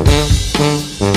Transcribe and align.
Música 0.00 1.09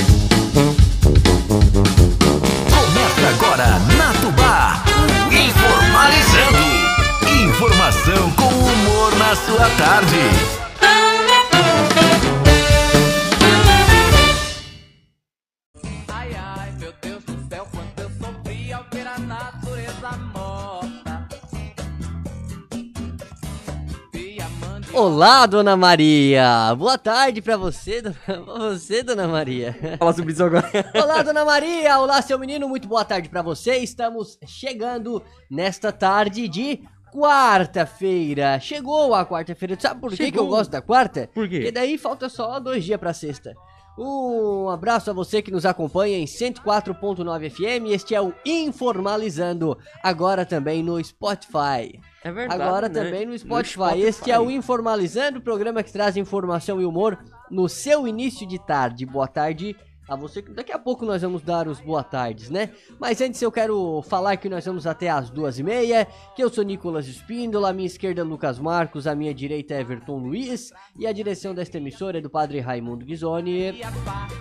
Olá, 25.23 25.45
Dona 25.45 25.77
Maria! 25.77 26.75
Boa 26.77 26.97
tarde 26.97 27.41
pra 27.41 27.55
você, 27.55 28.01
dona... 28.01 28.17
você, 28.45 29.01
Dona 29.01 29.25
Maria. 29.25 29.73
Fala 29.97 30.11
sobre 30.11 30.33
isso 30.33 30.43
agora. 30.43 30.69
Olá, 31.01 31.23
Dona 31.23 31.45
Maria! 31.45 31.97
Olá, 31.97 32.21
seu 32.21 32.37
menino, 32.37 32.67
muito 32.67 32.89
boa 32.89 33.05
tarde 33.05 33.29
pra 33.29 33.41
você. 33.41 33.77
Estamos 33.77 34.37
chegando 34.45 35.23
nesta 35.49 35.93
tarde 35.93 36.49
de 36.49 36.81
quarta-feira. 37.09 38.59
Chegou 38.59 39.15
a 39.15 39.25
quarta-feira. 39.25 39.77
Sabe 39.79 40.01
por 40.01 40.11
que, 40.11 40.29
que 40.29 40.37
eu 40.37 40.45
gosto 40.45 40.71
da 40.71 40.81
quarta? 40.81 41.29
Por 41.33 41.47
quê? 41.47 41.59
Porque 41.59 41.71
daí 41.71 41.97
falta 41.97 42.27
só 42.27 42.59
dois 42.59 42.83
dias 42.83 42.99
pra 42.99 43.13
sexta. 43.13 43.53
Um 43.97 44.67
abraço 44.67 45.09
a 45.09 45.13
você 45.13 45.41
que 45.41 45.51
nos 45.51 45.65
acompanha 45.65 46.17
em 46.17 46.25
104.9 46.25 47.49
FM. 47.49 47.93
Este 47.93 48.13
é 48.13 48.19
o 48.19 48.33
Informalizando, 48.45 49.77
agora 50.03 50.45
também 50.45 50.83
no 50.83 51.01
Spotify. 51.01 51.97
É 52.23 52.31
verdade. 52.31 52.61
Agora 52.61 52.87
né? 52.89 53.03
também 53.03 53.25
no 53.25 53.37
Spotify. 53.37 53.99
Este 53.99 54.31
é 54.31 54.39
o 54.39 54.49
Informalizando, 54.49 55.41
programa 55.41 55.83
que 55.83 55.91
traz 55.91 56.15
informação 56.15 56.81
e 56.81 56.85
humor 56.85 57.17
no 57.51 57.67
seu 57.67 58.07
início 58.07 58.47
de 58.47 58.57
tarde. 58.57 59.05
Boa 59.05 59.27
tarde 59.27 59.75
a 60.07 60.15
você. 60.15 60.41
que 60.41 60.51
Daqui 60.51 60.71
a 60.71 60.79
pouco 60.79 61.05
nós 61.05 61.21
vamos 61.21 61.41
dar 61.41 61.67
os 61.67 61.79
boa 61.79 62.03
tardes, 62.03 62.49
né? 62.49 62.69
Mas 62.99 63.21
antes 63.21 63.41
eu 63.41 63.51
quero 63.51 64.01
falar 64.03 64.37
que 64.37 64.49
nós 64.49 64.65
vamos 64.65 64.85
até 64.85 65.09
as 65.09 65.29
duas 65.29 65.59
e 65.59 65.63
meia, 65.63 66.07
que 66.35 66.43
eu 66.43 66.49
sou 66.49 66.63
Nicolas 66.63 67.07
Espíndola, 67.07 67.69
à 67.69 67.73
minha 67.73 67.87
esquerda 67.87 68.21
é 68.21 68.23
Lucas 68.23 68.59
Marcos, 68.59 69.07
à 69.07 69.15
minha 69.15 69.33
direita 69.33 69.73
é 69.73 69.81
Everton 69.81 70.17
Luiz 70.17 70.71
e 70.97 71.07
a 71.07 71.11
direção 71.11 71.53
desta 71.53 71.77
emissora 71.77 72.17
é 72.17 72.21
do 72.21 72.29
Padre 72.29 72.59
Raimundo 72.59 73.05
Ghisoni. 73.05 73.81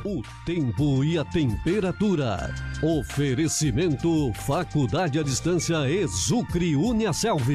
O 0.04 0.22
tempo 0.44 1.04
e 1.04 1.18
a 1.18 1.24
temperatura. 1.24 2.54
Oferecimento 2.82 4.32
Faculdade 4.34 5.16
à 5.16 5.22
Distância 5.22 5.88
Exucre 5.88 6.74
Uniaselv. 6.74 7.48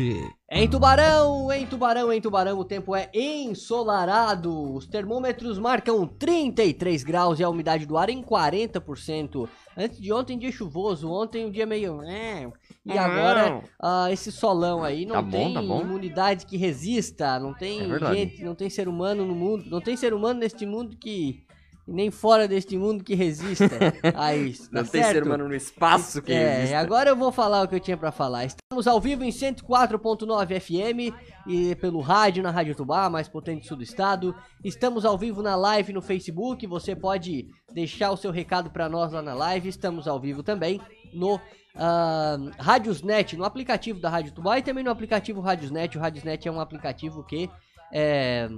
Em 0.49 0.69
Tubarão, 0.69 1.51
em 1.51 1.67
Tubarão, 1.67 2.13
em 2.13 2.21
Tubarão, 2.21 2.57
o 2.57 2.63
tempo 2.63 2.95
é 2.95 3.09
ensolarado. 3.13 4.73
Os 4.73 4.87
termômetros 4.87 5.59
marcam 5.59 6.07
33 6.07 7.03
graus 7.03 7.41
e 7.41 7.43
a 7.43 7.49
umidade 7.49 7.85
do 7.85 7.97
ar 7.97 8.09
em 8.09 8.23
40%. 8.23 9.49
Antes 9.75 9.99
de 9.99 10.13
ontem, 10.13 10.37
dia 10.39 10.49
chuvoso. 10.49 11.11
Ontem, 11.11 11.45
um 11.45 11.51
dia 11.51 11.65
meio. 11.65 12.01
é, 12.03 12.49
E 12.85 12.97
agora, 12.97 13.61
ah, 13.81 14.07
esse 14.09 14.31
solão 14.31 14.81
aí 14.81 15.05
não 15.05 15.15
Tá 15.15 15.21
bom, 15.21 15.31
tem 15.31 15.53
tá 15.55 15.61
bom. 15.61 15.81
imunidade 15.81 16.45
que 16.45 16.55
resista. 16.55 17.37
Não 17.37 17.53
tem 17.53 17.81
É 17.91 18.13
gente, 18.15 18.43
não 18.45 18.55
tem 18.55 18.69
ser 18.69 18.87
humano 18.87 19.25
no 19.25 19.35
mundo. 19.35 19.65
Não 19.69 19.81
tem 19.81 19.97
ser 19.97 20.13
humano 20.13 20.39
neste 20.39 20.65
mundo 20.65 20.95
que. 20.95 21.45
Nem 21.87 22.11
fora 22.11 22.47
deste 22.47 22.77
mundo 22.77 23.03
que 23.03 23.15
resista 23.15 23.69
a 24.13 24.35
isso. 24.35 24.67
Não 24.71 24.83
tá 24.83 24.91
tem 24.91 25.03
ser 25.03 25.23
humano 25.23 25.47
no 25.47 25.55
espaço 25.55 26.21
que 26.21 26.33
É, 26.33 26.57
existe. 26.59 26.75
agora 26.75 27.09
eu 27.11 27.15
vou 27.15 27.31
falar 27.31 27.63
o 27.63 27.67
que 27.67 27.75
eu 27.75 27.79
tinha 27.79 27.95
pra 27.95 28.11
falar. 28.11 28.43
Estamos 28.45 28.85
ao 28.87 28.99
vivo 28.99 29.23
em 29.23 29.29
104.9 29.29 30.59
FM 30.59 31.15
e 31.47 31.75
pelo 31.75 32.01
rádio 32.01 32.43
na 32.43 32.51
Rádio 32.51 32.75
Tubá, 32.75 33.09
mais 33.09 33.27
potente 33.29 33.61
do 33.61 33.67
sul 33.67 33.77
do 33.77 33.83
estado. 33.83 34.35
Estamos 34.63 35.05
ao 35.05 35.17
vivo 35.17 35.41
na 35.41 35.55
live 35.55 35.93
no 35.93 36.01
Facebook. 36.01 36.67
Você 36.67 36.95
pode 36.95 37.47
deixar 37.73 38.11
o 38.11 38.17
seu 38.17 38.31
recado 38.31 38.69
pra 38.69 38.89
nós 38.89 39.13
lá 39.13 39.21
na 39.21 39.33
live. 39.33 39.69
Estamos 39.69 40.07
ao 40.07 40.19
vivo 40.19 40.43
também 40.43 40.81
no 41.13 41.39
ah, 41.73 42.37
Radiosnet, 42.59 43.37
no 43.37 43.45
aplicativo 43.45 43.99
da 44.01 44.09
Rádio 44.09 44.33
Tubá 44.33 44.59
e 44.59 44.61
também 44.61 44.83
no 44.83 44.91
aplicativo 44.91 45.39
Radiosnet. 45.39 45.97
O 45.97 46.01
Radiosnet 46.01 46.47
é 46.47 46.51
um 46.51 46.59
aplicativo 46.59 47.23
que 47.23 47.49
é 47.93 48.49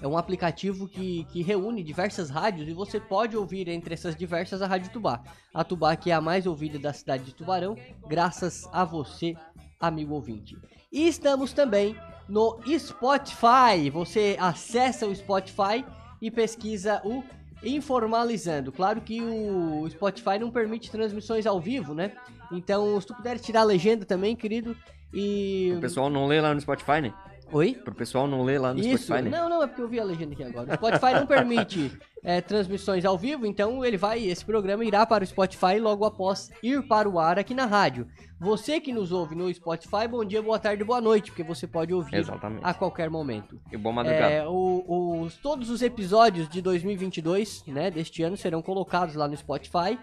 é 0.00 0.06
um 0.06 0.16
aplicativo 0.16 0.88
que, 0.88 1.24
que 1.24 1.42
reúne 1.42 1.82
diversas 1.82 2.30
rádios 2.30 2.68
e 2.68 2.72
você 2.72 3.00
pode 3.00 3.36
ouvir 3.36 3.68
entre 3.68 3.94
essas 3.94 4.14
diversas 4.14 4.62
a 4.62 4.66
Rádio 4.66 4.92
Tubá. 4.92 5.22
A 5.52 5.64
Tubá 5.64 5.96
que 5.96 6.10
é 6.10 6.14
a 6.14 6.20
mais 6.20 6.46
ouvida 6.46 6.78
da 6.78 6.92
cidade 6.92 7.24
de 7.24 7.34
Tubarão, 7.34 7.76
graças 8.06 8.68
a 8.72 8.84
você, 8.84 9.34
amigo 9.80 10.14
ouvinte. 10.14 10.56
E 10.92 11.08
estamos 11.08 11.52
também 11.52 11.96
no 12.28 12.58
Spotify. 12.78 13.90
Você 13.92 14.36
acessa 14.38 15.06
o 15.06 15.14
Spotify 15.14 15.84
e 16.20 16.30
pesquisa 16.30 17.00
o 17.04 17.22
Informalizando. 17.62 18.70
Claro 18.70 19.00
que 19.00 19.20
o 19.20 19.88
Spotify 19.90 20.38
não 20.38 20.48
permite 20.48 20.90
transmissões 20.90 21.44
ao 21.44 21.60
vivo, 21.60 21.92
né? 21.92 22.12
Então, 22.52 23.00
se 23.00 23.06
tu 23.08 23.14
puder 23.14 23.38
tirar 23.40 23.62
a 23.62 23.64
legenda 23.64 24.04
também, 24.04 24.36
querido, 24.36 24.76
e... 25.12 25.72
O 25.76 25.80
pessoal 25.80 26.08
não 26.08 26.26
lê 26.26 26.40
lá 26.40 26.54
no 26.54 26.60
Spotify, 26.60 27.00
né? 27.00 27.12
Oi? 27.52 27.74
Pro 27.74 27.94
pessoal 27.94 28.26
não 28.26 28.42
lê 28.42 28.58
lá 28.58 28.74
no 28.74 28.80
Isso, 28.80 29.04
Spotify, 29.04 29.28
né? 29.30 29.38
não, 29.38 29.48
não, 29.48 29.62
é 29.62 29.66
porque 29.66 29.80
eu 29.82 29.88
vi 29.88 29.98
a 29.98 30.04
legenda 30.04 30.34
aqui 30.34 30.42
agora. 30.44 30.70
O 30.72 30.74
Spotify 30.74 31.14
não 31.14 31.26
permite 31.26 31.90
é, 32.22 32.40
transmissões 32.40 33.04
ao 33.04 33.16
vivo, 33.16 33.46
então 33.46 33.84
ele 33.84 33.96
vai, 33.96 34.22
esse 34.24 34.44
programa 34.44 34.84
irá 34.84 35.06
para 35.06 35.24
o 35.24 35.26
Spotify 35.26 35.78
logo 35.80 36.04
após 36.04 36.50
ir 36.62 36.86
para 36.86 37.08
o 37.08 37.18
ar 37.18 37.38
aqui 37.38 37.54
na 37.54 37.64
rádio. 37.64 38.06
Você 38.38 38.80
que 38.80 38.92
nos 38.92 39.12
ouve 39.12 39.34
no 39.34 39.52
Spotify, 39.52 40.06
bom 40.08 40.24
dia, 40.24 40.42
boa 40.42 40.58
tarde, 40.58 40.84
boa 40.84 41.00
noite, 41.00 41.30
porque 41.30 41.42
você 41.42 41.66
pode 41.66 41.92
ouvir 41.94 42.16
Exatamente. 42.16 42.60
a 42.64 42.74
qualquer 42.74 43.08
momento. 43.10 43.58
E 43.72 43.76
bom 43.76 43.92
madrugada. 43.92 44.30
É, 44.30 44.46
o- 44.46 45.22
os, 45.22 45.36
todos 45.38 45.70
os 45.70 45.80
episódios 45.82 46.48
de 46.48 46.60
2022, 46.60 47.64
né, 47.66 47.90
deste 47.90 48.22
ano, 48.22 48.36
serão 48.36 48.60
colocados 48.62 49.14
lá 49.14 49.26
no 49.26 49.36
Spotify 49.36 49.98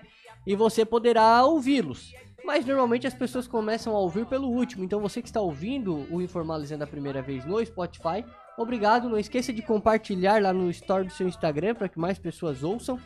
e 0.48 0.56
você 0.56 0.84
poderá 0.84 1.46
ouvi-los. 1.46 2.12
Mas 2.46 2.66
normalmente 2.66 3.08
as 3.08 3.14
pessoas 3.14 3.48
começam 3.48 3.96
a 3.96 4.00
ouvir 4.00 4.26
pelo 4.26 4.48
último, 4.48 4.84
então 4.84 5.00
você 5.00 5.22
que 5.22 5.28
está 5.28 5.42
ouvindo 5.42 6.06
o 6.12 6.22
Informalizando 6.22 6.84
a 6.84 6.88
primeira 6.88 7.22
vez 7.22 7.44
no 7.46 7.64
Spotify, 7.66 8.24
obrigado. 8.58 9.10
Não 9.10 9.18
esqueça 9.18 9.52
de 9.52 9.62
compartilhar 9.62 10.42
lá 10.42 10.54
no 10.54 10.70
story 10.70 11.06
do 11.08 11.14
seu 11.14 11.28
Instagram 11.28 11.74
para 11.76 11.90
que 11.90 12.00
mais 12.00 12.20
pessoas 12.20 12.64
ouçam. 12.64 13.00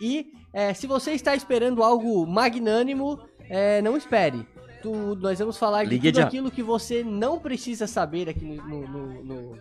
E 0.00 0.32
é, 0.52 0.72
se 0.74 0.86
você 0.86 1.12
está 1.12 1.34
esperando 1.34 1.82
algo 1.82 2.26
magnânimo, 2.26 3.20
é, 3.48 3.80
não 3.82 3.96
espere. 3.96 4.46
Tu- 4.82 5.16
nós 5.16 5.38
vamos 5.38 5.56
falar 5.58 5.84
de 5.84 5.90
Ligue 5.90 6.12
tudo 6.12 6.20
já. 6.20 6.26
aquilo 6.26 6.50
que 6.50 6.62
você 6.62 7.02
não 7.02 7.38
precisa 7.38 7.86
saber 7.86 8.28
aqui 8.28 8.44
no- 8.44 8.86
no- 8.88 9.24
no- 9.24 9.58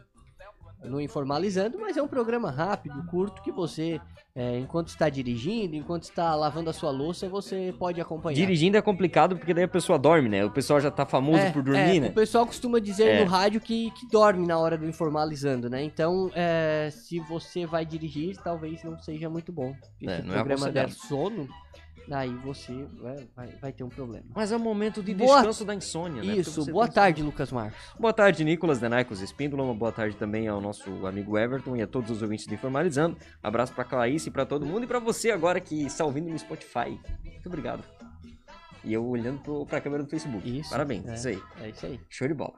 no, 0.84 1.02
Informalizando, 1.02 1.78
mas 1.80 1.98
é 1.98 2.02
um 2.02 2.08
programa 2.08 2.52
rápido, 2.52 3.04
curto, 3.08 3.42
que 3.42 3.52
você, 3.52 4.00
é, 4.36 4.60
enquanto 4.60 4.90
está 4.90 5.10
dirigindo, 5.10 5.76
enquanto 5.76 6.04
está 6.04 6.36
lavando 6.36 6.70
a 6.70 6.74
sua 6.74 6.92
louça, 6.92 7.28
você 7.28 7.74
pode 7.78 8.00
acompanhar. 8.00 8.36
Dirigindo 8.36 8.78
é 8.78 8.82
complicado 8.82 9.38
porque 9.38 9.54
daí 9.54 9.64
a 9.64 9.68
pessoa 9.68 9.98
dorme, 9.98 10.30
né? 10.30 10.46
O 10.46 10.52
pessoal 10.52 10.80
já 10.80 10.92
tá 10.92 11.06
famoso 11.06 11.40
É, 11.40 11.52
por 11.52 11.60
é, 11.60 11.64
dormir, 11.64 12.00
né? 12.00 12.08
O 12.10 12.14
pessoal 12.14 12.46
costuma 12.46 12.80
dizer 12.80 13.08
É. 13.08 13.24
no 13.24 13.30
rádio 13.30 13.60
que, 13.60 13.92
que 13.92 14.08
dorme 14.08 14.46
na 14.46 14.58
hora 14.58 14.78
do 14.78 14.86
Informalizando, 14.88 15.70
né? 15.70 15.84
Então, 15.84 16.32
é, 16.36 16.90
se 16.92 17.20
você 17.22 17.66
vai 17.66 17.86
dirigir, 17.86 18.38
talvez 18.44 18.84
não 18.84 18.98
seja 19.00 19.30
muito 19.30 19.52
bom. 19.52 19.74
Se 20.00 20.08
É, 20.08 20.20
é 20.20 20.22
programa 20.22 20.72
der 20.72 20.92
sono, 20.92 21.48
aí 22.12 22.34
você 22.36 22.88
vai, 23.02 23.28
vai, 23.36 23.48
vai 23.62 23.72
ter 23.74 23.84
um 23.84 23.90
problema. 23.90 24.26
Mas 24.36 24.52
é 24.52 24.56
o 24.56 24.60
momento 24.60 25.02
de 25.04 25.14
Boa- 25.14 25.36
descanso 25.38 25.66
da 25.66 25.76
insônia, 25.76 26.24
né? 26.24 26.36
Isso, 26.38 26.66
boa 26.72 26.88
tarde, 26.88 27.22
Lucas 27.22 27.52
Marcos. 27.52 27.78
Boa 28.00 28.14
tarde, 28.14 28.44
Nicolas 28.44 28.80
Denaicos 28.80 29.22
Espíndola. 29.22 29.64
Uma 29.64 29.74
boa 29.76 29.92
tarde 29.92 30.16
também 30.16 30.48
ao 30.48 30.62
nosso 30.62 31.06
amigo 31.06 31.38
Everton 31.38 31.76
e 31.76 31.82
a 31.82 31.88
todos 31.88 32.10
os 32.12 32.22
ouvintes 32.22 32.48
do 32.48 32.54
Informalizando. 32.54 33.18
Abraço 33.44 33.74
pra 33.74 33.84
Clarice 33.84 34.30
e 34.30 34.32
pra 34.32 34.46
todo 34.46 34.66
mundo 34.66 34.84
e 34.84 34.88
pra 34.88 35.00
você 35.00 35.32
agora 35.32 35.60
que 35.60 35.86
está 35.86 36.06
ouvindo 36.06 36.30
no 36.30 36.38
Spotify. 36.40 37.00
Muito 37.24 37.46
obrigado. 37.48 37.84
E 38.84 38.94
eu 38.94 39.06
olhando 39.06 39.40
pro, 39.42 39.66
pra 39.66 39.82
câmera 39.82 40.04
do 40.04 40.10
Facebook. 40.10 40.60
Isso, 40.60 40.70
Parabéns, 40.70 41.06
é. 41.08 41.14
isso 41.16 41.28
aí. 41.28 41.42
É 41.62 41.70
isso 41.70 41.86
aí. 41.86 42.00
Show 42.10 42.28
de 42.28 42.34
bola. 42.34 42.54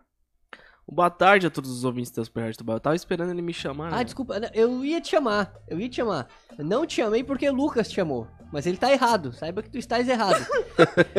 Boa 0.91 1.09
tarde 1.09 1.45
a 1.45 1.51
todos 1.51 1.69
os 1.69 1.83
ouvintes 1.83 2.11
da 2.11 2.23
Super 2.25 2.41
Rádio 2.41 2.57
Tubá. 2.57 2.73
Eu 2.73 2.79
tava 2.79 2.95
esperando 2.95 3.29
ele 3.31 3.43
me 3.43 3.53
chamar. 3.53 3.93
Ah, 3.93 3.97
né? 3.97 4.03
desculpa, 4.03 4.39
eu 4.53 4.83
ia 4.83 4.99
te 4.99 5.09
chamar, 5.09 5.53
eu 5.67 5.79
ia 5.79 5.87
te 5.87 5.97
chamar. 5.97 6.27
Eu 6.57 6.65
não 6.65 6.83
te 6.85 6.95
chamei 6.95 7.23
porque 7.23 7.47
o 7.47 7.53
Lucas 7.53 7.89
te 7.89 7.95
chamou, 7.95 8.27
mas 8.51 8.65
ele 8.65 8.77
tá 8.77 8.91
errado, 8.91 9.31
saiba 9.33 9.61
que 9.61 9.69
tu 9.69 9.77
estás 9.77 10.07
errado. 10.07 10.45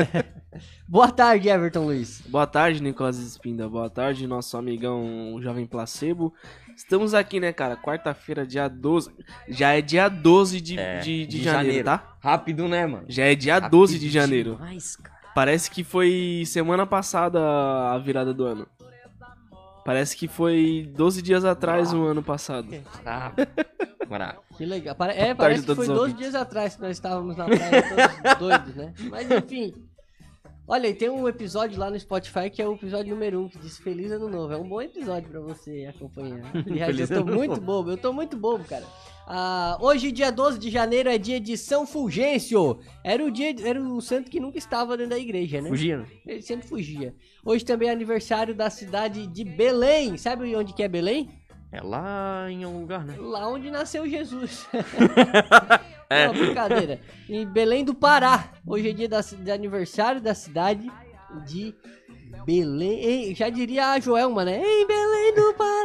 Boa 0.87 1.11
tarde, 1.11 1.49
Everton 1.49 1.85
Luiz. 1.85 2.23
Boa 2.27 2.47
tarde, 2.47 2.83
Nicolas 2.83 3.19
Espinda. 3.19 3.69
Boa 3.69 3.89
tarde, 3.89 4.27
nosso 4.27 4.57
amigão 4.57 5.39
Jovem 5.41 5.65
Placebo. 5.67 6.35
Estamos 6.77 7.15
aqui, 7.15 7.39
né, 7.39 7.53
cara? 7.53 7.77
Quarta-feira, 7.77 8.45
dia 8.47 8.67
12. 8.69 9.11
Já 9.49 9.73
é 9.77 9.81
dia 9.81 10.09
12 10.09 10.61
de, 10.61 10.79
É, 10.79 10.99
de, 10.99 11.27
de 11.27 11.39
de 11.39 11.43
janeiro, 11.45 11.67
janeiro. 11.67 11.85
tá? 11.85 12.17
Rápido, 12.21 12.67
né, 12.69 12.87
mano? 12.87 13.05
Já 13.09 13.25
é 13.27 13.35
dia 13.35 13.55
Rápido 13.55 13.71
12 13.71 13.99
de 13.99 14.09
janeiro. 14.11 14.55
demais, 14.57 14.97
cara. 14.97 15.21
Parece 15.35 15.71
que 15.71 15.85
foi 15.85 16.43
semana 16.47 16.85
passada 16.85 17.39
a 17.41 17.97
virada 17.99 18.35
do 18.35 18.45
ano. 18.45 18.67
Parece 19.85 20.17
que 20.17 20.29
foi 20.29 20.91
12 20.95 21.23
dias 21.23 21.45
atrás 21.45 21.93
o 21.93 22.05
ano 22.05 22.23
passado. 22.23 22.69
Ah. 23.05 23.33
Que 24.57 24.65
legal. 24.67 24.95
Pare- 24.95 25.15
É, 25.15 25.35
parece 25.35 25.65
que 25.65 25.75
foi 25.75 25.85
os 25.85 25.89
12 25.89 26.01
ouvintes. 26.01 26.19
dias 26.21 26.35
atrás 26.35 26.75
que 26.77 26.83
nós 26.83 26.91
estávamos 26.93 27.37
na 27.37 27.45
praia 27.47 27.83
todos 27.89 28.39
doidos, 28.39 28.75
né? 28.75 28.95
Mas 29.11 29.31
enfim. 29.31 29.75
Olha, 30.67 30.87
e 30.87 30.95
tem 30.95 31.09
um 31.09 31.29
episódio 31.29 31.79
lá 31.81 31.91
no 31.91 31.99
Spotify 31.99 32.49
que 32.49 32.63
é 32.63 32.69
o 32.69 32.75
episódio 32.75 33.13
número 33.15 33.41
1, 33.43 33.49
que 33.49 33.59
diz 33.59 33.79
Feliz 33.79 34.13
Ano 34.13 34.29
Novo. 34.29 34.53
É 34.53 34.57
um 34.57 34.69
bom 34.69 34.81
episódio 34.81 35.29
pra 35.29 35.41
você 35.41 35.89
acompanhar. 35.93 36.41
Aliás, 36.55 37.11
eu 37.11 37.25
tô 37.25 37.25
muito 37.25 37.61
bobo, 37.61 37.91
eu 37.91 37.97
tô 37.97 38.13
muito 38.13 38.37
bobo, 38.37 38.63
cara. 38.65 38.85
Ah, 39.33 39.79
hoje, 39.81 40.11
dia 40.11 40.33
12 40.33 40.59
de 40.59 40.69
janeiro, 40.71 41.09
é 41.09 41.17
dia 41.17 41.39
de 41.39 41.57
São 41.57 41.87
Fulgêncio. 41.87 42.81
Era 43.05 43.25
o 43.25 43.31
dia, 43.31 43.55
era 43.65 43.81
o 43.81 44.01
santo 44.01 44.29
que 44.29 44.41
nunca 44.41 44.59
estava 44.59 44.97
dentro 44.97 45.11
da 45.11 45.19
igreja, 45.19 45.61
né? 45.61 45.69
Fugindo. 45.69 46.05
Ele 46.27 46.43
sempre 46.43 46.67
fugia. 46.67 47.15
Hoje 47.45 47.65
também 47.65 47.89
é 47.89 47.93
aniversário 47.93 48.57
da 48.57 48.69
cidade 48.69 49.29
de 49.29 49.45
Belém. 49.45 50.17
Sabe 50.17 50.53
onde 50.57 50.73
que 50.73 50.83
é 50.83 50.89
Belém? 50.89 51.31
É 51.71 51.81
lá 51.81 52.51
em 52.51 52.65
algum 52.65 52.81
lugar, 52.81 53.05
né? 53.05 53.15
Lá 53.21 53.49
onde 53.49 53.71
nasceu 53.71 54.09
Jesus. 54.09 54.67
É. 56.13 56.27
Não, 56.27 56.35
brincadeira. 56.35 57.01
Em 57.29 57.47
Belém 57.47 57.85
do 57.85 57.95
Pará. 57.95 58.53
Hoje 58.67 58.91
é 58.91 58.93
dia 58.93 59.09
da, 59.09 59.21
de 59.21 59.49
aniversário 59.49 60.21
da 60.21 60.35
cidade 60.35 60.91
de 61.47 61.73
Belém. 62.45 63.33
Já 63.33 63.49
diria 63.49 63.93
a 63.93 64.01
Joelma, 64.01 64.45
né? 64.45 64.61
Em 64.61 64.87
Belém 64.89 65.35
do 65.37 65.55
Pará. 65.55 65.80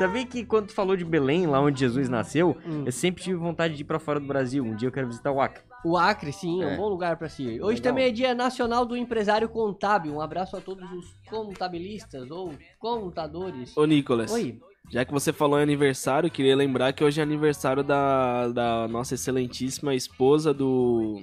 Sabia 0.00 0.24
que 0.24 0.46
quando 0.46 0.68
tu 0.68 0.72
falou 0.72 0.96
de 0.96 1.04
Belém, 1.04 1.46
lá 1.46 1.60
onde 1.60 1.78
Jesus 1.78 2.08
nasceu, 2.08 2.56
Hum. 2.66 2.84
eu 2.86 2.90
sempre 2.90 3.22
tive 3.22 3.36
vontade 3.36 3.74
de 3.74 3.82
ir 3.82 3.84
pra 3.84 3.98
fora 3.98 4.18
do 4.18 4.24
Brasil. 4.26 4.64
Um 4.64 4.74
dia 4.74 4.88
eu 4.88 4.92
quero 4.92 5.06
visitar 5.06 5.30
o 5.30 5.38
Acre. 5.42 5.62
O 5.84 5.94
Acre, 5.94 6.32
sim, 6.32 6.62
é 6.62 6.66
um 6.68 6.70
É. 6.70 6.76
bom 6.78 6.88
lugar 6.88 7.18
pra 7.18 7.28
se 7.28 7.42
ir. 7.42 7.62
Hoje 7.62 7.80
Legal. 7.80 7.82
também 7.92 8.06
é 8.06 8.10
dia 8.10 8.34
nacional 8.34 8.86
do 8.86 8.96
empresário 8.96 9.46
contábil. 9.46 10.14
Um 10.14 10.20
abraço 10.22 10.56
a 10.56 10.60
todos 10.62 10.90
os 10.90 11.04
contabilistas 11.28 12.30
ou 12.30 12.54
contadores. 12.78 13.76
Ô, 13.76 13.84
Nicolas. 13.84 14.32
Oi. 14.32 14.58
Já 14.90 15.04
que 15.04 15.12
você 15.12 15.34
falou 15.34 15.58
em 15.58 15.62
aniversário, 15.64 16.30
queria 16.30 16.56
lembrar 16.56 16.94
que 16.94 17.04
hoje 17.04 17.20
é 17.20 17.22
aniversário 17.22 17.84
da, 17.84 18.48
da 18.48 18.88
nossa 18.88 19.12
excelentíssima 19.16 19.94
esposa 19.94 20.54
do. 20.54 21.20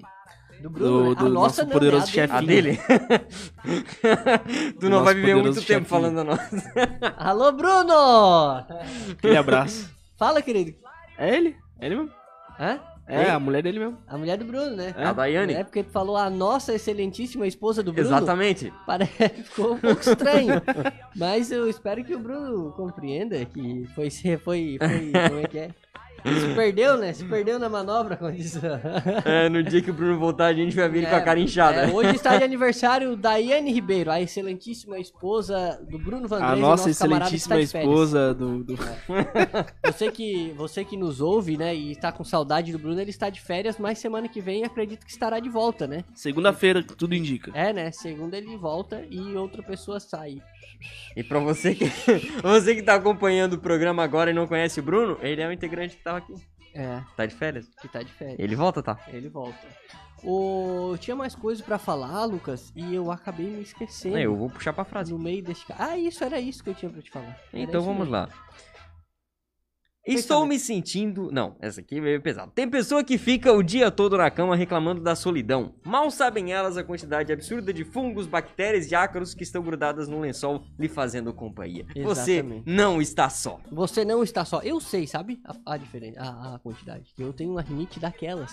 Do 0.62 0.70
Bruno, 0.70 0.90
Do- 1.04 1.10
né? 1.10 1.16
do 1.16 1.26
a 1.26 1.30
nossa 1.30 1.32
nosso 1.32 1.64
não, 1.66 1.70
poderoso 1.70 2.06
né? 2.08 2.12
chefe. 2.12 2.34
A 2.34 2.42
dele. 2.42 2.80
tu 4.80 4.80
Do 4.80 4.90
não 4.90 5.04
vai 5.04 5.14
viver 5.14 5.36
muito 5.36 5.46
poderoso 5.56 5.68
tempo 5.68 5.86
chefinho. 5.86 5.86
falando 5.86 6.16
da 6.16 6.24
nossa. 6.24 6.74
Alô, 7.18 7.52
Bruno! 7.52 8.66
Aquele 9.12 9.38
abraço. 9.38 9.90
Fala, 10.18 10.42
querido. 10.42 10.74
É 11.18 11.36
ele? 11.36 11.56
É 11.80 11.86
ele 11.86 11.96
mesmo? 11.96 12.12
Hã? 12.60 12.80
É, 13.10 13.24
Ei. 13.24 13.30
a 13.30 13.40
mulher 13.40 13.64
dele 13.64 13.80
mesmo. 13.80 13.98
A 14.06 14.18
mulher 14.18 14.38
do 14.38 14.44
Bruno, 14.44 14.76
né? 14.76 14.94
É? 14.98 15.06
A 15.06 15.14
Daiane? 15.14 15.54
É 15.54 15.64
porque 15.64 15.82
tu 15.82 15.92
falou 15.92 16.18
a 16.18 16.30
nossa 16.30 16.74
excelentíssima 16.74 17.48
esposa 17.48 17.82
do 17.82 17.94
Bruno. 17.94 18.08
Exatamente. 18.10 18.74
Parece 18.86 19.30
ficou 19.46 19.76
um 19.76 19.78
pouco 19.80 20.02
estranho. 20.02 20.62
Mas 21.16 21.50
eu 21.50 21.70
espero 21.70 22.04
que 22.04 22.14
o 22.14 22.20
Bruno 22.20 22.74
compreenda 22.74 23.46
que 23.46 23.88
foi 23.96 24.10
foi 24.44 24.78
foi 24.78 24.78
como 25.30 25.40
é 25.40 25.48
que 25.48 25.58
é? 25.58 25.70
Se 26.34 26.56
perdeu, 26.56 26.98
né? 26.98 27.14
Se 27.14 27.26
perdeu 27.26 27.60
na 27.60 27.70
manobra, 27.70 28.16
como 28.18 28.32
diz. 28.32 28.60
É, 29.26 29.50
no 29.50 29.64
dia 29.64 29.82
que 29.82 29.92
o 29.92 29.94
Bruno 29.94 30.18
voltar, 30.18 30.48
a 30.48 30.54
gente 30.54 30.76
vai 30.76 30.90
vir 30.90 31.08
com 31.10 31.16
a 31.16 31.22
cara 31.22 31.40
inchada. 31.40 31.82
É, 31.84 31.94
hoje 31.94 32.16
está 32.16 32.38
de 32.38 32.44
aniversário 32.44 33.16
Daiane 33.16 33.72
Ribeiro, 33.72 34.12
a 34.12 34.22
excelentíssima 34.22 35.00
esposa 35.00 35.80
do 35.90 35.98
Bruno 35.98 36.28
Vandrez, 36.28 36.54
A 36.54 36.58
e 36.58 36.60
nossa 36.60 36.90
está 36.90 37.06
excelentíssima 37.06 37.56
férias. 37.56 37.74
esposa 37.74 38.34
do. 38.34 38.64
do... 38.64 38.76
Você 39.86 40.12
que, 40.12 40.54
você 40.56 40.84
que 40.84 40.98
nos 40.98 41.22
ouve, 41.22 41.58
né, 41.58 41.76
e 41.76 41.92
está 41.92 42.12
com 42.12 42.24
saudade 42.24 42.72
do 42.72 42.80
Bruno, 42.80 43.00
ele 43.00 43.10
está 43.10 43.30
de 43.30 43.42
férias, 43.42 43.78
mas 43.78 44.00
semana 44.00 44.28
que 44.28 44.42
vem 44.42 44.64
acredito 44.64 45.06
que 45.06 45.12
estará 45.12 45.40
de 45.40 45.50
volta, 45.50 45.88
né? 45.88 46.04
Segunda-feira, 46.14 46.84
tudo 46.84 47.16
indica. 47.16 47.52
É, 47.54 47.74
né? 47.74 47.92
Segunda 47.92 48.38
ele 48.38 48.56
volta 48.58 49.04
e 49.10 49.36
outra 49.36 49.64
pessoa 49.64 50.00
sai. 50.00 50.42
E 51.16 51.24
pra 51.24 51.40
você 51.40 51.74
que, 51.74 51.86
você 52.42 52.76
que 52.76 52.84
tá 52.84 52.96
acompanhando 52.96 53.54
o 53.54 53.58
programa 53.58 54.04
agora 54.04 54.30
e 54.30 54.34
não 54.34 54.48
conhece 54.48 54.80
o 54.80 54.84
Bruno, 54.84 55.18
ele 55.22 55.42
é 55.42 55.48
um 55.48 55.52
integrante 55.52 55.98
que 55.98 56.04
tava 56.22 56.34
aqui. 56.34 56.48
É, 56.74 57.02
Tá 57.16 57.26
de 57.26 57.34
férias? 57.36 57.68
que 57.82 57.88
tá 57.88 58.04
de 58.04 58.12
férias. 58.12 58.38
Ele 58.40 58.56
volta, 58.56 58.84
tá? 58.84 59.00
Ele 59.08 59.30
volta. 59.30 59.58
O... 60.24 60.96
Tinha 61.00 61.16
mais 61.16 61.36
coisas 61.36 61.64
pra 61.64 61.78
falar, 61.78 62.26
Lucas, 62.26 62.72
e 62.76 62.94
eu 62.96 63.12
acabei 63.12 63.46
me 63.48 63.62
esquecendo. 63.62 64.18
É, 64.18 64.26
eu 64.26 64.36
vou 64.36 64.50
puxar 64.50 64.74
pra 64.74 64.84
frase. 64.84 65.12
No 65.12 65.20
meio 65.20 65.44
desse... 65.44 65.64
Ah, 65.78 65.98
isso, 65.98 66.24
era 66.24 66.40
isso 66.40 66.64
que 66.64 66.70
eu 66.72 66.76
tinha 66.76 66.92
pra 66.92 67.02
te 67.02 67.12
falar. 67.12 67.40
Era 67.54 67.62
Então 67.64 67.82
vamos 67.82 68.00
mesmo. 68.08 68.14
lá. 68.14 68.30
Estou 70.08 70.46
me 70.46 70.58
sentindo. 70.58 71.30
Não, 71.32 71.56
essa 71.60 71.82
aqui 71.82 71.98
é 71.98 72.02
meio 72.02 72.22
pesada. 72.22 72.52
Tem 72.54 72.70
pessoa 72.70 73.04
que 73.04 73.18
fica 73.18 73.52
o 73.52 73.62
dia 73.62 73.92
todo 73.92 74.18
na 74.18 74.30
cama 74.32 74.56
reclamando 74.56 75.02
da 75.02 75.16
solidão. 75.16 75.74
Mal 75.84 76.10
sabem 76.10 76.52
elas 76.54 76.78
a 76.78 76.84
quantidade 76.84 77.32
absurda 77.32 77.74
de 77.74 77.84
fungos, 77.84 78.26
bactérias 78.26 78.90
e 78.92 78.96
ácaros 78.96 79.34
que 79.34 79.44
estão 79.44 79.62
grudadas 79.62 80.08
no 80.08 80.20
lençol 80.20 80.64
lhe 80.80 80.88
fazendo 80.88 81.34
companhia. 81.34 81.86
Você 82.04 82.40
Exatamente. 82.40 82.64
não 82.66 83.02
está 83.02 83.30
só. 83.30 83.60
Você 83.72 84.06
não 84.06 84.24
está 84.24 84.46
só. 84.46 84.62
Eu 84.62 84.80
sei, 84.80 85.06
sabe? 85.06 85.42
A, 85.44 85.74
a 85.74 85.78
diferença, 85.78 86.22
a, 86.22 86.56
a 86.56 86.60
quantidade. 86.60 87.14
Eu 87.18 87.34
tenho 87.34 87.52
uma 87.52 87.62
rinite 87.62 88.00
daquelas. 88.00 88.52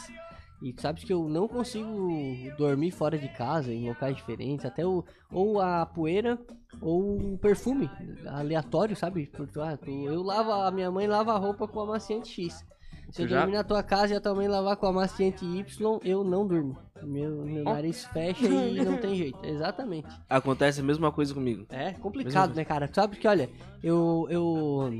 E 0.64 0.72
tu 0.72 0.81
sabes 0.81 1.05
que 1.05 1.12
eu 1.12 1.28
não 1.28 1.46
consigo 1.46 2.08
dormir 2.56 2.90
fora 2.90 3.19
de 3.19 3.28
casa, 3.28 3.70
em 3.70 3.87
locais 3.87 4.16
diferentes. 4.16 4.64
Até 4.64 4.84
o, 4.87 5.05
ou 5.31 5.61
a 5.61 5.84
poeira 5.84 6.38
ou 6.81 7.34
o 7.34 7.38
perfume 7.38 7.90
aleatório, 8.26 8.96
sabe? 8.96 9.26
Porque, 9.26 9.61
ah, 9.61 9.76
tu- 9.76 9.90
eu 9.90 10.22
lavo, 10.22 10.50
a 10.52 10.70
minha 10.70 10.90
mãe 10.90 11.06
lava 11.06 11.34
a 11.34 11.38
roupa 11.38 11.69
com 11.69 11.81
amaciante 11.81 12.31
X. 12.31 12.64
Se 13.11 13.22
eu 13.22 13.28
já- 13.28 13.40
dormir 13.40 13.56
na 13.56 13.62
tua 13.62 13.82
casa 13.82 14.14
e 14.14 14.16
a 14.16 14.20
tua 14.22 14.34
mãe 14.34 14.49
lavar 14.49 14.76
com 14.78 14.87
amaciante 14.87 15.44
Y, 15.44 15.99
eu 16.02 16.25
não 16.25 16.46
durmo. 16.49 16.78
Meu, 17.02 17.44
meu 17.44 17.64
nariz 17.64 18.06
fecha 18.06 18.46
e 18.46 18.81
não 18.82 18.96
tem 18.96 19.14
jeito. 19.14 19.38
Exatamente. 19.44 20.08
Acontece 20.31 20.81
a 20.81 20.82
mesma 20.82 21.12
coisa 21.12 21.34
comigo. 21.34 21.67
É 21.69 21.93
complicado, 21.93 22.55
né, 22.55 22.64
cara? 22.64 22.88
Tu 22.88 22.94
sabe 22.94 23.17
que, 23.19 23.28
olha, 23.28 23.50
eu. 23.82 24.26
eu 24.31 24.90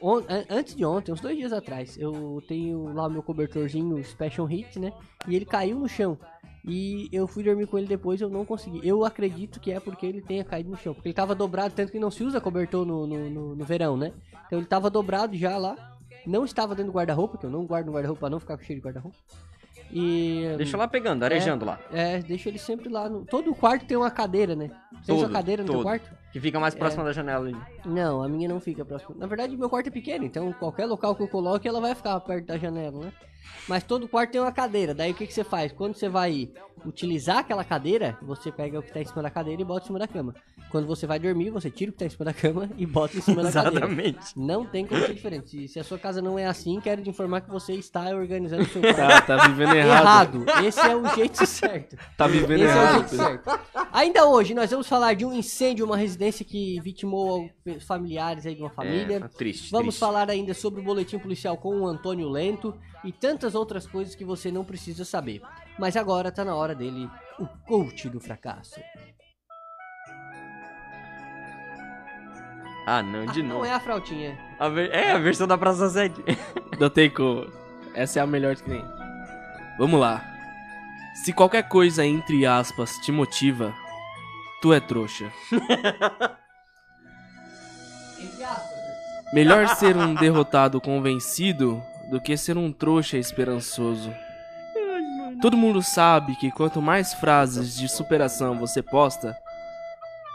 on- 0.00 0.24
an- 0.28 0.44
antes 0.50 0.74
de 0.74 0.84
ontem, 0.84 1.12
uns 1.12 1.20
dois 1.20 1.36
dias 1.36 1.52
atrás, 1.52 1.96
eu 1.98 2.42
tenho 2.46 2.92
lá 2.92 3.06
o 3.06 3.10
meu 3.10 3.22
cobertorzinho 3.22 4.02
Special 4.04 4.46
Hit, 4.46 4.78
né? 4.78 4.92
E 5.26 5.34
ele 5.36 5.44
caiu 5.44 5.78
no 5.78 5.88
chão. 5.88 6.18
E 6.64 7.08
eu 7.12 7.26
fui 7.26 7.42
dormir 7.42 7.66
com 7.66 7.78
ele 7.78 7.86
depois 7.86 8.20
eu 8.20 8.28
não 8.28 8.44
consegui. 8.44 8.80
Eu 8.86 9.04
acredito 9.04 9.58
que 9.60 9.72
é 9.72 9.80
porque 9.80 10.04
ele 10.04 10.20
tenha 10.20 10.44
caído 10.44 10.68
no 10.70 10.76
chão. 10.76 10.92
Porque 10.92 11.08
ele 11.08 11.14
tava 11.14 11.34
dobrado, 11.34 11.72
tanto 11.74 11.90
que 11.92 11.98
não 11.98 12.10
se 12.10 12.22
usa 12.22 12.40
cobertor 12.40 12.84
no, 12.84 13.06
no, 13.06 13.30
no- 13.30 13.56
no 13.56 13.64
verão, 13.64 13.96
né? 13.96 14.12
Então 14.46 14.58
ele 14.58 14.66
tava 14.68 14.90
dobrado 14.90 15.34
já 15.36 15.56
lá. 15.56 15.76
Não 16.26 16.44
estava 16.44 16.74
dentro 16.74 16.92
do 16.92 16.96
guarda-roupa, 16.96 17.38
que 17.38 17.46
eu 17.46 17.50
não 17.50 17.64
guardo 17.64 17.86
no 17.86 17.92
guarda-roupa 17.92 18.20
pra 18.20 18.28
não 18.30 18.40
ficar 18.40 18.58
cheio 18.58 18.78
de 18.80 18.84
guarda-roupa. 18.84 19.16
E. 19.90 20.44
Deixa 20.58 20.76
lá 20.76 20.86
pegando, 20.86 21.22
arejando 21.22 21.64
lá. 21.64 21.80
É, 21.90 22.18
deixa 22.20 22.48
ele 22.50 22.58
sempre 22.58 22.90
lá. 22.90 23.08
No... 23.08 23.24
Todo 23.24 23.54
quarto 23.54 23.86
tem 23.86 23.96
uma 23.96 24.10
cadeira, 24.10 24.54
né? 24.54 24.68
Tem 25.06 25.14
uma 25.14 25.22
Todo, 25.24 25.32
cadeira 25.32 25.62
no 25.62 25.66
teu 25.68 25.74
todo. 25.76 25.82
quarto? 25.84 26.10
Que 26.32 26.38
fica 26.40 26.60
mais 26.60 26.74
É. 26.74 26.78
próxima 26.78 27.04
da 27.04 27.12
janela 27.12 27.46
ali. 27.46 27.56
Não, 27.84 28.22
a 28.22 28.28
minha 28.28 28.48
não 28.48 28.60
fica 28.60 28.84
próximo. 28.84 29.14
Na 29.18 29.26
verdade, 29.26 29.56
meu 29.56 29.68
quarto 29.70 29.86
é 29.86 29.90
pequeno, 29.90 30.24
então 30.24 30.52
qualquer 30.52 30.86
local 30.86 31.14
que 31.14 31.22
eu 31.22 31.28
coloque, 31.28 31.66
ela 31.66 31.80
vai 31.80 31.94
ficar 31.94 32.18
perto 32.20 32.46
da 32.46 32.58
janela, 32.58 33.00
né? 33.06 33.12
Mas 33.66 33.82
todo 33.82 34.06
quarto 34.08 34.32
tem 34.32 34.40
uma 34.40 34.52
cadeira. 34.52 34.94
Daí 34.94 35.12
o 35.12 35.14
que, 35.14 35.26
que 35.26 35.32
você 35.32 35.44
faz? 35.44 35.72
Quando 35.72 35.94
você 35.94 36.08
vai 36.08 36.50
utilizar 36.84 37.38
aquela 37.38 37.64
cadeira, 37.64 38.16
você 38.22 38.52
pega 38.52 38.78
o 38.78 38.82
que 38.82 38.92
tá 38.92 39.00
em 39.00 39.04
cima 39.06 39.22
da 39.22 39.30
cadeira 39.30 39.60
e 39.60 39.64
bota 39.64 39.84
em 39.84 39.86
cima 39.86 39.98
da 39.98 40.06
cama. 40.06 40.34
Quando 40.70 40.86
você 40.86 41.06
vai 41.06 41.18
dormir, 41.18 41.48
você 41.50 41.70
tira 41.70 41.90
o 41.90 41.92
que 41.92 41.98
tá 41.98 42.04
em 42.04 42.10
cima 42.10 42.26
da 42.26 42.34
cama 42.34 42.68
e 42.76 42.84
bota 42.84 43.16
em 43.16 43.20
cima 43.22 43.42
da 43.42 43.50
cadeira. 43.50 43.86
Exatamente. 43.86 44.38
Não 44.38 44.66
tem 44.66 44.86
como 44.86 45.00
ser 45.00 45.14
diferente. 45.14 45.48
Se, 45.48 45.68
se 45.68 45.80
a 45.80 45.84
sua 45.84 45.98
casa 45.98 46.20
não 46.20 46.38
é 46.38 46.46
assim, 46.46 46.78
quero 46.78 47.02
te 47.02 47.08
informar 47.08 47.40
que 47.40 47.50
você 47.50 47.72
está 47.72 48.02
organizando 48.14 48.62
o 48.64 48.66
seu 48.66 48.82
quarto 48.82 49.26
Tá, 49.26 49.38
tá 49.38 49.46
vivendo 49.48 49.74
errado. 49.74 50.44
errado. 50.44 50.66
Esse 50.66 50.80
é 50.80 50.94
o 50.94 51.06
jeito 51.14 51.46
certo. 51.46 51.96
Tá 52.18 52.26
vivendo 52.26 52.62
Esse 52.64 52.72
é 52.72 52.76
o 52.76 52.82
errado. 52.82 53.08
jeito 53.08 53.16
certo. 53.16 53.60
Ainda 53.92 54.26
hoje, 54.26 54.52
nós 54.54 54.70
vamos 54.70 54.86
falar 54.86 55.14
de 55.14 55.24
um 55.24 55.32
incêndio, 55.32 55.86
uma 55.86 55.96
residência 55.96 56.17
que 56.44 56.80
vitimou 56.80 57.48
familiares 57.86 58.44
aí 58.46 58.54
de 58.54 58.60
uma 58.62 58.70
família. 58.70 59.16
É, 59.24 59.28
triste. 59.28 59.70
Vamos 59.70 59.94
triste. 59.94 60.00
falar 60.00 60.28
ainda 60.30 60.52
sobre 60.54 60.80
o 60.80 60.84
boletim 60.84 61.18
policial 61.18 61.56
com 61.56 61.80
o 61.80 61.86
Antônio 61.86 62.28
Lento 62.28 62.74
e 63.04 63.12
tantas 63.12 63.54
outras 63.54 63.86
coisas 63.86 64.14
que 64.14 64.24
você 64.24 64.50
não 64.50 64.64
precisa 64.64 65.04
saber. 65.04 65.40
Mas 65.78 65.96
agora 65.96 66.30
tá 66.32 66.44
na 66.44 66.54
hora 66.54 66.74
dele, 66.74 67.08
o 67.38 67.46
coach 67.66 68.08
do 68.08 68.18
fracasso. 68.20 68.80
Ah, 72.86 73.02
não, 73.02 73.26
de 73.26 73.40
Ah, 73.40 73.44
novo. 73.44 73.58
não 73.60 73.64
é 73.64 73.72
a 73.72 73.80
frautinha. 73.80 74.38
A 74.58 74.68
ver- 74.68 74.90
É 74.90 75.12
a 75.12 75.18
versão 75.18 75.46
da 75.46 75.58
Praça 75.58 75.88
7. 75.90 76.14
Não 76.80 76.88
tem 76.88 77.10
como. 77.10 77.46
Essa 77.94 78.20
é 78.20 78.22
a 78.22 78.26
melhor 78.26 78.54
que 78.56 78.62
tem. 78.62 78.82
Vamos 79.78 79.98
lá. 80.00 80.24
Se 81.24 81.32
qualquer 81.32 81.68
coisa, 81.68 82.06
entre 82.06 82.46
aspas, 82.46 82.96
te 82.98 83.10
motiva, 83.12 83.74
tu 84.60 84.72
é 84.72 84.80
trouxa. 84.80 85.32
Né? 88.18 89.32
Melhor 89.32 89.68
ser 89.76 89.96
um 89.96 90.14
derrotado 90.14 90.80
convencido 90.80 91.82
do 92.10 92.20
que 92.20 92.36
ser 92.36 92.56
um 92.56 92.72
trouxa 92.72 93.18
esperançoso. 93.18 94.12
Todo 95.40 95.56
mundo 95.56 95.82
sabe 95.82 96.34
que 96.36 96.50
quanto 96.50 96.80
mais 96.80 97.14
frases 97.14 97.76
de 97.76 97.88
superação 97.88 98.58
você 98.58 98.82
posta, 98.82 99.36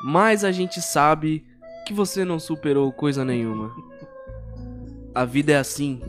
mais 0.03 0.43
a 0.43 0.51
gente 0.51 0.81
sabe 0.81 1.45
que 1.85 1.93
você 1.93 2.23
não 2.23 2.39
superou 2.39 2.91
coisa 2.93 3.25
nenhuma. 3.25 3.71
A 5.13 5.25
vida 5.25 5.51
é 5.51 5.57
assim. 5.57 6.01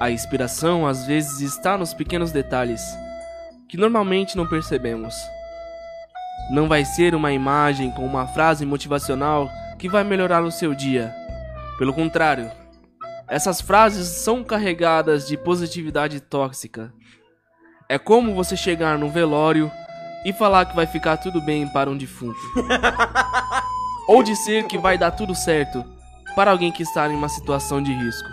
A 0.00 0.10
inspiração 0.10 0.86
às 0.86 1.06
vezes 1.06 1.40
está 1.40 1.78
nos 1.78 1.94
pequenos 1.94 2.32
detalhes 2.32 2.82
que 3.68 3.76
normalmente 3.76 4.36
não 4.36 4.46
percebemos. 4.46 5.14
Não 6.50 6.68
vai 6.68 6.84
ser 6.84 7.14
uma 7.14 7.32
imagem 7.32 7.90
com 7.90 8.04
uma 8.04 8.26
frase 8.26 8.64
motivacional 8.64 9.48
que 9.78 9.88
vai 9.88 10.04
melhorar 10.04 10.42
o 10.42 10.50
seu 10.50 10.74
dia. 10.74 11.14
Pelo 11.78 11.92
contrário, 11.92 12.50
essas 13.26 13.60
frases 13.60 14.08
são 14.08 14.42
carregadas 14.42 15.26
de 15.26 15.36
positividade 15.36 16.20
tóxica. 16.20 16.92
É 17.88 17.98
como 17.98 18.34
você 18.34 18.56
chegar 18.56 18.98
num 18.98 19.10
velório 19.10 19.70
e 20.24 20.32
falar 20.32 20.66
que 20.66 20.76
vai 20.76 20.86
ficar 20.86 21.16
tudo 21.16 21.40
bem 21.40 21.66
para 21.68 21.88
um 21.88 21.96
defunto. 21.96 22.38
Ou 24.08 24.22
dizer 24.22 24.66
que 24.66 24.76
vai 24.76 24.98
dar 24.98 25.12
tudo 25.12 25.34
certo 25.34 25.84
para 26.34 26.50
alguém 26.50 26.72
que 26.72 26.82
está 26.82 27.08
em 27.08 27.14
uma 27.14 27.28
situação 27.28 27.80
de 27.80 27.92
risco. 27.92 28.28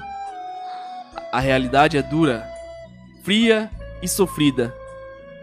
A 1.32 1.40
realidade 1.40 1.98
é 1.98 2.02
dura, 2.02 2.50
fria 3.24 3.70
e 4.02 4.08
sofrida, 4.08 4.74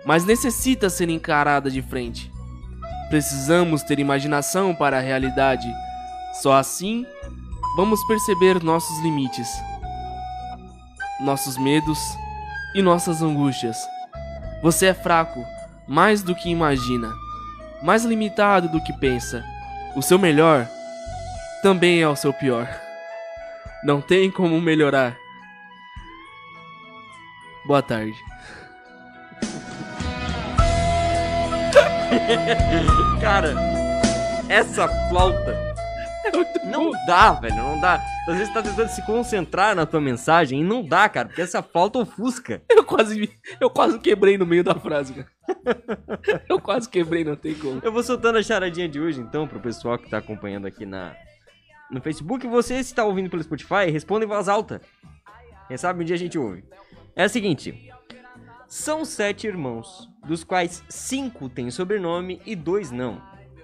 mas 0.04 0.24
necessita 0.24 0.90
ser 0.90 1.08
encarada 1.08 1.70
de 1.70 1.80
frente. 1.80 2.33
Precisamos 3.14 3.84
ter 3.84 4.00
imaginação 4.00 4.74
para 4.74 4.98
a 4.98 5.00
realidade. 5.00 5.72
Só 6.42 6.52
assim 6.52 7.06
vamos 7.76 8.02
perceber 8.08 8.60
nossos 8.60 8.98
limites, 9.04 9.46
nossos 11.20 11.56
medos 11.56 11.96
e 12.74 12.82
nossas 12.82 13.22
angústias. 13.22 13.78
Você 14.64 14.86
é 14.86 14.94
fraco, 14.94 15.38
mais 15.86 16.24
do 16.24 16.34
que 16.34 16.50
imagina, 16.50 17.08
mais 17.84 18.04
limitado 18.04 18.68
do 18.68 18.82
que 18.82 18.92
pensa. 18.92 19.44
O 19.94 20.02
seu 20.02 20.18
melhor 20.18 20.68
também 21.62 22.02
é 22.02 22.08
o 22.08 22.16
seu 22.16 22.32
pior. 22.32 22.68
Não 23.84 24.00
tem 24.00 24.28
como 24.28 24.60
melhorar. 24.60 25.16
Boa 27.64 27.80
tarde. 27.80 28.16
Cara, 33.20 33.54
essa 34.48 34.88
flauta. 35.08 35.74
Não 36.64 36.90
dá, 37.06 37.32
velho, 37.32 37.56
não 37.56 37.80
dá. 37.80 38.02
Às 38.26 38.34
vezes 38.36 38.48
você 38.48 38.54
tá 38.54 38.62
tentando 38.62 38.88
se 38.88 39.04
concentrar 39.04 39.76
na 39.76 39.84
tua 39.84 40.00
mensagem 40.00 40.60
e 40.60 40.64
não 40.64 40.82
dá, 40.82 41.08
cara, 41.08 41.28
porque 41.28 41.42
essa 41.42 41.62
flauta 41.62 41.98
ofusca. 41.98 42.62
Eu 42.70 42.82
quase, 42.82 43.30
eu 43.60 43.68
quase 43.68 43.98
quebrei 43.98 44.38
no 44.38 44.46
meio 44.46 44.64
da 44.64 44.74
frase, 44.74 45.12
cara. 45.14 45.28
Eu 46.48 46.58
quase 46.58 46.88
quebrei, 46.88 47.22
não 47.22 47.36
tem 47.36 47.54
como. 47.54 47.80
Eu 47.82 47.92
vou 47.92 48.02
soltando 48.02 48.38
a 48.38 48.42
charadinha 48.42 48.88
de 48.88 48.98
hoje, 48.98 49.20
então, 49.20 49.46
pro 49.46 49.60
pessoal 49.60 49.98
que 49.98 50.08
tá 50.08 50.16
acompanhando 50.18 50.66
aqui 50.66 50.86
na, 50.86 51.14
no 51.90 52.00
Facebook. 52.00 52.46
Você, 52.46 52.82
se 52.82 52.94
tá 52.94 53.04
ouvindo 53.04 53.28
pelo 53.28 53.42
Spotify, 53.42 53.90
responda 53.90 54.24
em 54.24 54.28
voz 54.28 54.48
alta. 54.48 54.80
Quem 55.68 55.76
sabe 55.76 56.02
um 56.02 56.06
dia 56.06 56.16
a 56.16 56.18
gente 56.18 56.38
ouve. 56.38 56.64
É 57.14 57.24
a 57.24 57.28
seguinte: 57.28 57.90
São 58.76 59.04
sete 59.04 59.46
irmãos, 59.46 60.10
dos 60.26 60.42
quais 60.42 60.82
cinco 60.88 61.48
têm 61.48 61.70
sobrenome 61.70 62.42
e 62.44 62.56
dois 62.56 62.90
não. 62.90 63.22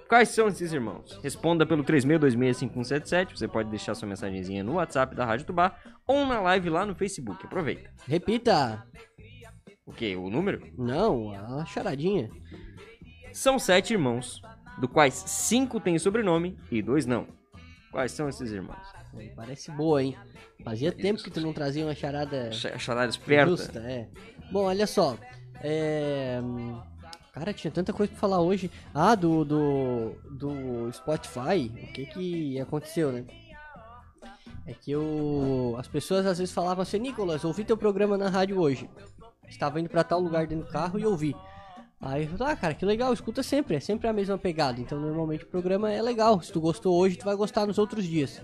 Quais 0.08 0.28
são 0.28 0.46
esses 0.46 0.72
irmãos? 0.72 1.18
Responda 1.20 1.66
pelo 1.66 1.82
36265177. 1.82 3.36
Você 3.36 3.48
pode 3.48 3.68
deixar 3.70 3.96
sua 3.96 4.06
mensagenzinha 4.06 4.62
no 4.62 4.74
WhatsApp 4.74 5.16
da 5.16 5.24
Rádio 5.24 5.46
Tubá 5.46 5.76
ou 6.06 6.24
na 6.24 6.40
live 6.40 6.70
lá 6.70 6.86
no 6.86 6.94
Facebook. 6.94 7.44
Aproveita. 7.44 7.90
Repita. 8.06 8.86
O 9.84 9.92
quê? 9.92 10.14
O 10.14 10.30
número? 10.30 10.62
Não, 10.78 11.32
a 11.32 11.64
charadinha. 11.64 12.30
São 13.32 13.58
sete 13.58 13.94
irmãos, 13.94 14.40
do 14.78 14.86
quais 14.86 15.14
cinco 15.14 15.80
têm 15.80 15.98
sobrenome 15.98 16.56
e 16.70 16.80
dois 16.80 17.04
não. 17.04 17.26
Quais 17.90 18.12
são 18.12 18.28
esses 18.28 18.52
irmãos? 18.52 18.99
Parece 19.34 19.70
boa, 19.70 20.02
hein? 20.02 20.16
Fazia 20.64 20.92
tempo 20.92 21.22
que 21.22 21.30
tu 21.30 21.40
não 21.40 21.52
trazia 21.52 21.84
uma 21.84 21.94
charada 21.94 22.52
Ch- 22.52 22.78
Charada 22.78 23.10
esperta. 23.10 23.50
justa, 23.50 23.78
é. 23.80 24.08
Bom, 24.52 24.64
olha 24.64 24.86
só. 24.86 25.16
É... 25.62 26.40
Cara, 27.32 27.52
tinha 27.52 27.70
tanta 27.70 27.92
coisa 27.92 28.10
pra 28.12 28.20
falar 28.20 28.40
hoje. 28.40 28.70
Ah, 28.94 29.14
do, 29.14 29.44
do, 29.44 30.12
do 30.30 30.92
Spotify. 30.92 31.70
O 31.88 31.92
que 31.92 32.06
que 32.06 32.60
aconteceu, 32.60 33.12
né? 33.12 33.24
É 34.66 34.74
que 34.74 34.90
eu... 34.90 35.74
as 35.78 35.88
pessoas 35.88 36.26
às 36.26 36.38
vezes 36.38 36.52
falavam 36.52 36.82
assim, 36.82 36.98
Nicolas, 36.98 37.44
ouvi 37.44 37.64
teu 37.64 37.76
programa 37.76 38.18
na 38.18 38.28
rádio 38.28 38.58
hoje. 38.60 38.88
Estava 39.48 39.80
indo 39.80 39.88
pra 39.88 40.04
tal 40.04 40.20
lugar 40.20 40.46
dentro 40.46 40.66
do 40.66 40.70
carro 40.72 40.98
e 40.98 41.06
ouvi. 41.06 41.34
Aí 42.00 42.24
eu 42.24 42.30
falei, 42.30 42.52
ah, 42.54 42.56
cara, 42.56 42.74
que 42.74 42.84
legal, 42.84 43.12
escuta 43.12 43.42
sempre, 43.42 43.76
é 43.76 43.80
sempre 43.80 44.08
a 44.08 44.12
mesma 44.12 44.38
pegada. 44.38 44.80
Então 44.80 44.98
normalmente 44.98 45.44
o 45.44 45.48
programa 45.48 45.90
é 45.92 46.00
legal. 46.00 46.40
Se 46.40 46.52
tu 46.52 46.60
gostou 46.60 46.96
hoje, 46.98 47.16
tu 47.16 47.24
vai 47.24 47.36
gostar 47.36 47.66
nos 47.66 47.78
outros 47.78 48.04
dias. 48.04 48.40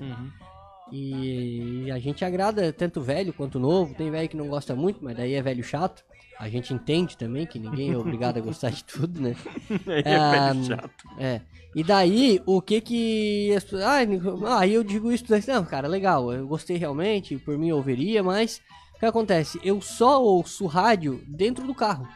E 0.93 1.91
a 1.91 1.99
gente 1.99 2.25
agrada 2.25 2.73
tanto 2.73 3.01
velho 3.01 3.33
quanto 3.33 3.59
novo. 3.59 3.95
Tem 3.95 4.11
velho 4.11 4.29
que 4.29 4.37
não 4.37 4.49
gosta 4.49 4.75
muito, 4.75 5.03
mas 5.03 5.17
daí 5.17 5.35
é 5.35 5.43
velho 5.43 5.65
chato. 5.65 6.05
A 6.39 6.49
gente 6.49 6.73
entende 6.73 7.17
também 7.17 7.47
que 7.47 7.59
ninguém 7.59 7.93
é 7.93 7.97
obrigado 7.97 8.39
a 8.39 8.41
gostar 8.41 8.71
de 8.71 8.85
tudo, 8.85 9.21
né? 9.21 9.35
é 10.05 10.15
Ah, 10.15 10.53
velho 10.53 10.65
chato. 10.65 11.09
É. 11.19 11.41
E 11.75 11.83
daí, 11.83 12.41
o 12.47 12.63
que 12.63 12.81
que. 12.81 13.53
as 13.55 13.67
Ah, 13.75 14.61
aí 14.61 14.75
eu 14.75 14.85
digo 14.85 15.11
isso, 15.13 15.25
não, 15.49 15.65
cara, 15.65 15.89
legal, 15.89 16.33
eu 16.33 16.47
gostei 16.47 16.77
realmente, 16.77 17.37
por 17.37 17.59
mim 17.59 17.69
eu 17.69 17.77
ouviria, 17.77 18.23
mas 18.23 18.63
o 18.95 18.99
que 18.99 19.07
acontece? 19.07 19.61
Eu 19.63 19.81
só 19.81 20.23
ouço 20.23 20.67
rádio 20.67 21.23
dentro 21.27 21.67
do 21.67 21.75
carro. 21.75 22.09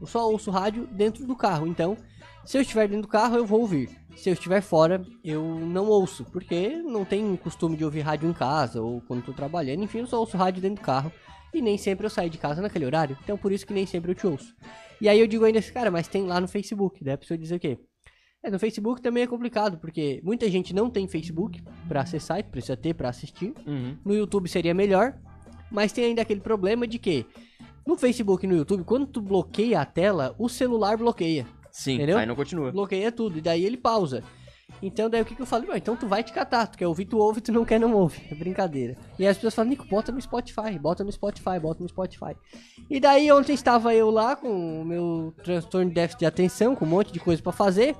Eu 0.00 0.06
só 0.06 0.30
ouço 0.30 0.50
rádio 0.50 0.86
dentro 0.90 1.26
do 1.26 1.36
carro. 1.36 1.66
Então, 1.66 1.96
se 2.44 2.58
eu 2.58 2.62
estiver 2.62 2.88
dentro 2.88 3.02
do 3.02 3.08
carro, 3.08 3.36
eu 3.36 3.46
vou 3.46 3.60
ouvir. 3.60 3.88
Se 4.16 4.28
eu 4.28 4.34
estiver 4.34 4.60
fora, 4.60 5.04
eu 5.24 5.42
não 5.42 5.86
ouço, 5.86 6.24
porque 6.24 6.76
não 6.82 7.04
tenho 7.04 7.36
costume 7.36 7.76
de 7.76 7.84
ouvir 7.84 8.00
rádio 8.00 8.28
em 8.28 8.32
casa 8.32 8.80
ou 8.80 9.00
quando 9.00 9.24
tô 9.24 9.32
trabalhando. 9.32 9.82
Enfim, 9.82 9.98
eu 9.98 10.06
só 10.06 10.18
ouço 10.18 10.36
rádio 10.36 10.62
dentro 10.62 10.82
do 10.82 10.86
carro. 10.86 11.12
E 11.52 11.62
nem 11.62 11.78
sempre 11.78 12.06
eu 12.06 12.10
saio 12.10 12.30
de 12.30 12.38
casa 12.38 12.60
naquele 12.60 12.84
horário. 12.84 13.16
Então, 13.22 13.38
por 13.38 13.52
isso 13.52 13.66
que 13.66 13.72
nem 13.72 13.86
sempre 13.86 14.10
eu 14.10 14.14
te 14.14 14.26
ouço. 14.26 14.54
E 15.00 15.08
aí 15.08 15.20
eu 15.20 15.26
digo 15.26 15.44
ainda 15.44 15.58
assim, 15.58 15.72
cara, 15.72 15.90
mas 15.90 16.08
tem 16.08 16.26
lá 16.26 16.40
no 16.40 16.48
Facebook. 16.48 17.02
Daí 17.02 17.14
a 17.14 17.18
pessoa 17.18 17.38
diz 17.38 17.50
o 17.50 17.58
quê? 17.58 17.78
É, 18.42 18.50
no 18.50 18.58
Facebook 18.58 19.00
também 19.00 19.22
é 19.22 19.26
complicado, 19.26 19.78
porque 19.78 20.20
muita 20.22 20.50
gente 20.50 20.74
não 20.74 20.90
tem 20.90 21.08
Facebook 21.08 21.62
pra 21.88 22.02
acessar, 22.02 22.40
e 22.40 22.42
precisa 22.42 22.76
ter 22.76 22.92
pra 22.92 23.08
assistir. 23.08 23.54
Uhum. 23.66 23.96
No 24.04 24.14
YouTube 24.14 24.48
seria 24.48 24.74
melhor, 24.74 25.18
mas 25.70 25.92
tem 25.92 26.04
ainda 26.04 26.20
aquele 26.20 26.40
problema 26.40 26.86
de 26.86 26.98
que 26.98 27.24
no 27.86 27.96
Facebook 27.96 28.44
e 28.44 28.48
no 28.48 28.56
YouTube, 28.56 28.84
quando 28.84 29.06
tu 29.06 29.22
bloqueia 29.22 29.80
a 29.80 29.86
tela, 29.86 30.34
o 30.38 30.48
celular 30.48 30.98
bloqueia. 30.98 31.46
Sim, 31.74 31.94
Entendeu? 31.94 32.16
aí 32.18 32.24
não 32.24 32.36
continua. 32.36 32.70
Bloqueia 32.70 33.10
tudo, 33.10 33.36
e 33.36 33.40
daí 33.40 33.64
ele 33.64 33.76
pausa. 33.76 34.22
Então 34.82 35.08
daí 35.08 35.22
o 35.22 35.24
que, 35.24 35.34
que 35.34 35.42
eu 35.42 35.46
falei? 35.46 35.66
"Bom, 35.66 35.74
então 35.74 35.96
tu 35.96 36.06
vai 36.06 36.22
te 36.22 36.32
catar, 36.32 36.66
tu 36.66 36.76
quer 36.76 36.86
ouvir, 36.86 37.06
tu 37.06 37.18
ouve, 37.18 37.40
tu 37.40 37.50
não 37.52 37.64
quer, 37.64 37.78
não 37.80 37.92
ouve. 37.94 38.20
É 38.30 38.34
brincadeira. 38.34 38.96
E 39.18 39.22
aí 39.24 39.28
as 39.28 39.36
pessoas 39.36 39.54
falam, 39.54 39.70
Nico, 39.70 39.86
bota 39.86 40.12
no 40.12 40.20
Spotify, 40.20 40.78
bota 40.78 41.02
no 41.02 41.10
Spotify, 41.12 41.58
bota 41.60 41.82
no 41.82 41.88
Spotify. 41.88 42.36
E 42.90 43.00
daí 43.00 43.30
ontem 43.32 43.54
estava 43.54 43.94
eu 43.94 44.10
lá 44.10 44.36
com 44.36 44.82
o 44.82 44.84
meu 44.84 45.32
transtorno 45.42 45.88
de 45.88 45.94
déficit 45.94 46.20
de 46.20 46.26
atenção, 46.26 46.74
com 46.76 46.84
um 46.84 46.88
monte 46.88 47.12
de 47.12 47.20
coisa 47.20 47.42
pra 47.42 47.52
fazer. 47.52 47.96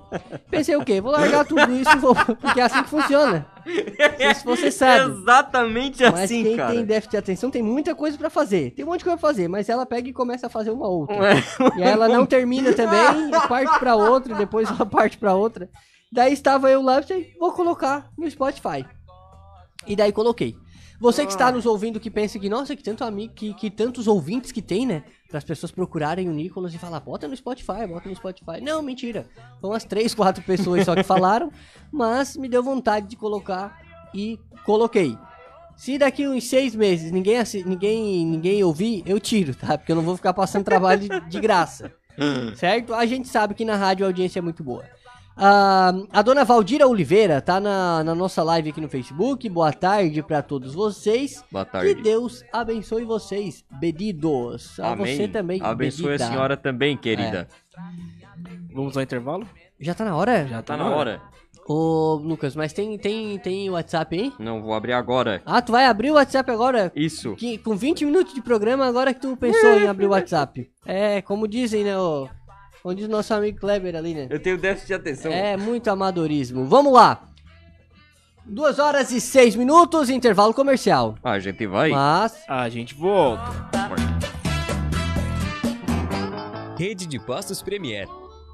Pensei 0.50 0.76
o 0.76 0.85
quê? 0.85 1.00
Vou 1.00 1.11
largar 1.12 1.45
tudo 1.47 1.71
isso 1.73 1.99
vou. 1.99 2.14
Porque 2.14 2.61
é 2.61 2.64
assim 2.64 2.83
que 2.83 2.88
funciona. 2.90 3.47
Não 3.64 4.16
sei 4.19 4.35
se 4.35 4.45
você 4.45 4.71
sabe. 4.71 5.11
Exatamente 5.12 6.02
Mas 6.02 6.25
assim, 6.25 6.43
quem 6.43 6.57
cara. 6.57 6.73
tem 6.73 6.85
déficit 6.85 7.11
de 7.12 7.16
atenção 7.16 7.50
tem 7.50 7.62
muita 7.62 7.95
coisa 7.95 8.19
pra 8.19 8.28
fazer. 8.28 8.73
Tem 8.73 8.85
um 8.85 8.88
monte 8.88 8.99
de 8.99 9.04
coisa 9.04 9.19
pra 9.19 9.28
fazer, 9.28 9.49
mas 9.49 9.69
ela 9.69 9.87
pega 9.87 10.09
e 10.09 10.12
começa 10.12 10.47
a 10.47 10.50
fazer 10.50 10.71
uma 10.71 10.87
outra. 10.88 11.16
Ué, 11.16 11.35
E 11.78 11.83
aí 11.83 11.90
ela 11.90 12.09
não 12.09 12.26
termina 12.26 12.73
também, 12.75 13.31
parte 13.49 13.78
pra 13.78 13.97
outra, 13.97 14.35
depois 14.35 14.69
ela 14.69 14.85
parte 14.85 15.16
pra 15.16 15.35
outra. 15.35 15.69
Daí 16.14 16.33
estava 16.33 16.71
eu 16.71 16.80
lá, 16.80 17.00
pensei, 17.00 17.35
vou 17.40 17.50
colocar 17.50 18.09
no 18.16 18.30
Spotify. 18.30 18.87
E 19.85 19.97
daí 19.97 20.12
coloquei. 20.12 20.56
Você 21.00 21.26
que 21.26 21.33
está 21.33 21.50
nos 21.50 21.66
ouvindo 21.66 21.99
que 21.99 22.09
pensa 22.09 22.38
que, 22.38 22.49
nossa, 22.49 22.76
que 22.76 22.85
tanto 22.85 23.02
amigo, 23.02 23.35
que, 23.35 23.52
que 23.54 23.68
tantos 23.68 24.06
ouvintes 24.06 24.52
que 24.52 24.62
tem, 24.62 24.87
né? 24.87 25.02
Para 25.28 25.38
as 25.38 25.44
pessoas 25.44 25.73
procurarem 25.73 26.28
o 26.28 26.33
Nicolas 26.33 26.73
e 26.73 26.78
falar, 26.78 27.00
bota 27.00 27.26
no 27.26 27.37
Spotify, 27.37 27.85
bota 27.88 28.09
no 28.09 28.14
Spotify. 28.14 28.61
Não, 28.62 28.80
mentira. 28.80 29.26
Foram 29.61 29.75
umas 29.75 29.83
três, 29.83 30.14
quatro 30.14 30.40
pessoas 30.44 30.85
só 30.85 30.94
que 30.94 31.02
falaram, 31.02 31.50
mas 31.90 32.37
me 32.37 32.49
deu 32.49 32.62
vontade 32.62 33.09
de 33.09 33.16
colocar 33.16 33.76
e 34.14 34.38
coloquei. 34.64 35.18
Se 35.76 35.99
daqui 35.99 36.28
uns 36.28 36.44
seis 36.44 36.76
meses 36.76 37.11
ninguém, 37.11 37.42
ninguém, 37.66 38.25
ninguém 38.25 38.62
ouvir, 38.62 39.02
eu 39.04 39.18
tiro, 39.18 39.52
tá? 39.52 39.76
Porque 39.76 39.90
eu 39.90 39.97
não 39.97 40.04
vou 40.04 40.14
ficar 40.14 40.33
passando 40.33 40.64
trabalho 40.64 41.00
de, 41.00 41.28
de 41.28 41.40
graça. 41.40 41.92
certo? 42.54 42.94
A 42.94 43.04
gente 43.04 43.26
sabe 43.26 43.52
que 43.52 43.64
na 43.64 43.75
rádio 43.75 44.06
a 44.06 44.09
audiência 44.09 44.38
é 44.38 44.42
muito 44.42 44.62
boa. 44.62 44.85
Ah, 45.36 45.92
a 46.12 46.22
dona 46.22 46.44
Valdira 46.44 46.86
Oliveira 46.86 47.40
tá 47.40 47.58
na, 47.58 48.04
na 48.04 48.14
nossa 48.14 48.42
live 48.42 48.70
aqui 48.70 48.80
no 48.80 48.88
Facebook. 48.88 49.48
Boa 49.48 49.72
tarde 49.72 50.22
pra 50.22 50.42
todos 50.42 50.74
vocês. 50.74 51.44
Boa 51.50 51.64
Que 51.64 51.72
tarde. 51.72 51.94
Deus 52.02 52.44
abençoe 52.52 53.04
vocês, 53.04 53.64
bedidos. 53.80 54.78
A 54.78 54.92
Amém. 54.92 55.16
você 55.16 55.26
também, 55.26 55.60
Abençoe 55.60 56.06
bedida. 56.10 56.24
a 56.24 56.28
senhora 56.28 56.56
também, 56.56 56.96
querida. 56.96 57.48
Vamos 58.72 58.96
ao 58.96 59.02
intervalo? 59.02 59.46
Já 59.80 59.92
tá 59.92 60.04
na 60.04 60.16
hora? 60.16 60.46
Já 60.46 60.62
Tá 60.62 60.76
na 60.76 60.88
hora. 60.88 61.20
Ô, 61.66 62.20
Lucas, 62.22 62.54
mas 62.54 62.72
tem, 62.74 62.96
tem, 62.98 63.38
tem 63.38 63.70
WhatsApp 63.70 64.14
aí? 64.20 64.32
Não, 64.38 64.62
vou 64.62 64.74
abrir 64.74 64.92
agora. 64.92 65.40
Ah, 65.46 65.62
tu 65.62 65.72
vai 65.72 65.86
abrir 65.86 66.10
o 66.10 66.14
WhatsApp 66.14 66.48
agora? 66.50 66.92
Isso. 66.94 67.34
Que, 67.36 67.56
com 67.56 67.74
20 67.74 68.04
minutos 68.04 68.34
de 68.34 68.42
programa, 68.42 68.84
agora 68.86 69.14
que 69.14 69.20
tu 69.20 69.34
pensou 69.36 69.78
em 69.78 69.86
abrir 69.88 70.06
o 70.06 70.10
WhatsApp. 70.10 70.70
É, 70.84 71.22
como 71.22 71.48
dizem, 71.48 71.82
né, 71.82 71.98
o... 71.98 72.28
Diz 72.92 73.06
o 73.06 73.08
nosso 73.08 73.32
amigo 73.32 73.58
Kleber 73.58 73.96
ali, 73.96 74.14
né? 74.14 74.26
Eu 74.28 74.38
tenho 74.38 74.58
déficit 74.58 74.88
de 74.88 74.94
atenção. 74.94 75.32
É 75.32 75.56
muito 75.56 75.88
amadorismo. 75.88 76.66
Vamos 76.66 76.92
lá. 76.92 77.28
Duas 78.44 78.78
horas 78.78 79.10
e 79.10 79.22
seis 79.22 79.56
minutos, 79.56 80.10
intervalo 80.10 80.52
comercial. 80.52 81.14
Ah, 81.24 81.30
a 81.30 81.38
gente 81.38 81.66
vai. 81.66 81.88
Mas, 81.88 82.44
A 82.46 82.68
gente 82.68 82.94
volta. 82.94 83.42
Rede 86.76 87.06
de 87.06 87.18
Postos 87.18 87.62
Premier. 87.62 88.06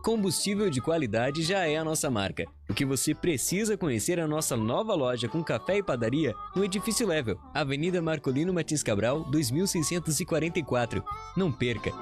Combustível 0.04 0.70
de 0.70 0.80
qualidade 0.80 1.42
já 1.42 1.66
é 1.66 1.76
a 1.76 1.84
nossa 1.84 2.08
marca. 2.08 2.44
O 2.68 2.72
que 2.74 2.84
você 2.86 3.12
precisa 3.14 3.76
conhecer 3.76 4.18
é 4.18 4.22
a 4.22 4.28
nossa 4.28 4.56
nova 4.56 4.94
loja 4.94 5.28
com 5.28 5.42
café 5.42 5.78
e 5.78 5.82
padaria 5.82 6.32
no 6.54 6.64
Edifício 6.64 7.06
Level, 7.06 7.36
Avenida 7.52 8.00
Marcolino 8.00 8.54
Martins 8.54 8.82
Cabral, 8.82 9.24
2644. 9.24 11.02
Não 11.36 11.50
perca! 11.50 11.92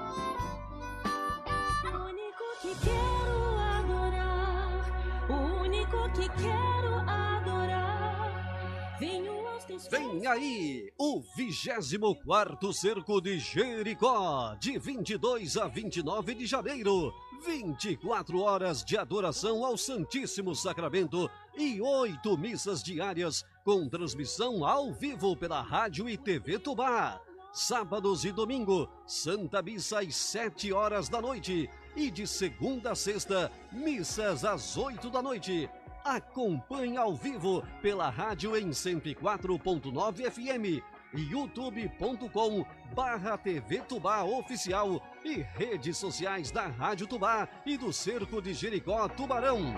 Vem 10.18 10.26
aí 10.26 10.92
o 10.98 11.22
24 11.36 12.72
Cerco 12.72 13.20
de 13.20 13.38
Jericó, 13.38 14.56
de 14.58 14.76
22 14.76 15.56
a 15.56 15.68
29 15.68 16.34
de 16.34 16.44
janeiro. 16.44 17.14
24 17.46 18.40
horas 18.40 18.82
de 18.82 18.98
adoração 18.98 19.64
ao 19.64 19.76
Santíssimo 19.76 20.56
Sacramento 20.56 21.30
e 21.56 21.80
oito 21.80 22.36
missas 22.36 22.82
diárias 22.82 23.44
com 23.64 23.88
transmissão 23.88 24.66
ao 24.66 24.92
vivo 24.92 25.36
pela 25.36 25.62
Rádio 25.62 26.08
e 26.08 26.16
TV 26.16 26.58
Tubá. 26.58 27.20
Sábados 27.52 28.24
e 28.24 28.32
domingo, 28.32 28.88
Santa 29.06 29.62
Missa 29.62 30.00
às 30.00 30.16
7 30.16 30.72
horas 30.72 31.08
da 31.08 31.20
noite 31.22 31.70
e 31.94 32.10
de 32.10 32.26
segunda 32.26 32.90
a 32.90 32.94
sexta, 32.96 33.52
missas 33.70 34.44
às 34.44 34.76
8 34.76 35.10
da 35.10 35.22
noite. 35.22 35.70
Acompanhe 36.08 36.96
ao 36.96 37.14
vivo 37.14 37.62
pela 37.82 38.08
rádio 38.08 38.56
em 38.56 38.70
104.9 38.70 40.30
FM, 40.30 40.82
youtube.com 41.12 42.64
barra 42.94 43.36
TV 43.36 43.80
Tubá 43.80 44.24
Oficial 44.24 45.02
e 45.22 45.42
redes 45.54 45.98
sociais 45.98 46.50
da 46.50 46.66
Rádio 46.66 47.06
Tubá 47.06 47.46
e 47.66 47.76
do 47.76 47.92
Cerco 47.92 48.40
de 48.40 48.54
Jericó 48.54 49.06
Tubarão. 49.06 49.74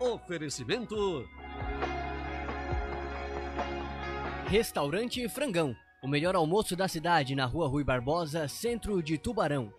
Oferecimento 0.00 1.28
Restaurante 4.46 5.28
Frangão, 5.28 5.76
o 6.02 6.08
melhor 6.08 6.36
almoço 6.36 6.74
da 6.74 6.88
cidade 6.88 7.34
na 7.34 7.44
rua 7.44 7.68
Rui 7.68 7.84
Barbosa, 7.84 8.48
centro 8.48 9.02
de 9.02 9.18
Tubarão. 9.18 9.70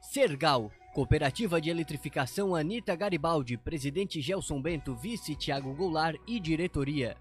Sergal, 0.00 0.72
Cooperativa 0.92 1.60
de 1.60 1.70
Eletrificação 1.70 2.52
Anita 2.52 2.96
Garibaldi, 2.96 3.56
presidente 3.56 4.20
Gelson 4.20 4.60
Bento, 4.60 4.92
vice 4.92 5.36
Tiago 5.36 5.72
Goulart 5.72 6.20
e 6.26 6.40
diretoria. 6.40 7.16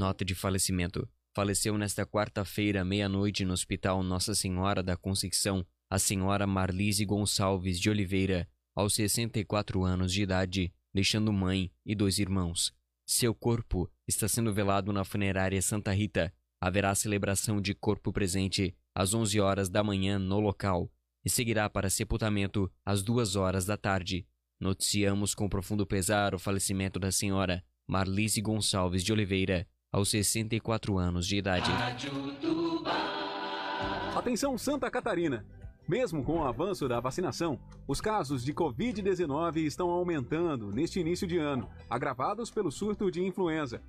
Nota 0.00 0.24
de 0.24 0.34
falecimento. 0.34 1.06
Faleceu 1.36 1.76
nesta 1.76 2.06
quarta-feira, 2.06 2.82
meia-noite, 2.82 3.44
no 3.44 3.52
Hospital 3.52 4.02
Nossa 4.02 4.34
Senhora 4.34 4.82
da 4.82 4.96
Conceição, 4.96 5.62
a 5.90 5.98
senhora 5.98 6.46
Marlise 6.46 7.04
Gonçalves 7.04 7.78
de 7.78 7.90
Oliveira, 7.90 8.48
aos 8.74 8.94
64 8.94 9.84
anos 9.84 10.10
de 10.10 10.22
idade, 10.22 10.72
deixando 10.94 11.30
mãe 11.30 11.70
e 11.84 11.94
dois 11.94 12.18
irmãos. 12.18 12.72
Seu 13.06 13.34
corpo 13.34 13.92
está 14.08 14.26
sendo 14.26 14.54
velado 14.54 14.90
na 14.90 15.04
funerária 15.04 15.60
Santa 15.60 15.92
Rita. 15.92 16.32
Haverá 16.58 16.94
celebração 16.94 17.60
de 17.60 17.74
corpo 17.74 18.10
presente 18.10 18.74
às 18.94 19.12
11 19.12 19.38
horas 19.38 19.68
da 19.68 19.84
manhã 19.84 20.18
no 20.18 20.40
local 20.40 20.90
e 21.22 21.28
seguirá 21.28 21.68
para 21.68 21.90
sepultamento 21.90 22.72
às 22.86 23.02
2 23.02 23.36
horas 23.36 23.66
da 23.66 23.76
tarde. 23.76 24.26
Noticiamos 24.58 25.34
com 25.34 25.46
profundo 25.46 25.86
pesar 25.86 26.34
o 26.34 26.38
falecimento 26.38 26.98
da 26.98 27.12
senhora 27.12 27.62
Marlise 27.86 28.40
Gonçalves 28.40 29.04
de 29.04 29.12
Oliveira, 29.12 29.68
aos 29.92 30.10
64 30.10 30.98
anos 30.98 31.26
de 31.26 31.36
idade. 31.36 31.70
Atenção 34.14 34.56
Santa 34.56 34.90
Catarina! 34.90 35.44
Mesmo 35.88 36.22
com 36.22 36.38
o 36.38 36.44
avanço 36.44 36.86
da 36.86 37.00
vacinação, 37.00 37.58
os 37.88 38.00
casos 38.00 38.44
de 38.44 38.54
Covid-19 38.54 39.56
estão 39.56 39.90
aumentando 39.90 40.70
neste 40.70 41.00
início 41.00 41.26
de 41.26 41.36
ano, 41.36 41.68
agravados 41.88 42.48
pelo 42.48 42.70
surto 42.70 43.10
de 43.10 43.24
influenza. 43.24 43.82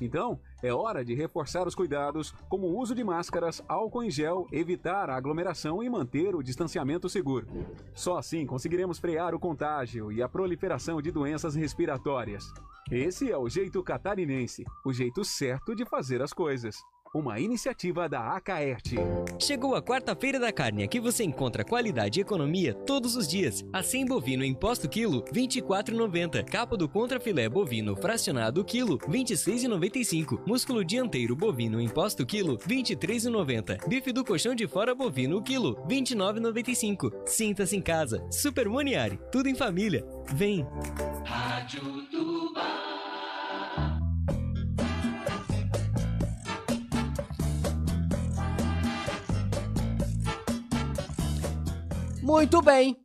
Então, 0.00 0.38
é 0.62 0.72
hora 0.72 1.04
de 1.04 1.14
reforçar 1.14 1.66
os 1.66 1.74
cuidados, 1.74 2.32
como 2.48 2.66
o 2.66 2.78
uso 2.78 2.94
de 2.94 3.02
máscaras, 3.02 3.62
álcool 3.68 4.02
em 4.02 4.10
gel, 4.10 4.46
evitar 4.52 5.08
a 5.08 5.16
aglomeração 5.16 5.82
e 5.82 5.88
manter 5.88 6.34
o 6.34 6.42
distanciamento 6.42 7.08
seguro. 7.08 7.46
Só 7.94 8.18
assim 8.18 8.46
conseguiremos 8.46 8.98
frear 8.98 9.34
o 9.34 9.40
contágio 9.40 10.12
e 10.12 10.22
a 10.22 10.28
proliferação 10.28 11.00
de 11.00 11.10
doenças 11.10 11.54
respiratórias. 11.54 12.52
Esse 12.90 13.30
é 13.30 13.36
o 13.36 13.48
jeito 13.48 13.82
catarinense, 13.82 14.64
o 14.84 14.92
jeito 14.92 15.24
certo 15.24 15.74
de 15.74 15.84
fazer 15.84 16.22
as 16.22 16.32
coisas. 16.32 16.76
Uma 17.16 17.40
iniciativa 17.40 18.10
da 18.10 18.36
Acaerte. 18.36 18.96
Chegou 19.38 19.74
a 19.74 19.80
quarta-feira 19.80 20.38
da 20.38 20.52
carne, 20.52 20.82
aqui 20.82 21.00
você 21.00 21.24
encontra 21.24 21.64
qualidade 21.64 22.20
e 22.20 22.22
economia 22.22 22.74
todos 22.74 23.16
os 23.16 23.26
dias. 23.26 23.64
Assim 23.72 24.04
bovino 24.04 24.44
em 24.44 24.52
posto 24.52 24.86
quilo, 24.86 25.24
R$ 25.32 25.32
24,90. 25.32 26.44
Capa 26.44 26.76
do 26.76 26.86
contrafilé 26.86 27.48
bovino 27.48 27.96
fracionado 27.96 28.62
quilo, 28.62 28.98
R$ 28.98 29.06
26,95. 29.06 30.42
Músculo 30.46 30.84
dianteiro 30.84 31.34
bovino 31.34 31.80
em 31.80 31.88
posto 31.88 32.26
quilo, 32.26 32.58
R$ 32.58 32.82
23,90. 32.82 33.88
Bife 33.88 34.12
do 34.12 34.22
colchão 34.22 34.54
de 34.54 34.68
fora 34.68 34.94
bovino 34.94 35.42
quilo, 35.42 35.72
R$ 35.88 35.96
29,95. 35.96 37.10
Sinta-se 37.24 37.74
em 37.74 37.80
casa. 37.80 38.26
Super 38.30 38.68
Moniari, 38.68 39.18
tudo 39.32 39.48
em 39.48 39.54
família. 39.54 40.04
Vem! 40.34 40.66
Muito 52.26 52.60
bem. 52.60 52.96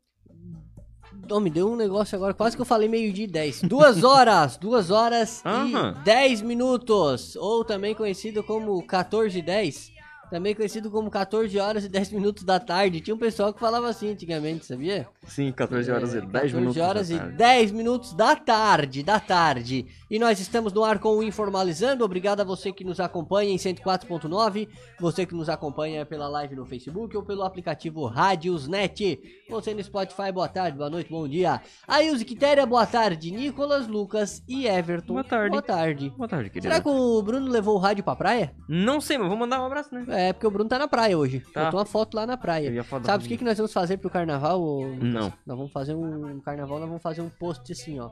Oh, 1.30 1.40
me 1.40 1.52
deu 1.52 1.72
um 1.72 1.76
negócio 1.76 2.16
agora, 2.16 2.34
quase 2.34 2.56
que 2.56 2.62
eu 2.62 2.66
falei 2.66 2.90
meio-dia 2.90 3.26
e 3.26 3.28
10. 3.28 3.62
Duas 3.62 4.02
horas, 4.04 4.58
duas 4.58 4.90
horas 4.90 5.44
Aham. 5.46 5.96
e 6.02 6.04
10 6.04 6.42
minutos. 6.42 7.36
Ou 7.36 7.64
também 7.64 7.94
conhecido 7.94 8.42
como 8.42 8.82
14 8.84 9.38
e 9.38 9.42
10. 9.44 9.91
Também 10.32 10.56
conhecido 10.56 10.90
como 10.90 11.12
14 11.12 11.60
horas 11.60 11.84
e 11.84 11.90
10 11.90 12.14
minutos 12.14 12.46
da 12.46 12.58
tarde. 12.58 13.02
Tinha 13.02 13.14
um 13.14 13.20
pessoal 13.20 13.54
que 13.54 13.60
falava 13.60 13.90
assim 13.90 14.12
antigamente, 14.12 14.66
sabia? 14.66 15.06
Sim, 15.28 15.52
14 15.52 15.92
horas 15.92 16.14
e 16.14 16.22
10 16.22 16.32
14 16.32 16.56
minutos. 16.56 16.78
horas 16.78 17.10
da 17.10 17.16
e 17.16 17.20
tarde. 17.20 17.36
10 17.36 17.72
minutos 17.74 18.14
da 18.14 18.36
tarde, 18.38 19.04
da 19.04 19.20
tarde. 19.20 19.88
E 20.10 20.18
nós 20.18 20.40
estamos 20.40 20.72
no 20.72 20.86
ar 20.86 21.00
com 21.00 21.18
o 21.18 21.22
Informalizando. 21.22 22.06
Obrigado 22.06 22.40
a 22.40 22.44
você 22.46 22.72
que 22.72 22.86
nos 22.86 23.02
acompanha 23.02 23.52
em 23.52 23.58
104.9, 23.58 24.70
você 24.98 25.26
que 25.26 25.36
nos 25.36 25.50
acompanha 25.50 26.06
pela 26.06 26.30
live 26.30 26.56
no 26.56 26.66
Facebook 26.66 27.18
ou 27.18 27.24
pelo 27.24 27.44
aplicativo 27.44 28.06
Rádiosnet. 28.06 29.20
Você 29.50 29.74
no 29.74 29.84
Spotify, 29.84 30.32
boa 30.32 30.48
tarde, 30.48 30.78
boa 30.78 30.90
noite, 30.90 31.12
bom 31.12 31.28
dia. 31.28 31.60
Ailze 31.86 32.24
Quitéria, 32.24 32.66
boa 32.66 32.86
tarde. 32.86 33.32
Nicolas, 33.32 33.86
Lucas 33.86 34.42
e 34.48 34.66
Everton. 34.66 35.12
Boa 35.12 35.26
tarde. 35.26 35.50
Boa 35.50 35.62
tarde. 35.62 36.10
Boa 36.12 36.30
tarde, 36.30 36.50
querido. 36.50 36.72
Será 36.72 36.82
que 36.82 36.88
o 36.88 37.22
Bruno 37.22 37.52
levou 37.52 37.76
o 37.76 37.80
rádio 37.80 38.02
pra 38.02 38.16
praia? 38.16 38.56
Não 38.66 39.02
sei, 39.02 39.18
mas 39.18 39.28
vou 39.28 39.36
mandar 39.36 39.62
um 39.62 39.66
abraço, 39.66 39.94
né? 39.94 40.06
É, 40.08 40.21
porque 40.34 40.48
o 40.48 40.52
Bruno 40.52 40.70
tá 40.70 40.80
na 40.80 40.88
praia 40.88 41.18
hoje. 41.18 41.42
Tá. 41.54 41.66
Botou 41.66 41.80
uma 41.80 41.86
foto 41.86 42.16
lá 42.16 42.26
na 42.26 42.38
praia. 42.38 42.72
Sabe 43.04 43.26
o 43.26 43.28
que, 43.28 43.38
que 43.38 43.44
nós 43.44 43.58
vamos 43.58 43.74
fazer 43.74 43.98
pro 43.98 44.10
carnaval? 44.10 44.60
Lucas? 44.62 45.04
Não. 45.04 45.34
Nós 45.46 45.58
vamos 45.58 45.72
fazer 45.72 45.94
um 45.96 46.40
carnaval, 46.40 46.80
nós 46.80 46.88
vamos 46.88 47.04
fazer 47.04 47.22
um 47.22 47.30
post 47.30 47.72
assim, 47.72 48.00
ó. 48.00 48.10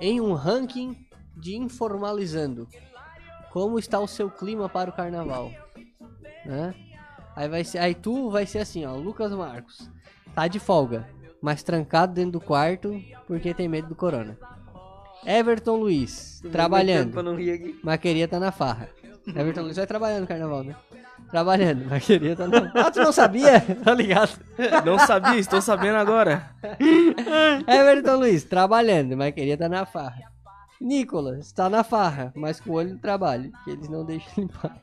Em 0.00 0.20
um 0.20 0.32
ranking 0.32 0.96
de 1.36 1.56
informalizando. 1.56 2.66
Como 3.52 3.78
está 3.78 3.98
o 3.98 4.06
seu 4.06 4.30
clima 4.30 4.68
para 4.68 4.90
o 4.90 4.92
carnaval? 4.92 5.50
Né? 6.46 6.74
Aí 7.36 7.48
vai 7.48 7.64
ser, 7.64 7.78
aí 7.78 7.94
tu 7.94 8.30
vai 8.30 8.46
ser 8.46 8.58
assim, 8.58 8.84
ó, 8.84 8.94
Lucas 8.94 9.32
Marcos. 9.32 9.90
Tá 10.34 10.46
de 10.48 10.58
folga. 10.58 11.08
mas 11.40 11.62
trancado 11.62 12.12
dentro 12.12 12.32
do 12.32 12.40
quarto 12.40 12.92
porque 13.26 13.54
tem 13.54 13.68
medo 13.68 13.88
do 13.88 13.94
corona. 13.94 14.38
Everton 15.24 15.76
Luiz, 15.76 16.40
trabalhando. 16.50 17.12
Mas 17.82 18.00
queria 18.00 18.24
estar 18.24 18.40
na 18.40 18.52
farra. 18.52 18.88
Everton 19.26 19.62
Luiz 19.62 19.76
vai 19.76 19.86
trabalhando 19.86 20.22
no 20.22 20.26
carnaval, 20.26 20.64
né? 20.64 20.74
Trabalhando, 21.30 21.86
mas 21.88 22.04
queria 22.04 22.32
estar 22.32 22.48
Ah, 22.74 22.90
tu 22.90 23.00
não 23.00 23.12
sabia? 23.12 23.60
Tá 23.84 23.94
ligado? 23.94 24.38
Não 24.84 24.98
sabia, 24.98 25.38
estou 25.38 25.62
sabendo 25.62 25.96
agora. 25.96 26.50
Everton 27.66 28.16
Luiz, 28.16 28.42
trabalhando, 28.44 29.16
mas 29.16 29.32
queria 29.34 29.54
estar 29.54 29.68
na 29.68 29.86
farra. 29.86 30.30
Nicolas, 30.80 31.46
está 31.46 31.68
na 31.68 31.84
farra, 31.84 32.32
mas 32.34 32.58
com 32.58 32.70
o 32.70 32.74
olho 32.74 32.94
no 32.94 32.98
trabalho, 32.98 33.52
que 33.64 33.70
eles 33.70 33.88
não 33.88 34.04
deixam 34.04 34.32
limpar. 34.38 34.76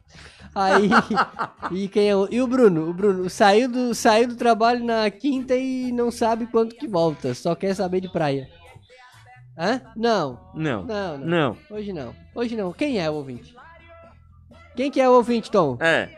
Aí, 0.54 0.90
e 1.72 1.88
quem 1.88 2.08
é 2.08 2.16
o... 2.16 2.28
E 2.32 2.40
o 2.40 2.48
Bruno? 2.48 2.88
O 2.88 2.94
Bruno 2.94 3.28
saiu 3.30 3.68
do, 3.68 3.96
saiu 3.96 4.28
do 4.28 4.36
trabalho 4.36 4.86
na 4.86 5.10
quinta 5.10 5.56
e 5.56 5.92
não 5.92 6.12
sabe 6.12 6.46
quanto 6.46 6.76
que 6.76 6.88
volta, 6.88 7.34
só 7.34 7.56
quer 7.56 7.74
saber 7.76 8.00
de 8.02 8.10
praia. 8.10 8.48
Hã? 9.58 9.82
Não, 9.96 10.40
Não. 10.54 10.84
não, 10.86 11.18
não. 11.18 11.26
Não. 11.28 11.58
Hoje 11.72 11.92
não. 11.92 12.14
Hoje 12.36 12.56
não. 12.56 12.72
Quem 12.72 13.00
é 13.00 13.10
o 13.10 13.16
ouvinte? 13.16 13.56
Quem 14.76 14.92
que 14.92 15.02
é 15.02 15.10
o 15.10 15.14
ouvinte, 15.14 15.50
Tom? 15.50 15.78
É. 15.80 16.10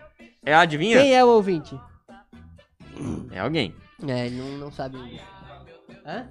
É 0.49 0.53
a 0.55 0.61
adivinha? 0.61 0.99
Quem 0.99 1.15
é 1.15 1.23
o 1.23 1.27
ouvinte? 1.27 1.79
É 3.31 3.39
alguém. 3.39 3.75
É, 4.07 4.25
ele 4.25 4.41
não, 4.41 4.57
não 4.57 4.71
sabe 4.71 4.97
ainda. 4.97 5.21
Hã? 6.03 6.27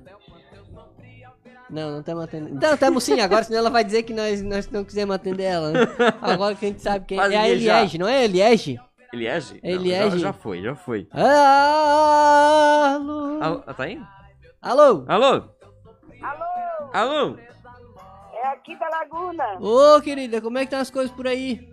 Não, 1.71 1.93
não 1.93 2.01
estamos 2.01 2.25
atendendo. 2.25 2.57
Então, 2.57 2.75
estamos 2.75 3.05
sim, 3.05 3.21
agora 3.21 3.45
senão 3.45 3.61
ela 3.61 3.71
vai 3.71 3.85
dizer 3.85 4.03
que 4.03 4.13
nós, 4.13 4.43
nós 4.43 4.69
não 4.71 4.83
quisemos 4.83 5.15
atender 5.15 5.45
ela, 5.45 5.71
né? 5.71 5.81
Agora 6.21 6.57
que 6.57 6.67
a 6.67 6.69
gente 6.69 6.83
sabe 6.83 7.07
quem 7.07 7.17
Faz 7.17 7.31
é. 7.31 7.37
É 7.37 7.39
a. 7.39 7.49
Eliege, 7.49 7.97
não 7.97 8.09
é 8.09 8.19
a 8.19 8.25
Eliege? 8.25 8.81
Eliege? 9.13 9.61
Eliege. 9.63 10.11
Não, 10.11 10.11
Já, 10.11 10.19
já 10.19 10.33
foi, 10.33 10.63
já 10.63 10.75
foi. 10.75 11.07
Alô? 11.13 12.99
Alô, 13.41 13.59
tá 13.61 13.85
aí? 13.85 14.03
Alô? 14.61 15.05
Alô? 15.07 15.45
Alô, 16.21 16.45
Alô? 16.93 17.37
é 18.35 18.49
aqui 18.49 18.77
da 18.77 18.89
Laguna. 18.89 19.61
Ô, 19.61 20.01
querida, 20.01 20.41
como 20.41 20.59
é 20.59 20.63
que 20.63 20.67
estão 20.67 20.81
as 20.81 20.91
coisas 20.91 21.13
por 21.15 21.29
aí? 21.29 21.73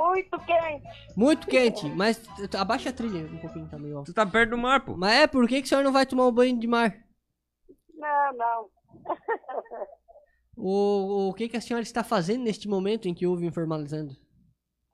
Muito 0.00 0.38
quente. 0.40 0.88
Muito 1.16 1.46
quente, 1.46 1.88
mas 1.90 2.22
abaixa 2.58 2.90
a 2.90 2.92
trilha 2.92 3.26
um 3.26 3.38
pouquinho 3.38 3.68
também, 3.68 3.94
ó. 3.94 4.02
Tu 4.02 4.14
tá 4.14 4.24
perto 4.24 4.50
do 4.50 4.58
mar, 4.58 4.84
pô. 4.84 4.96
Mas 4.96 5.12
é, 5.20 5.26
por 5.26 5.46
que, 5.46 5.60
que 5.60 5.66
a 5.66 5.68
senhora 5.68 5.84
não 5.84 5.92
vai 5.92 6.06
tomar 6.06 6.26
um 6.26 6.32
banho 6.32 6.58
de 6.58 6.66
mar? 6.66 6.96
Não, 7.94 8.32
não. 8.32 8.68
O, 10.56 11.28
o 11.28 11.34
que, 11.34 11.48
que 11.48 11.56
a 11.56 11.60
senhora 11.60 11.82
está 11.82 12.04
fazendo 12.04 12.44
neste 12.44 12.68
momento 12.68 13.08
em 13.08 13.14
que 13.14 13.26
houve 13.26 13.46
informalizando? 13.46 14.12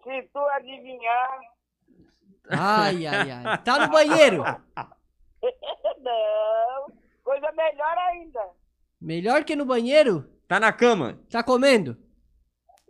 Se 0.03 0.23
tu 0.33 0.39
adivinhar, 0.39 1.41
Ai, 2.49 3.07
ai, 3.07 3.31
ai. 3.31 3.59
Tá 3.65 3.79
no 3.87 3.93
banheiro! 3.93 4.43
não. 6.03 6.93
Coisa 7.25 7.51
melhor 7.53 7.99
ainda. 8.11 8.41
Melhor 9.01 9.45
que 9.45 9.57
no 9.57 9.65
banheiro? 9.65 10.31
Tá 10.47 10.61
na 10.61 10.73
cama. 10.73 11.19
Tá 11.29 11.43
comendo? 11.43 11.97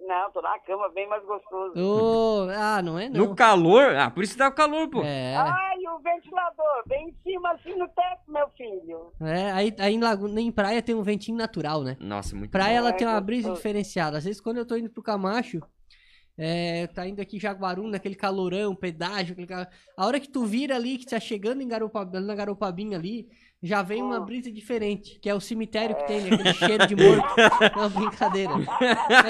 Não, 0.07 0.31
tô 0.31 0.41
na 0.41 0.59
cama, 0.61 0.89
bem 0.91 1.09
mais 1.09 1.25
gostoso. 1.25 1.75
Ô, 1.77 2.49
ah, 2.51 2.81
não 2.81 2.99
é 2.99 3.09
não. 3.09 3.27
No 3.29 3.35
calor? 3.35 3.97
Ah, 3.97 4.11
por 4.11 4.23
isso 4.23 4.37
tá 4.39 4.51
com 4.51 4.57
calor, 4.57 4.89
pô. 4.89 5.03
É, 5.03 5.35
Ai, 5.37 5.77
o 5.89 5.99
ventilador, 5.99 6.87
bem 6.87 7.09
em 7.09 7.17
cima, 7.23 7.51
assim 7.53 7.75
no 7.77 7.89
teto, 7.89 8.23
meu 8.29 8.49
filho. 8.51 9.13
é 9.21 9.51
aí, 9.53 9.75
aí 9.79 9.95
em, 9.95 10.01
Laguna, 10.01 10.41
em 10.41 10.53
praia 10.53 10.81
tem 10.81 10.95
um 10.95 11.03
ventinho 11.03 11.37
natural, 11.37 11.83
né? 11.83 11.97
Nossa, 12.01 12.37
muito 12.37 12.51
Praia 12.53 12.79
ela 12.79 12.91
É, 12.91 12.93
tem 12.93 13.07
uma 13.07 13.21
brisa 13.21 13.53
diferenciada. 13.53 14.19
Às 14.19 14.25
vezes 14.25 14.41
quando 14.41 14.59
eu 14.59 14.67
tô 14.67 14.77
indo 14.77 14.91
pro 14.91 15.03
Camacho, 15.03 15.61
é, 16.39 16.87
tá 16.89 17.07
indo 17.07 17.21
aqui 17.21 17.37
em 17.39 17.41
Jaguaruna, 17.41 17.93
naquele 17.93 18.15
calorão, 18.15 18.75
pedágio, 18.75 19.33
aquele 19.33 19.47
ca- 19.47 19.69
a 19.97 20.07
hora 20.07 20.21
que 20.21 20.29
tu 20.29 20.45
vira 20.45 20.77
ali, 20.77 20.99
que 20.99 21.07
tá 21.07 21.19
chegando 21.19 21.63
em 21.63 21.69
Garopaba, 21.69 22.21
na 22.21 22.35
Garopabinha 22.35 22.97
ali, 22.97 23.29
já 23.67 23.83
vem 23.83 24.03
uma 24.03 24.21
brisa 24.21 24.51
diferente, 24.51 25.19
que 25.19 25.29
é 25.29 25.35
o 25.35 25.41
cemitério 25.41 25.97
que 25.97 26.07
tem, 26.07 26.23
né? 26.23 26.35
aquele 26.35 26.55
cheiro 26.55 26.87
de 26.87 26.97
morto. 26.97 27.35
Não, 27.77 27.91
brincadeira. 27.91 28.53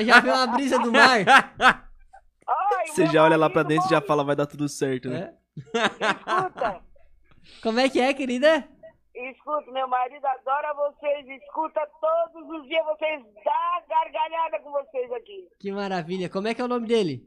Já 0.04 0.20
vem 0.20 0.32
uma 0.32 0.46
brisa 0.46 0.78
do 0.78 0.92
mar. 0.92 1.54
Ai, 1.58 2.86
Você 2.88 3.06
já 3.06 3.24
olha 3.24 3.36
lá 3.36 3.48
pra 3.50 3.62
dentro 3.62 3.86
e 3.86 3.90
já 3.90 4.00
fala, 4.00 4.24
vai 4.24 4.36
dar 4.36 4.46
tudo 4.46 4.68
certo, 4.68 5.08
né? 5.08 5.34
É? 5.34 5.56
Escuta, 5.80 6.80
Como 7.62 7.80
é 7.80 7.88
que 7.88 8.00
é, 8.00 8.12
querida? 8.12 8.68
escuta, 9.14 9.70
meu 9.72 9.88
marido 9.88 10.24
adora 10.26 10.74
vocês, 10.74 11.26
escuta 11.42 11.80
todos 12.00 12.48
os 12.50 12.68
dias, 12.68 12.84
vocês 12.84 13.22
dá 13.42 13.82
gargalhada 13.88 14.60
com 14.60 14.70
vocês 14.70 15.10
aqui. 15.12 15.48
Que 15.58 15.72
maravilha. 15.72 16.28
Como 16.28 16.48
é 16.48 16.54
que 16.54 16.60
é 16.60 16.64
o 16.64 16.68
nome 16.68 16.86
dele? 16.86 17.26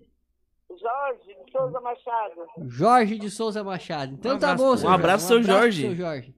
Jorge 0.77 1.35
de 1.45 1.51
Souza 1.51 1.81
Machado. 1.81 2.47
Jorge 2.67 3.17
de 3.19 3.29
Souza 3.31 3.63
Machado. 3.63 4.13
Então 4.13 4.35
Um 4.35 4.39
tá 4.39 4.51
abraço 4.51 4.63
bom, 4.63 4.77
seu 4.77 4.89
Um 4.89 4.93
abraço, 4.93 5.27
seu 5.27 5.37
pro 5.37 5.45
Jorge. 5.47 5.81
seu 5.81 5.95
Jorge. 5.95 6.35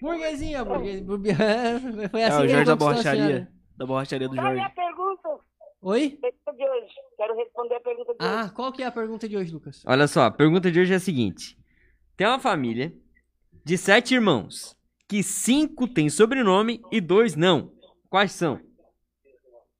Burguesinha, 0.00 0.64
burguesinha. 0.64 1.06
Foi 2.10 2.20
É, 2.20 2.26
assim 2.26 2.36
o 2.36 2.40
que 2.40 2.44
ele 2.44 2.52
Jorge 2.52 2.64
da 2.66 2.72
a 2.72 2.76
borracharia. 2.76 3.52
Da 3.76 3.86
borracharia 3.86 4.28
do 4.28 4.34
Qual 4.36 4.46
é 4.46 4.50
a 4.50 4.54
Jorge. 4.56 4.74
pergunta? 4.74 5.28
Oi? 5.82 6.10
Pergunta 6.20 6.52
de 6.52 6.64
hoje. 6.70 6.94
Quero 7.16 7.36
responder 7.36 7.74
a 7.74 7.80
pergunta 7.80 8.14
de 8.14 8.24
hoje. 8.24 8.34
Ah, 8.34 8.50
qual 8.54 8.72
que 8.72 8.82
é 8.82 8.86
a 8.86 8.92
pergunta 8.92 9.28
de 9.28 9.36
hoje, 9.36 9.52
Lucas? 9.52 9.82
Olha 9.86 10.06
só, 10.06 10.22
a 10.24 10.30
pergunta 10.30 10.70
de 10.70 10.80
hoje 10.80 10.92
é 10.92 10.96
a 10.96 11.00
seguinte: 11.00 11.58
Tem 12.16 12.26
uma 12.26 12.38
família 12.38 12.92
de 13.64 13.76
sete 13.76 14.14
irmãos, 14.14 14.76
que 15.08 15.22
cinco 15.22 15.86
têm 15.88 16.08
sobrenome 16.08 16.80
e 16.92 17.00
dois 17.00 17.34
não. 17.34 17.72
Quais 18.08 18.32
são? 18.32 18.60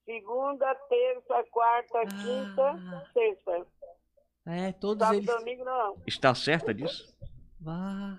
Segunda, 0.05 0.75
terça, 0.89 1.45
quarta, 1.51 1.99
Ah. 2.01 2.07
quinta, 2.07 3.03
sexta. 3.13 3.67
É, 4.47 4.73
todos 4.73 5.07
Sábado, 5.07 5.19
eles. 5.19 5.27
domingo, 5.35 5.65
não. 5.65 5.97
Está 6.07 6.35
certa 6.35 6.73
disso? 6.75 7.07
Vá. 7.61 8.19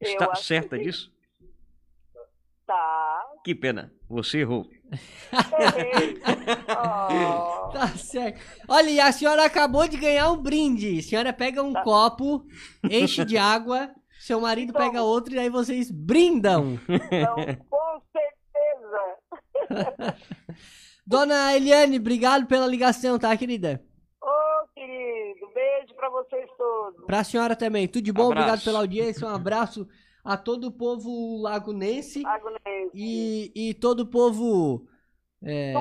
Eu 0.00 0.10
Está 0.12 0.30
acho 0.32 0.44
certa 0.44 0.76
que 0.76 0.84
sim. 0.84 0.90
disso? 0.90 1.12
Tá. 2.66 3.22
Que 3.44 3.54
pena, 3.54 3.92
você 4.08 4.38
errou. 4.40 4.66
Errei. 5.76 6.18
Oh. 6.70 7.68
Tá 7.70 7.88
certo. 7.96 8.40
Olha, 8.68 8.88
e 8.88 9.00
a 9.00 9.10
senhora 9.12 9.44
acabou 9.44 9.86
de 9.88 9.96
ganhar 9.98 10.30
um 10.30 10.36
brinde. 10.40 10.98
A 10.98 11.02
senhora 11.02 11.32
pega 11.32 11.62
um 11.62 11.72
copo, 11.74 12.46
enche 12.88 13.24
de 13.24 13.36
água, 13.36 13.90
seu 14.20 14.40
marido 14.40 14.72
pega 14.72 15.02
outro 15.02 15.34
e 15.34 15.38
aí 15.38 15.50
vocês 15.50 15.90
brindam. 15.90 16.78
Então, 16.88 17.36
com 17.68 18.02
certeza. 18.12 19.16
Dona 21.06 21.54
Eliane, 21.54 21.98
obrigado 21.98 22.46
pela 22.46 22.66
ligação, 22.66 23.18
tá, 23.18 23.36
querida? 23.36 23.82
Ô, 24.22 24.66
querido, 24.74 25.17
pra 25.98 26.08
vocês 26.10 26.48
todos. 26.56 27.04
Pra 27.06 27.24
senhora 27.24 27.54
também. 27.56 27.86
Tudo 27.88 28.04
de 28.04 28.12
bom, 28.12 28.26
Abraço. 28.26 28.40
obrigado 28.42 28.64
pela 28.64 28.78
audiência. 28.78 29.26
Um 29.26 29.34
abraço 29.34 29.86
a 30.24 30.36
todo 30.36 30.68
o 30.68 30.72
povo 30.72 31.40
lagunense 31.42 32.22
Agonense. 32.24 32.90
e, 32.94 33.52
e 33.54 33.74
todo 33.74 34.00
o 34.00 34.06
povo. 34.06 34.86
É, 35.42 35.72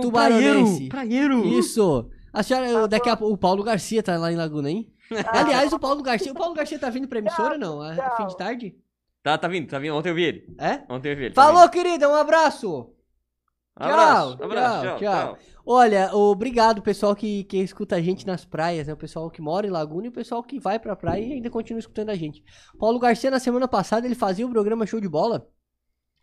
tubaronense. 0.00 0.88
Praieiro. 0.88 1.44
Isso. 1.44 2.08
A 2.32 2.42
senhora, 2.42 2.86
daqui 2.88 3.08
a 3.08 3.16
pouco, 3.16 3.34
o 3.34 3.38
Paulo 3.38 3.62
Garcia 3.62 4.02
tá 4.02 4.16
lá 4.18 4.30
em 4.32 4.36
Laguna, 4.36 4.70
hein? 4.70 4.92
Aliás, 5.28 5.72
o 5.72 5.78
Paulo 5.78 6.02
Garcia, 6.02 6.32
o 6.32 6.34
Paulo 6.34 6.54
Garcia 6.54 6.78
tá 6.78 6.90
vindo 6.90 7.08
pra 7.08 7.18
emissora, 7.20 7.56
não? 7.56 7.80
A 7.80 7.94
Tchau. 7.94 8.16
fim 8.16 8.26
de 8.26 8.36
tarde? 8.36 8.76
Tá, 9.22 9.38
tá 9.38 9.48
vindo, 9.48 9.68
tá 9.68 9.78
vindo. 9.78 9.94
Ontem 9.94 10.10
eu 10.10 10.14
vi 10.14 10.24
ele. 10.24 10.56
É? 10.58 10.82
Ontem 10.88 11.12
eu 11.12 11.16
vi 11.16 11.24
ele. 11.26 11.34
tá 11.34 11.42
Falou, 11.42 11.68
querida, 11.68 12.08
um 12.08 12.14
abraço. 12.14 12.92
Abraço, 13.74 14.36
Tchau, 14.36 14.46
abraço, 14.46 14.82
tchau, 14.82 14.98
tchau, 14.98 15.36
tchau. 15.36 15.38
Olha, 15.68 16.14
obrigado 16.14 16.80
pessoal 16.80 17.16
que, 17.16 17.42
que 17.42 17.56
escuta 17.56 17.96
a 17.96 18.00
gente 18.00 18.24
nas 18.24 18.44
praias, 18.44 18.86
né? 18.86 18.92
O 18.92 18.96
pessoal 18.96 19.28
que 19.28 19.42
mora 19.42 19.66
em 19.66 19.70
Laguna 19.70 20.06
e 20.06 20.08
o 20.08 20.12
pessoal 20.12 20.40
que 20.40 20.60
vai 20.60 20.78
pra 20.78 20.94
praia 20.94 21.24
e 21.24 21.32
ainda 21.32 21.50
continua 21.50 21.80
escutando 21.80 22.10
a 22.10 22.14
gente. 22.14 22.44
Paulo 22.78 23.00
Garcia, 23.00 23.32
na 23.32 23.40
semana 23.40 23.66
passada, 23.66 24.06
ele 24.06 24.14
fazia 24.14 24.46
o 24.46 24.50
programa 24.50 24.86
Show 24.86 25.00
de 25.00 25.08
Bola 25.08 25.50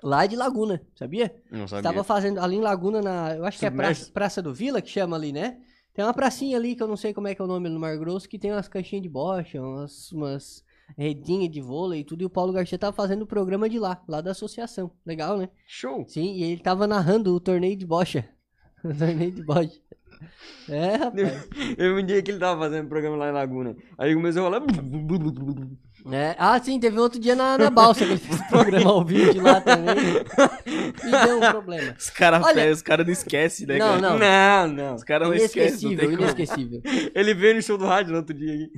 lá 0.02 0.26
de 0.26 0.38
Laguna, 0.38 0.82
sabia? 0.96 1.36
Não 1.52 1.68
sabia. 1.68 1.80
Estava 1.80 2.04
fazendo 2.06 2.40
ali 2.40 2.56
em 2.56 2.62
Laguna, 2.62 3.02
na, 3.02 3.36
eu 3.36 3.46
acho 3.46 3.60
que 3.60 3.66
é 3.66 3.70
praça, 3.70 4.12
praça 4.12 4.42
do 4.42 4.54
Vila 4.54 4.82
que 4.82 4.90
chama 4.90 5.18
ali, 5.18 5.34
né? 5.34 5.58
Tem 5.94 6.04
uma 6.04 6.14
pracinha 6.14 6.58
ali 6.58 6.76
que 6.76 6.82
eu 6.82 6.88
não 6.88 6.98
sei 6.98 7.14
como 7.14 7.28
é 7.28 7.36
que 7.36 7.42
é 7.42 7.46
o 7.46 7.48
nome 7.48 7.70
no 7.70 7.80
Mar 7.80 7.98
Grosso, 7.98 8.28
que 8.28 8.40
tem 8.40 8.52
umas 8.52 8.68
caixinhas 8.68 9.04
de 9.04 9.10
bocha, 9.10 9.62
umas, 9.62 10.12
umas 10.12 10.64
redinhas 10.98 11.52
de 11.52 11.62
vôlei 11.62 12.00
e 12.02 12.04
tudo. 12.04 12.22
E 12.22 12.26
o 12.26 12.30
Paulo 12.30 12.52
Garcia 12.52 12.80
tava 12.80 12.96
fazendo 12.96 13.22
o 13.22 13.28
programa 13.28 13.70
de 13.70 13.78
lá, 13.78 14.02
lá 14.08 14.20
da 14.20 14.32
associação. 14.32 14.92
Legal, 15.06 15.38
né? 15.38 15.50
Show. 15.68 16.04
Sim, 16.08 16.34
e 16.34 16.44
ele 16.44 16.62
tava 16.62 16.88
narrando 16.88 17.36
o 17.36 17.40
torneio 17.40 17.76
de 17.76 17.86
bocha. 17.86 18.28
Torneio 18.98 19.32
de 19.32 19.44
bocha. 19.44 19.72
É, 20.70 20.96
rapaz. 20.96 21.48
Eu 21.78 21.98
um 21.98 22.06
dia 22.06 22.22
que 22.22 22.32
ele 22.32 22.40
tava 22.40 22.60
fazendo 22.62 22.88
programa 22.88 23.18
lá 23.18 23.30
em 23.30 23.34
Laguna. 23.34 23.76
Aí 23.98 24.14
começou 24.14 24.42
a 24.42 24.46
rolar. 24.46 24.62
É. 26.12 26.36
Ah, 26.38 26.60
sim, 26.62 26.80
teve 26.80 26.98
outro 27.00 27.20
dia 27.20 27.36
na, 27.36 27.58
na 27.58 27.70
balsa 27.70 28.06
que 28.06 28.12
ele 28.12 28.18
fez 28.18 28.40
o 28.40 28.48
programa 28.50 28.90
ao 28.90 29.04
vivo 29.06 29.34
de 29.34 29.40
lá 29.42 29.60
também. 29.62 29.96
E 31.06 31.26
deu 31.26 31.38
um 31.38 31.52
problema. 31.52 31.96
Os 31.98 32.10
caras 32.10 32.46
Olha- 32.46 32.72
os 32.72 32.82
cara 32.82 33.04
não 33.04 33.12
esquecem, 33.12 33.68
né, 33.68 33.78
Não, 33.78 34.00
cara? 34.00 34.02
não. 34.02 34.20
Não, 34.20 34.68
não. 34.86 34.96
Os 34.96 35.04
caras 35.04 35.28
não 35.28 35.36
esquecem, 35.36 35.92
Inesquecível, 35.94 36.12
inesquecível. 36.12 36.82
Ele 37.14 37.34
veio 37.34 37.56
no 37.56 37.62
show 37.62 37.78
do 37.78 37.86
rádio 37.86 38.12
no 38.12 38.18
outro 38.20 38.34
dia 38.34 38.54
aqui. 38.54 38.72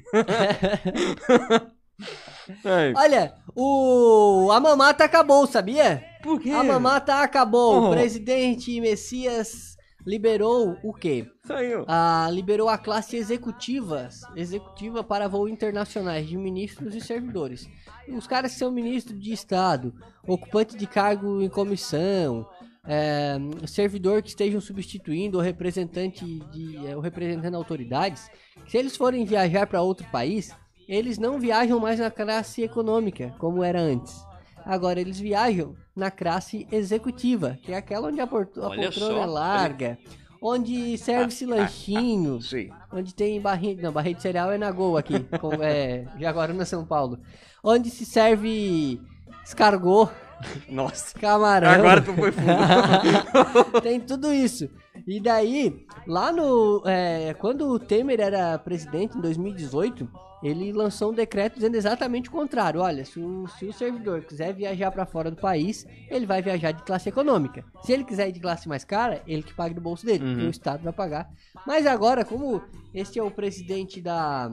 Ai, 2.63 2.93
Olha, 2.95 3.33
o. 3.55 4.49
A 4.51 4.59
mamata 4.59 5.03
acabou, 5.03 5.47
sabia? 5.47 6.03
por 6.21 6.39
quê? 6.39 6.49
A 6.51 6.63
mamata 6.63 7.15
acabou. 7.21 7.85
Oh. 7.85 7.91
Presidente 7.91 8.79
Messias 8.81 9.74
liberou 10.05 10.77
o 10.83 10.93
quê? 10.93 11.27
Saiu. 11.43 11.83
Ah, 11.87 12.29
liberou 12.31 12.69
a 12.69 12.77
classe 12.77 13.17
executiva, 13.17 14.07
executiva 14.35 15.03
para 15.03 15.27
voos 15.27 15.49
internacionais 15.49 16.27
de 16.27 16.37
ministros 16.37 16.93
e 16.93 17.01
servidores. 17.01 17.67
Os 18.07 18.27
caras 18.27 18.53
que 18.53 18.59
são 18.59 18.71
ministros 18.71 19.19
de 19.19 19.33
Estado, 19.33 19.93
ocupante 20.27 20.77
de 20.77 20.85
cargo 20.85 21.41
em 21.41 21.49
comissão, 21.49 22.47
é, 22.87 23.37
servidor 23.65 24.21
que 24.21 24.29
estejam 24.29 24.61
substituindo 24.61 25.39
o 25.39 25.41
representante 25.41 26.23
de, 26.23 26.85
é, 26.85 26.95
o 26.95 26.99
representando 26.99 27.55
autoridades, 27.55 28.29
se 28.67 28.77
eles 28.77 28.95
forem 28.95 29.25
viajar 29.25 29.65
para 29.65 29.81
outro 29.81 30.05
país, 30.11 30.51
eles 30.87 31.17
não 31.17 31.39
viajam 31.39 31.79
mais 31.79 31.99
na 31.99 32.11
classe 32.11 32.61
econômica, 32.61 33.33
como 33.39 33.63
era 33.63 33.81
antes. 33.81 34.23
Agora 34.65 34.99
eles 34.99 35.19
viajam 35.19 35.75
na 35.95 36.09
classe 36.09 36.67
executiva, 36.71 37.57
que 37.61 37.71
é 37.71 37.77
aquela 37.77 38.07
onde 38.07 38.19
a, 38.19 38.23
a 38.23 38.27
poltrona 38.27 39.19
é 39.19 39.25
larga, 39.25 39.97
onde 40.41 40.97
serve-se 40.97 41.45
lanchinho, 41.47 42.41
Sim. 42.43 42.69
onde 42.91 43.13
tem 43.13 43.39
barrinha, 43.39 43.81
não, 43.81 43.91
barrinha 43.91 44.15
de 44.15 44.21
cereal 44.21 44.51
é 44.51 44.57
na 44.57 44.71
Gol 44.71 44.97
aqui, 44.97 45.19
com, 45.39 45.53
é, 45.61 46.05
Jaguaruna, 46.19 46.65
São 46.65 46.83
Paulo, 46.85 47.19
onde 47.63 47.89
se 47.89 48.05
serve 48.05 48.99
escargot, 49.43 50.11
Nossa. 50.69 51.17
camarão. 51.19 51.69
Agora 51.69 52.01
tu 52.01 52.13
foi 52.13 52.31
fundo. 52.31 53.81
Tem 53.81 53.99
tudo 53.99 54.33
isso. 54.33 54.69
E 55.07 55.19
daí, 55.19 55.85
lá 56.07 56.31
no. 56.31 56.81
é, 56.85 57.33
quando 57.35 57.67
o 57.69 57.79
Temer 57.79 58.19
era 58.19 58.57
presidente, 58.57 59.17
em 59.17 59.21
2018, 59.21 60.09
ele 60.43 60.71
lançou 60.71 61.11
um 61.11 61.13
decreto 61.13 61.55
dizendo 61.55 61.75
exatamente 61.75 62.29
o 62.29 62.31
contrário. 62.31 62.81
Olha, 62.81 63.03
se 63.05 63.19
o, 63.19 63.47
se 63.47 63.65
o 63.65 63.73
servidor 63.73 64.21
quiser 64.21 64.53
viajar 64.53 64.91
para 64.91 65.05
fora 65.05 65.29
do 65.31 65.37
país, 65.37 65.85
ele 66.09 66.25
vai 66.25 66.41
viajar 66.41 66.71
de 66.71 66.83
classe 66.83 67.09
econômica. 67.09 67.63
Se 67.83 67.91
ele 67.93 68.03
quiser 68.03 68.29
ir 68.29 68.31
de 68.31 68.39
classe 68.39 68.67
mais 68.67 68.83
cara, 68.83 69.21
ele 69.27 69.43
que 69.43 69.53
paga 69.53 69.73
do 69.73 69.81
bolso 69.81 70.05
dele, 70.05 70.23
Uhum. 70.23 70.39
e 70.41 70.47
o 70.47 70.49
Estado 70.51 70.83
vai 70.83 70.93
pagar. 70.93 71.29
Mas 71.67 71.85
agora, 71.85 72.23
como 72.23 72.61
este 72.93 73.19
é 73.19 73.23
o 73.23 73.31
presidente 73.31 74.01
da. 74.01 74.51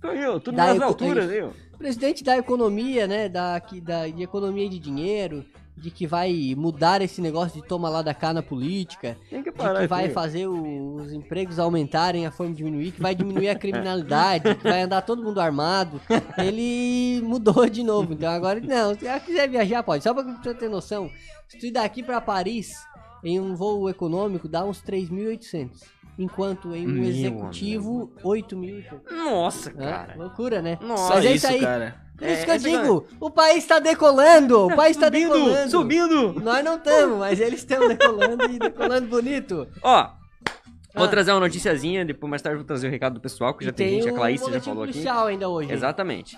Saiu, 0.00 0.38
tudo 0.40 0.56
Da 0.56 0.74
nas 0.74 0.82
alturas, 0.82 1.24
isso. 1.24 1.32
viu? 1.34 1.52
Presidente 1.76 2.22
da 2.24 2.36
economia, 2.36 3.06
né? 3.06 3.28
Da, 3.28 3.58
que, 3.60 3.80
da, 3.80 4.06
de 4.08 4.22
economia 4.22 4.68
de 4.68 4.78
dinheiro, 4.78 5.44
de 5.76 5.90
que 5.92 6.06
vai 6.08 6.54
mudar 6.56 7.00
esse 7.02 7.20
negócio 7.20 7.60
de 7.60 7.66
toma 7.66 7.88
lá 7.88 8.02
da 8.02 8.12
cá 8.12 8.32
na 8.32 8.42
política, 8.42 9.16
Tem 9.30 9.42
que 9.44 9.50
de 9.52 9.56
parar 9.56 9.80
que 9.82 9.86
vai 9.86 10.02
filho. 10.04 10.14
fazer 10.14 10.46
o- 10.48 10.96
os 10.96 11.12
empregos 11.12 11.58
aumentarem, 11.60 12.26
a 12.26 12.32
fome 12.32 12.52
diminuir, 12.54 12.90
que 12.92 13.00
vai 13.00 13.14
diminuir 13.14 13.48
a 13.48 13.54
criminalidade, 13.54 14.56
que 14.56 14.64
vai 14.64 14.82
andar 14.82 15.02
todo 15.02 15.22
mundo 15.22 15.40
armado. 15.40 16.00
Ele 16.36 17.20
mudou 17.24 17.68
de 17.68 17.82
novo. 17.84 18.12
Então 18.12 18.30
agora, 18.30 18.60
não, 18.60 18.94
se 18.94 19.06
ela 19.06 19.20
quiser 19.20 19.48
viajar, 19.48 19.82
pode. 19.84 20.02
Só 20.02 20.12
pra 20.12 20.22
você 20.24 20.54
ter 20.54 20.68
noção, 20.68 21.10
se 21.48 21.58
tu 21.58 21.66
ir 21.66 21.70
daqui 21.72 22.02
pra 22.02 22.20
Paris 22.20 22.72
em 23.22 23.38
um 23.40 23.54
voo 23.54 23.88
econômico, 23.88 24.48
dá 24.48 24.64
uns 24.64 24.80
3.800. 24.82 25.82
Enquanto 26.18 26.74
em 26.74 26.84
um 26.86 26.90
Meu 26.90 27.04
executivo, 27.04 28.12
8.800. 28.24 29.00
Nossa, 29.12 29.70
É, 29.70 29.72
cara. 29.72 30.14
loucura, 30.16 30.60
né? 30.60 30.76
Nossa, 30.82 31.14
Mas 31.14 31.24
é 31.24 31.32
isso, 31.32 31.46
aí. 31.46 31.60
cara. 31.60 32.08
Por 32.18 32.26
isso 32.26 32.42
É, 32.42 32.44
que 32.44 32.50
eu 32.50 32.58
digo, 32.58 33.06
o 33.20 33.30
país 33.30 33.64
tá 33.64 33.78
decolando, 33.78 34.66
o 34.66 34.74
país 34.74 34.96
tá 34.96 35.06
subindo, 35.06 35.32
decolando. 35.34 35.70
subindo. 35.70 36.32
Nós 36.40 36.64
não 36.64 36.74
estamos, 36.76 37.18
mas 37.18 37.38
eles 37.38 37.60
estão 37.60 37.86
decolando 37.86 38.44
e 38.50 38.58
decolando 38.58 39.06
bonito. 39.06 39.68
Ó, 39.80 40.10
vou 40.96 41.04
Ah. 41.04 41.08
trazer 41.08 41.30
uma 41.30 41.38
noticiazinha, 41.38 42.04
depois 42.04 42.28
mais 42.28 42.42
tarde 42.42 42.56
eu 42.56 42.58
vou 42.58 42.66
trazer 42.66 42.88
o 42.88 42.90
recado 42.90 43.14
do 43.14 43.20
pessoal, 43.20 43.54
que 43.54 43.64
já 43.64 43.70
E 43.70 43.72
tem, 43.72 43.88
gente, 44.00 44.08
a 44.08 44.12
um 44.12 44.16
Clarice 44.16 44.42
já 44.42 44.48
boletim 44.50 44.68
falou 44.70 44.84
aqui. 44.84 45.08
ainda 45.32 45.48
hoje. 45.48 45.72
Exatamente. 45.72 46.36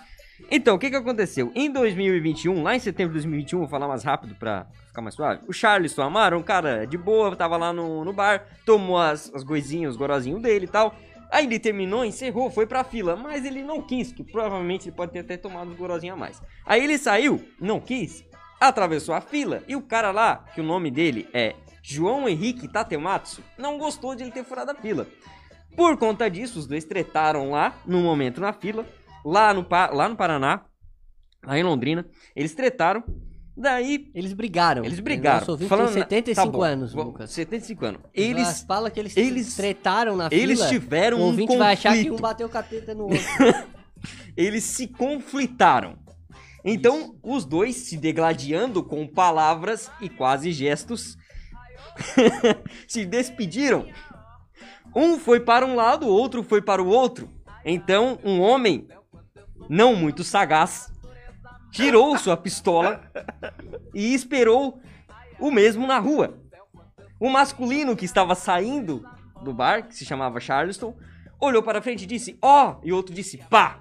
Então, 0.50 0.76
o 0.76 0.78
que 0.78 0.90
que 0.90 0.96
aconteceu? 0.96 1.50
Em 1.54 1.70
2021, 1.70 2.62
lá 2.62 2.76
em 2.76 2.78
setembro 2.78 3.14
de 3.14 3.20
2021, 3.20 3.58
vou 3.60 3.68
falar 3.68 3.88
mais 3.88 4.04
rápido 4.04 4.34
pra 4.34 4.66
ficar 4.86 5.00
mais 5.00 5.14
suave. 5.14 5.42
O 5.48 5.52
Charleston 5.52 6.10
um 6.36 6.42
cara 6.42 6.86
de 6.86 6.96
boa, 6.96 7.34
tava 7.34 7.56
lá 7.56 7.72
no, 7.72 8.04
no 8.04 8.12
bar, 8.12 8.46
tomou 8.64 8.98
as, 8.98 9.32
as 9.34 9.42
goizinhas, 9.42 9.92
os 9.92 9.96
gorozinhos 9.96 10.42
dele 10.42 10.66
e 10.66 10.68
tal. 10.68 10.94
Aí 11.30 11.46
ele 11.46 11.58
terminou, 11.58 12.04
encerrou, 12.04 12.50
foi 12.50 12.66
pra 12.66 12.82
fila, 12.82 13.14
mas 13.14 13.44
ele 13.44 13.62
não 13.62 13.80
quis, 13.80 14.12
que 14.12 14.24
provavelmente 14.24 14.88
ele 14.88 14.96
pode 14.96 15.12
ter 15.12 15.20
até 15.20 15.36
tomado 15.36 15.70
os 15.70 15.76
gorozinhos 15.76 16.16
a 16.16 16.18
mais. 16.18 16.42
Aí 16.66 16.82
ele 16.82 16.98
saiu, 16.98 17.44
não 17.60 17.78
quis, 17.78 18.24
atravessou 18.60 19.14
a 19.14 19.20
fila 19.20 19.62
e 19.68 19.76
o 19.76 19.82
cara 19.82 20.10
lá, 20.10 20.44
que 20.52 20.60
o 20.60 20.64
nome 20.64 20.90
dele 20.90 21.28
é 21.32 21.54
João 21.82 22.28
Henrique 22.28 22.66
Tatematsu, 22.66 23.42
não 23.56 23.78
gostou 23.78 24.14
de 24.14 24.24
ele 24.24 24.32
ter 24.32 24.44
furado 24.44 24.72
a 24.72 24.74
fila. 24.74 25.06
Por 25.76 25.96
conta 25.96 26.28
disso, 26.28 26.58
os 26.58 26.66
dois 26.66 26.84
tretaram 26.84 27.52
lá, 27.52 27.74
no 27.86 28.00
momento 28.00 28.40
na 28.40 28.52
fila, 28.52 28.84
lá 29.24 29.52
no, 29.54 29.66
lá 29.92 30.08
no 30.08 30.16
Paraná, 30.16 30.64
lá 31.44 31.58
em 31.58 31.62
Londrina. 31.62 32.06
Eles 32.34 32.54
tretaram, 32.54 33.02
daí 33.56 34.10
Eles 34.14 34.32
brigaram. 34.32 34.84
eles 34.84 35.00
brigaram. 35.00 35.46
Nosso 35.46 35.66
Falando 35.66 35.88
tem 35.88 35.96
na- 35.98 36.04
75 36.04 36.34
tá 36.46 36.58
bom, 36.58 36.62
anos, 36.62 36.94
Lucas. 36.94 37.30
75 37.30 37.84
anos. 37.84 38.00
Mas 38.04 38.10
Eles, 38.14 38.62
fala 38.62 38.90
que 38.90 39.00
eles, 39.00 39.16
eles- 39.16 39.54
tretaram 39.56 40.16
na 40.16 40.28
eles 40.30 40.58
fila. 40.58 40.68
tiveram 40.70 41.18
o 41.18 41.20
um 41.20 41.24
ouvinte 41.24 41.56
vai 41.56 41.72
achar 41.74 41.96
que 41.96 42.10
um 42.10 42.16
bateu 42.16 42.46
o 42.46 42.50
capeta 42.50 42.94
no 42.94 43.04
outro. 43.04 43.18
eles 44.36 44.64
se 44.64 44.86
conflitaram. 44.86 45.98
Então, 46.64 47.16
os 47.22 47.46
dois 47.46 47.74
se 47.76 47.96
degladiando 47.96 48.84
com 48.84 49.06
palavras 49.06 49.90
e 50.00 50.10
quase 50.10 50.52
gestos, 50.52 51.16
se 52.86 53.04
despediram. 53.06 53.86
Um 54.94 55.18
foi 55.18 55.40
para 55.40 55.64
um 55.64 55.74
lado, 55.74 56.06
o 56.06 56.10
outro 56.10 56.42
foi 56.42 56.60
para 56.60 56.82
o 56.82 56.88
outro. 56.88 57.30
Então, 57.64 58.18
um 58.24 58.40
homem, 58.40 58.86
não 59.68 59.94
muito 59.94 60.24
sagaz, 60.24 60.92
tirou 61.70 62.16
sua 62.18 62.36
pistola 62.36 63.02
e 63.94 64.14
esperou 64.14 64.80
o 65.38 65.50
mesmo 65.50 65.86
na 65.86 65.98
rua. 65.98 66.38
O 67.18 67.28
masculino 67.28 67.96
que 67.96 68.04
estava 68.04 68.34
saindo 68.34 69.04
do 69.42 69.52
bar, 69.52 69.86
que 69.86 69.94
se 69.94 70.04
chamava 70.04 70.40
Charleston, 70.40 70.96
olhou 71.40 71.62
para 71.62 71.82
frente 71.82 72.02
e 72.02 72.06
disse: 72.06 72.38
Ó! 72.40 72.76
e 72.82 72.92
o 72.92 72.96
outro 72.96 73.14
disse: 73.14 73.38
Pá! 73.50 73.80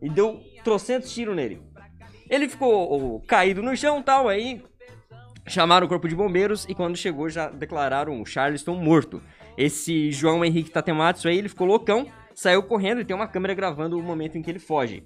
E 0.00 0.08
deu 0.08 0.40
trocentos 0.62 1.12
tiros 1.12 1.34
nele. 1.34 1.62
Ele 2.28 2.48
ficou 2.48 3.20
caído 3.20 3.62
no 3.62 3.76
chão 3.76 4.02
tal, 4.02 4.28
aí 4.28 4.62
chamaram 5.46 5.86
o 5.86 5.88
corpo 5.88 6.08
de 6.08 6.14
bombeiros 6.14 6.66
e 6.68 6.74
quando 6.74 6.96
chegou 6.96 7.28
já 7.28 7.48
declararam 7.48 8.20
o 8.20 8.26
Charleston 8.26 8.74
morto. 8.74 9.22
Esse 9.56 10.12
João 10.12 10.44
Henrique 10.44 10.70
Tatematsu 10.70 11.28
aí, 11.28 11.38
ele 11.38 11.48
ficou 11.48 11.66
loucão, 11.66 12.06
saiu 12.36 12.62
correndo 12.62 13.00
e 13.00 13.04
tem 13.04 13.16
uma 13.16 13.26
câmera 13.26 13.54
gravando 13.54 13.98
o 13.98 14.02
momento 14.02 14.36
em 14.36 14.42
que 14.42 14.50
ele 14.50 14.58
foge. 14.58 15.02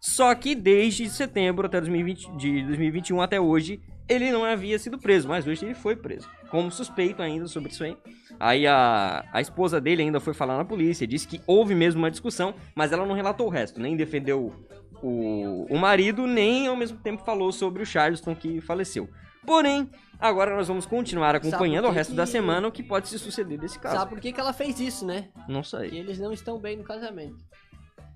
Só 0.00 0.32
que 0.34 0.54
desde 0.54 1.10
setembro 1.10 1.66
até 1.66 1.80
2020, 1.80 2.36
de 2.36 2.62
2021 2.62 3.20
até 3.20 3.40
hoje, 3.40 3.80
ele 4.08 4.30
não 4.30 4.44
havia 4.44 4.78
sido 4.78 4.96
preso, 4.96 5.28
mas 5.28 5.44
hoje 5.44 5.64
ele 5.64 5.74
foi 5.74 5.96
preso. 5.96 6.30
Como 6.50 6.70
suspeito 6.70 7.20
ainda 7.20 7.48
sobre 7.48 7.72
isso 7.72 7.82
aí. 7.82 7.96
Aí 8.38 8.64
a, 8.64 9.24
a 9.32 9.40
esposa 9.40 9.80
dele 9.80 10.02
ainda 10.02 10.20
foi 10.20 10.32
falar 10.32 10.56
na 10.56 10.64
polícia, 10.64 11.04
disse 11.04 11.26
que 11.26 11.40
houve 11.48 11.74
mesmo 11.74 12.00
uma 12.00 12.12
discussão, 12.12 12.54
mas 12.76 12.92
ela 12.92 13.04
não 13.04 13.14
relatou 13.14 13.48
o 13.48 13.50
resto, 13.50 13.80
nem 13.80 13.96
defendeu 13.96 14.54
o, 15.02 15.66
o 15.68 15.76
marido, 15.76 16.28
nem 16.28 16.68
ao 16.68 16.76
mesmo 16.76 16.98
tempo 16.98 17.24
falou 17.24 17.50
sobre 17.50 17.82
o 17.82 17.86
Charleston 17.86 18.36
que 18.36 18.60
faleceu. 18.60 19.10
Porém, 19.44 19.90
agora 20.18 20.54
nós 20.56 20.68
vamos 20.68 20.86
continuar 20.86 21.34
acompanhando 21.34 21.86
o 21.86 21.88
que 21.90 21.94
resto 21.94 22.14
da 22.14 22.24
que- 22.24 22.30
semana 22.30 22.68
o 22.68 22.72
que 22.72 22.82
pode 22.82 23.08
se 23.08 23.18
suceder 23.18 23.58
desse 23.58 23.78
caso. 23.78 23.96
Sabe 23.96 24.10
por 24.10 24.20
que, 24.20 24.32
que 24.32 24.40
ela 24.40 24.52
fez 24.52 24.78
isso, 24.80 25.06
né? 25.06 25.28
Não 25.48 25.62
Que 25.62 25.68
sei. 25.68 25.88
eles 25.98 26.18
não 26.18 26.32
estão 26.32 26.58
bem 26.58 26.76
no 26.76 26.84
casamento. 26.84 27.36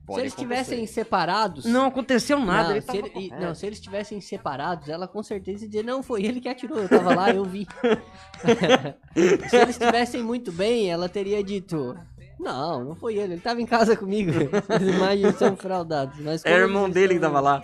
Pode 0.05 0.17
se 0.17 0.23
eles 0.23 0.33
estivessem 0.33 0.85
separados. 0.87 1.65
Não 1.65 1.87
aconteceu 1.87 2.37
nada. 2.41 2.65
Não, 2.65 2.71
ele 2.73 2.81
se 2.81 2.87
tava 2.89 2.99
ele- 2.99 3.09
e- 3.09 3.13
correto. 3.29 3.41
não, 3.47 3.55
se 3.55 3.67
eles 3.67 3.79
estivessem 3.79 4.21
separados, 4.21 4.89
ela 4.89 5.07
com 5.07 5.23
certeza 5.23 5.63
ia 5.65 5.69
dizer, 5.71 5.85
não, 5.85 6.03
foi 6.03 6.25
ele 6.25 6.41
que 6.41 6.49
atirou, 6.49 6.79
eu 6.79 6.89
tava 6.89 7.15
lá, 7.15 7.31
eu 7.31 7.45
vi. 7.45 7.69
se 9.49 9.57
eles 9.57 9.71
estivessem 9.79 10.23
muito 10.23 10.51
bem, 10.51 10.91
ela 10.91 11.09
teria 11.09 11.43
dito, 11.43 11.97
não, 12.39 12.85
não 12.85 12.95
foi 12.97 13.15
ele, 13.17 13.35
ele 13.35 13.41
tava 13.41 13.61
em 13.61 13.67
casa 13.67 13.97
comigo. 13.97 14.33
As 14.69 14.83
imagens 14.83 15.37
são 15.37 15.57
fraudadas. 15.57 16.19
Mas 16.19 16.45
Era 16.45 16.65
o 16.65 16.69
irmão 16.69 16.85
eles 16.85 16.95
dele 16.95 17.15
que 17.15 17.21
tava 17.21 17.41
lá. 17.41 17.63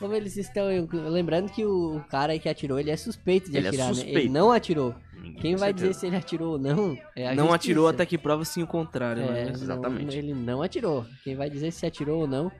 Como 0.00 0.14
eles 0.14 0.36
estão. 0.36 0.64
Lembrando 0.90 1.48
que 1.52 1.64
o 1.64 2.02
cara 2.10 2.36
que 2.38 2.48
atirou, 2.48 2.80
ele 2.80 2.90
é 2.90 2.96
suspeito 2.96 3.50
de 3.50 3.56
Ele 3.58 3.66
é 3.66 3.68
atirar, 3.68 3.88
né? 3.88 3.94
suspeito. 3.94 4.18
Ele 4.18 4.28
não 4.28 4.50
atirou. 4.50 4.94
Quem 5.40 5.52
Com 5.52 5.58
vai 5.58 5.68
certeza. 5.68 5.74
dizer 5.88 5.94
se 5.94 6.06
ele 6.06 6.16
atirou 6.16 6.52
ou 6.52 6.58
não 6.58 6.98
é 7.14 7.26
a 7.28 7.34
Não 7.34 7.44
justiça. 7.44 7.54
atirou 7.54 7.88
até 7.88 8.06
que 8.06 8.16
prova 8.18 8.44
sim 8.44 8.62
o 8.62 8.66
contrário, 8.66 9.22
É, 9.22 9.26
né? 9.30 9.44
não- 9.44 9.50
Exatamente. 9.50 10.16
ele 10.16 10.32
não 10.34 10.62
atirou. 10.62 11.04
Quem 11.22 11.36
vai 11.36 11.48
dizer 11.50 11.70
se 11.70 11.84
atirou 11.86 12.22
ou 12.22 12.26
não 12.26 12.50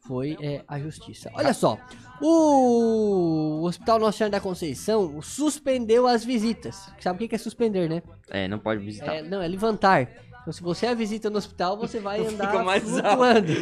foi 0.00 0.36
é, 0.40 0.62
a 0.66 0.78
justiça. 0.80 1.30
Olha 1.34 1.54
só, 1.54 1.78
o 2.20 3.62
Hospital 3.64 3.98
Nossa 4.00 4.18
Senhora 4.18 4.32
da 4.32 4.40
Conceição 4.40 5.20
suspendeu 5.22 6.06
as 6.06 6.24
visitas. 6.24 6.90
Sabe 6.98 7.16
o 7.16 7.18
que 7.20 7.28
que 7.28 7.34
é 7.36 7.38
suspender, 7.38 7.88
né? 7.88 8.02
É, 8.28 8.48
não 8.48 8.58
pode 8.58 8.84
visitar. 8.84 9.14
É, 9.14 9.22
não, 9.22 9.40
é 9.40 9.46
levantar. 9.48 10.08
Então, 10.40 10.52
se 10.52 10.62
você 10.62 10.86
é 10.86 10.94
visita 10.94 11.28
no 11.28 11.36
hospital, 11.36 11.76
você 11.76 12.00
vai 12.00 12.26
andar 12.26 12.50
Fica 12.50 12.64
mais 12.64 12.82
flutuando. 12.82 13.52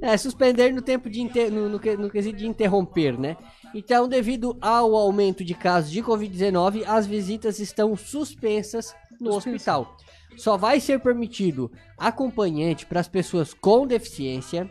É, 0.00 0.16
suspender 0.16 0.72
no 0.72 0.82
tempo 0.82 1.08
de 1.08 1.20
inter... 1.20 1.50
no, 1.52 1.68
no, 1.68 1.78
no 1.78 2.10
quesito 2.10 2.38
de 2.38 2.46
interromper, 2.46 3.18
né? 3.18 3.36
Então, 3.74 4.08
devido 4.08 4.56
ao 4.60 4.96
aumento 4.96 5.44
de 5.44 5.54
casos 5.54 5.90
de 5.90 6.02
Covid-19, 6.02 6.84
as 6.86 7.06
visitas 7.06 7.58
estão 7.60 7.96
suspensas 7.96 8.94
no 9.20 9.34
hospital. 9.34 9.96
Só 10.36 10.56
vai 10.56 10.80
ser 10.80 10.98
permitido 11.00 11.70
acompanhante 11.98 12.86
para 12.86 13.00
as 13.00 13.08
pessoas 13.08 13.54
com 13.54 13.86
deficiência. 13.86 14.68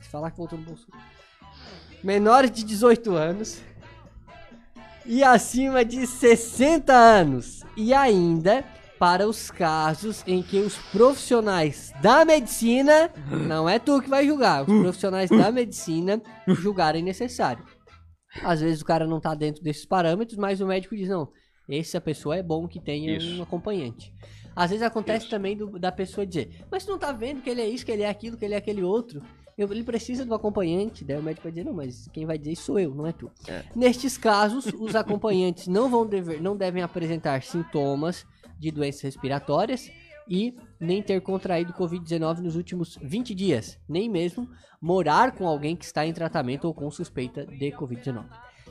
Se 0.00 0.08
falar 0.08 0.30
que 0.30 0.36
voltou 0.36 0.58
no 0.58 0.64
bolso. 0.64 0.86
Menores 2.02 2.50
de 2.50 2.64
18 2.64 3.14
anos. 3.14 3.62
e 5.04 5.22
acima 5.22 5.84
de 5.84 6.06
60 6.06 6.92
anos. 6.92 7.62
E 7.76 7.94
ainda 7.94 8.64
para 8.98 9.28
os 9.28 9.50
casos 9.50 10.22
em 10.26 10.42
que 10.42 10.58
os 10.58 10.76
profissionais 10.90 11.92
da 12.00 12.24
medicina, 12.24 13.10
não 13.46 13.68
é 13.68 13.78
tu 13.78 14.00
que 14.00 14.08
vai 14.08 14.26
julgar, 14.26 14.62
os 14.62 14.80
profissionais 14.82 15.28
da 15.30 15.50
medicina 15.52 16.22
julgarem 16.48 17.02
necessário. 17.02 17.64
Às 18.42 18.60
vezes 18.60 18.80
o 18.80 18.84
cara 18.84 19.06
não 19.06 19.20
tá 19.20 19.34
dentro 19.34 19.62
desses 19.62 19.84
parâmetros, 19.86 20.36
mas 20.38 20.60
o 20.60 20.66
médico 20.66 20.96
diz, 20.96 21.08
não, 21.08 21.28
essa 21.68 22.00
pessoa 22.00 22.36
é 22.36 22.42
bom 22.42 22.66
que 22.68 22.80
tenha 22.80 23.16
Isso. 23.16 23.38
um 23.38 23.42
acompanhante. 23.42 24.12
Às 24.54 24.70
vezes 24.70 24.82
acontece 24.84 25.28
também 25.28 25.56
do- 25.56 25.78
da 25.78 25.92
pessoa 25.92 26.26
dizer, 26.26 26.64
mas 26.70 26.84
tu 26.84 26.92
não 26.92 26.98
tá 26.98 27.12
vendo 27.12 27.42
que 27.42 27.50
ele 27.50 27.60
é 27.60 27.68
isso, 27.68 27.84
que 27.84 27.92
ele 27.92 28.02
é 28.02 28.08
aquilo, 28.08 28.36
que 28.36 28.44
ele 28.44 28.54
é 28.54 28.58
aquele 28.58 28.82
outro. 28.82 29.22
Eu- 29.56 29.70
ele 29.70 29.82
precisa 29.84 30.24
do 30.24 30.34
acompanhante. 30.34 31.02
Daí 31.04 31.18
o 31.18 31.22
médico 31.22 31.44
vai 31.44 31.52
dizer, 31.52 31.64
não, 31.64 31.72
mas 31.74 32.08
quem 32.12 32.26
vai 32.26 32.36
dizer 32.38 32.52
isso 32.52 32.62
sou 32.64 32.78
eu, 32.78 32.94
não 32.94 33.06
é 33.06 33.12
tu. 33.12 33.30
É. 33.48 33.62
Nestes 33.74 34.16
casos, 34.18 34.66
os 34.78 34.94
acompanhantes 34.94 35.66
não, 35.66 35.88
vão 35.90 36.06
dever, 36.06 36.40
não 36.42 36.54
devem 36.56 36.82
apresentar 36.82 37.42
sintomas 37.42 38.24
de 38.58 38.70
doenças 38.70 39.02
respiratórias 39.02 39.90
e 40.28 40.54
nem 40.80 41.02
ter 41.02 41.20
contraído 41.20 41.72
Covid-19 41.72 42.38
nos 42.38 42.56
últimos 42.56 42.98
20 43.00 43.34
dias, 43.34 43.78
nem 43.88 44.08
mesmo 44.08 44.48
morar 44.80 45.32
com 45.32 45.46
alguém 45.46 45.76
que 45.76 45.84
está 45.84 46.04
em 46.06 46.12
tratamento 46.12 46.64
ou 46.66 46.74
com 46.74 46.90
suspeita 46.90 47.46
de 47.46 47.70
Covid-19. 47.72 48.24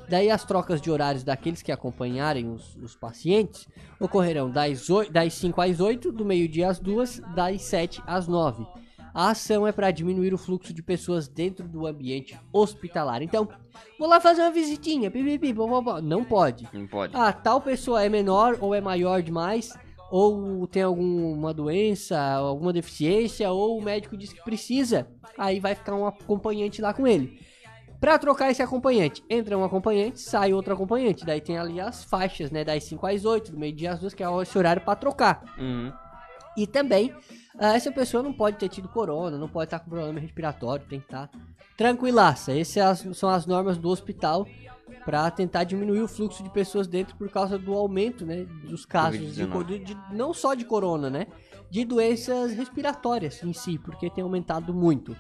Daí 0.08 0.30
as 0.30 0.44
trocas 0.44 0.80
de 0.82 0.92
horários 0.92 1.24
daqueles 1.24 1.62
que 1.64 1.72
acompanharem 1.72 2.48
os, 2.52 2.76
os 2.76 2.96
pacientes 2.96 3.68
ocorrerão 4.00 4.52
das, 4.52 4.88
oi- 4.90 5.10
das 5.10 5.34
5 5.34 5.60
às 5.62 5.80
8, 5.80 6.12
do 6.12 6.24
meio-dia 6.24 6.70
às 6.70 6.80
2, 6.80 7.22
das 7.34 7.62
7 7.64 8.04
às 8.06 8.28
9. 8.28 8.68
A 9.16 9.30
ação 9.30 9.66
é 9.66 9.72
para 9.72 9.92
diminuir 9.92 10.34
o 10.34 10.38
fluxo 10.38 10.74
de 10.74 10.84
pessoas 10.84 11.26
dentro 11.26 11.66
do 11.66 11.88
ambiente 11.88 12.38
hospitalar. 12.52 13.22
Então, 13.22 13.48
vou 13.98 14.10
lá 14.10 14.20
fazer 14.20 14.42
uma 14.42 14.52
visitinha, 14.52 15.10
pipipi, 15.10 15.54
não 16.04 16.26
pode. 16.26 16.68
Não 16.74 16.86
pode. 16.86 17.16
Ah, 17.16 17.32
tal 17.32 17.62
pessoa 17.62 18.04
é 18.04 18.10
menor 18.10 18.58
ou 18.60 18.76
é 18.76 18.82
maior 18.82 19.22
demais, 19.22 19.72
ou 20.12 20.68
tem 20.68 20.84
alguma 20.84 21.54
doença, 21.54 22.20
alguma 22.20 22.74
deficiência, 22.74 23.50
ou 23.50 23.78
o 23.78 23.82
médico 23.82 24.18
diz 24.18 24.34
que 24.34 24.44
precisa, 24.44 25.08
aí 25.38 25.62
vai 25.62 25.76
ficar 25.76 25.96
um 25.96 26.06
acompanhante 26.06 26.82
lá 26.82 26.94
com 26.94 27.08
ele. 27.08 27.40
Pra 28.02 28.20
trocar 28.20 28.52
esse 28.52 28.62
acompanhante, 28.62 29.24
entra 29.30 29.58
um 29.58 29.64
acompanhante, 29.64 30.20
sai 30.20 30.54
outro 30.54 30.74
acompanhante. 30.74 31.26
Daí 31.26 31.40
tem 31.40 31.58
ali 31.58 31.80
as 31.80 32.04
faixas, 32.04 32.52
né? 32.52 32.66
Das 32.66 32.84
5 32.84 33.08
às 33.08 33.24
8, 33.24 33.54
do 33.54 33.58
meio-dia 33.58 33.94
às 33.94 34.00
2, 34.00 34.14
que 34.14 34.22
é 34.22 34.28
esse 34.42 34.58
horário 34.58 34.82
pra 34.82 34.96
trocar. 34.96 35.42
Uhum. 35.58 35.92
E 36.58 36.66
também, 36.66 37.14
ah, 37.60 37.76
essa 37.76 37.92
pessoa 37.92 38.24
não 38.24 38.32
pode 38.34 38.58
ter 38.58 38.70
tido 38.70 38.88
corona, 38.88 39.38
não 39.38 39.50
pode 39.50 39.66
estar 39.68 39.80
com 39.80 39.90
problema 39.90 40.20
respiratório, 40.20 40.86
tem 40.88 41.00
que 41.00 41.06
estar 41.06 41.30
tranquilaça. 41.78 42.58
Essas 42.58 43.06
são 43.18 43.30
as 43.30 43.46
normas 43.46 43.78
do 43.78 43.90
hospital 43.90 44.48
para 45.04 45.30
tentar 45.32 45.64
diminuir 45.64 46.02
o 46.02 46.08
fluxo 46.08 46.42
de 46.44 46.50
pessoas 46.50 46.88
dentro 46.88 47.16
por 47.18 47.30
causa 47.30 47.58
do 47.58 47.74
aumento, 47.74 48.26
né, 48.26 48.46
dos 48.68 48.86
casos 48.86 49.36
de, 49.36 49.44
Covid-19. 49.46 49.52
co- 49.52 49.64
de- 49.64 49.80
de- 49.80 49.98
não 50.14 50.34
só 50.34 50.54
de 50.54 50.64
corona, 50.66 51.10
né, 51.10 51.28
de 51.70 51.84
doenças 51.84 52.54
respiratórias 52.54 53.44
em 53.44 53.52
si, 53.54 53.78
porque 53.80 54.10
tem 54.10 54.24
aumentado 54.24 54.74
muito. 54.74 55.16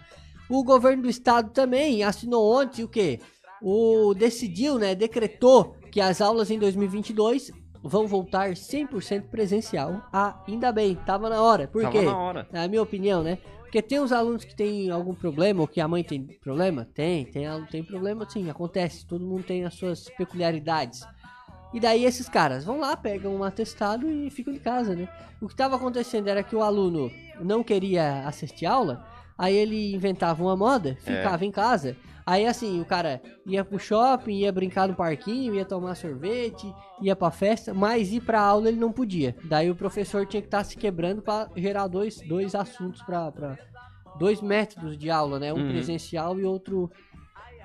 O 0.49 0.63
governo 0.63 1.03
do 1.03 1.09
estado 1.09 1.49
também 1.51 2.03
assinou 2.03 2.59
ontem 2.61 2.83
o 2.83 2.87
que? 2.87 3.19
O 3.61 4.13
decidiu, 4.13 4.77
né, 4.77 4.93
decretou 4.95 5.75
que 5.91 5.99
as 5.99 6.21
aulas 6.21 6.51
em 6.51 6.59
2022 6.59 7.51
vão 7.87 8.07
voltar 8.07 8.49
100% 8.51 9.29
presencial. 9.29 10.01
Ah, 10.11 10.41
ainda 10.47 10.71
bem, 10.71 10.95
tava 10.95 11.29
na 11.29 11.41
hora. 11.41 11.67
Por 11.67 11.83
Tava 11.83 11.93
quê? 11.93 12.03
na 12.03 12.17
hora. 12.17 12.47
Na 12.51 12.67
minha 12.67 12.81
opinião, 12.81 13.23
né? 13.23 13.37
Porque 13.61 13.79
tem 13.81 13.99
uns 13.99 14.11
alunos 14.11 14.43
que 14.43 14.55
têm 14.55 14.89
algum 14.89 15.13
problema, 15.13 15.61
ou 15.61 15.67
que 15.67 15.79
a 15.79 15.87
mãe 15.87 16.03
tem 16.03 16.23
problema? 16.23 16.87
Tem, 16.93 17.25
tem 17.25 17.45
aluno 17.45 17.67
tem 17.67 17.83
problema, 17.83 18.27
sim, 18.27 18.49
acontece. 18.49 19.05
Todo 19.05 19.25
mundo 19.25 19.43
tem 19.43 19.65
as 19.65 19.75
suas 19.75 20.09
peculiaridades. 20.09 21.01
E 21.73 21.79
daí 21.79 22.05
esses 22.05 22.27
caras 22.27 22.63
vão 22.63 22.79
lá, 22.79 22.95
pegam 22.97 23.35
um 23.35 23.43
atestado 23.43 24.09
e 24.09 24.29
ficam 24.29 24.53
em 24.53 24.59
casa, 24.59 24.95
né? 24.95 25.07
O 25.39 25.47
que 25.47 25.53
estava 25.53 25.75
acontecendo 25.75 26.27
era 26.27 26.41
que 26.41 26.55
o 26.55 26.63
aluno 26.63 27.11
não 27.39 27.63
queria 27.63 28.25
assistir 28.27 28.65
aula, 28.65 29.05
aí 29.37 29.55
ele 29.55 29.93
inventava 29.93 30.41
uma 30.41 30.55
moda, 30.55 30.97
ficava 31.01 31.45
em 31.45 31.51
casa. 31.51 31.95
Aí 32.25 32.47
assim, 32.47 32.81
o 32.81 32.85
cara 32.85 33.21
ia 33.45 33.63
pro 33.63 33.77
shopping, 33.77 34.33
ia 34.39 34.51
brincar 34.51 34.87
no 34.87 34.95
parquinho, 34.95 35.53
ia 35.53 35.63
tomar 35.63 35.93
sorvete, 35.93 36.73
ia 36.99 37.15
pra 37.15 37.29
festa, 37.29 37.71
mas 37.73 38.11
ir 38.11 38.21
pra 38.21 38.41
aula 38.41 38.67
ele 38.67 38.79
não 38.79 38.91
podia. 38.91 39.35
Daí 39.43 39.69
o 39.69 39.75
professor 39.75 40.25
tinha 40.25 40.41
que 40.41 40.47
estar 40.47 40.63
se 40.63 40.75
quebrando 40.75 41.21
pra 41.21 41.47
gerar 41.55 41.87
dois, 41.87 42.19
dois 42.21 42.55
assuntos 42.55 43.01
pra, 43.03 43.31
pra 43.31 43.57
dois 44.17 44.41
métodos 44.41 44.97
de 44.97 45.09
aula, 45.11 45.37
né? 45.39 45.53
Um 45.53 45.57
Uhum. 45.57 45.67
presencial 45.67 46.39
e 46.39 46.43
outro 46.45 46.89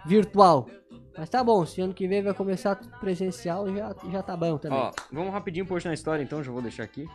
virtual. 0.04 0.66
Mas 1.16 1.28
tá 1.28 1.42
bom, 1.42 1.64
se 1.64 1.80
ano 1.80 1.94
que 1.94 2.06
vem 2.06 2.22
vai 2.22 2.34
começar 2.34 2.74
tudo 2.74 2.96
presencial, 2.98 3.66
já, 3.74 3.94
já 4.10 4.22
tá 4.22 4.36
bom 4.36 4.58
também. 4.58 4.78
Ó, 4.78 4.90
vamos 5.10 5.32
rapidinho 5.32 5.66
por 5.66 5.82
na 5.84 5.94
história 5.94 6.22
então, 6.22 6.42
já 6.42 6.52
vou 6.52 6.62
deixar 6.62 6.82
aqui. 6.84 7.06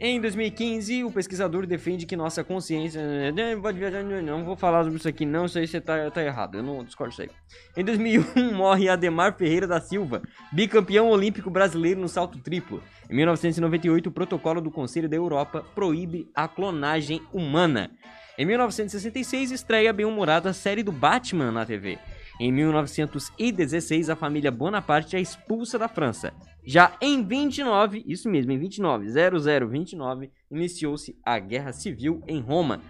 Em 0.00 0.20
2015, 0.20 1.04
o 1.04 1.10
pesquisador 1.10 1.66
defende 1.66 2.04
que 2.06 2.16
nossa 2.16 2.42
consciência. 2.42 3.00
Não, 3.32 3.60
pode 3.60 3.78
viajar, 3.78 4.02
não, 4.02 4.44
vou 4.44 4.56
falar 4.56 4.82
sobre 4.82 4.98
isso 4.98 5.08
aqui, 5.08 5.24
não. 5.24 5.46
Isso 5.46 5.58
aí 5.58 5.66
você 5.66 5.80
tá, 5.80 6.10
tá 6.10 6.22
errado. 6.22 6.56
Eu 6.58 6.62
não 6.62 6.84
discordo 6.84 7.10
disso 7.10 7.22
aí. 7.22 7.30
Em 7.76 7.84
2001, 7.84 8.52
morre 8.54 8.88
Ademar 8.88 9.36
Ferreira 9.36 9.66
da 9.66 9.80
Silva, 9.80 10.22
bicampeão 10.52 11.08
olímpico 11.08 11.50
brasileiro 11.50 12.00
no 12.00 12.08
salto 12.08 12.38
triplo. 12.38 12.82
Em 13.08 13.14
1998, 13.14 14.08
o 14.08 14.12
protocolo 14.12 14.60
do 14.60 14.70
Conselho 14.70 15.08
da 15.08 15.16
Europa 15.16 15.64
proíbe 15.74 16.28
a 16.34 16.48
clonagem 16.48 17.22
humana. 17.32 17.90
Em 18.36 18.44
1966, 18.44 19.52
estreia 19.52 19.90
a 19.90 19.92
bem-humorada 19.92 20.52
série 20.52 20.82
do 20.82 20.90
Batman 20.90 21.52
na 21.52 21.64
TV. 21.64 21.98
Em 22.40 22.50
1916, 22.50 24.10
a 24.10 24.16
família 24.16 24.50
Bonaparte 24.50 25.14
é 25.14 25.20
expulsa 25.20 25.78
da 25.78 25.86
França. 25.86 26.32
Já 26.64 26.96
em 27.00 27.24
29, 27.24 28.02
isso 28.06 28.28
mesmo, 28.28 28.50
em 28.50 28.58
29, 28.58 29.06
0029, 29.08 30.32
iniciou-se 30.50 31.16
a 31.24 31.38
Guerra 31.38 31.72
Civil 31.72 32.22
em 32.26 32.40
Roma. 32.40 32.80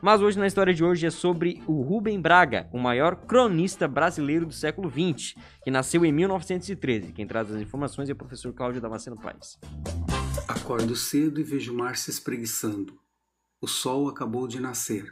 Mas 0.00 0.22
hoje 0.22 0.38
na 0.38 0.46
história 0.46 0.72
de 0.72 0.84
hoje 0.84 1.06
é 1.06 1.10
sobre 1.10 1.62
o 1.66 1.82
Rubem 1.82 2.20
Braga, 2.20 2.68
o 2.72 2.78
maior 2.78 3.16
cronista 3.16 3.88
brasileiro 3.88 4.46
do 4.46 4.52
século 4.52 4.90
XX, 4.90 5.34
que 5.62 5.70
nasceu 5.70 6.04
em 6.04 6.12
1913. 6.12 7.12
Quem 7.12 7.26
traz 7.26 7.50
as 7.50 7.60
informações 7.60 8.08
é 8.08 8.12
o 8.12 8.16
professor 8.16 8.52
Cláudio 8.52 8.80
Damasceno 8.80 9.16
Paes. 9.16 9.58
Acordo 10.48 10.94
cedo 10.96 11.40
e 11.40 11.44
vejo 11.44 11.72
o 11.72 11.76
mar 11.76 11.96
se 11.96 12.10
espreguiçando. 12.10 12.98
O 13.60 13.66
sol 13.66 14.08
acabou 14.08 14.46
de 14.46 14.60
nascer. 14.60 15.10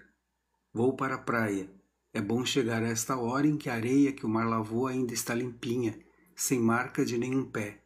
Vou 0.72 0.94
para 0.94 1.14
a 1.14 1.18
praia. 1.18 1.68
É 2.14 2.20
bom 2.20 2.44
chegar 2.44 2.82
a 2.82 2.88
esta 2.88 3.16
hora 3.16 3.46
em 3.46 3.56
que 3.56 3.70
a 3.70 3.74
areia 3.74 4.12
que 4.12 4.26
o 4.26 4.28
mar 4.28 4.46
lavou 4.46 4.86
ainda 4.86 5.14
está 5.14 5.34
limpinha, 5.34 5.98
sem 6.36 6.60
marca 6.60 7.06
de 7.06 7.16
nenhum 7.16 7.42
pé. 7.42 7.80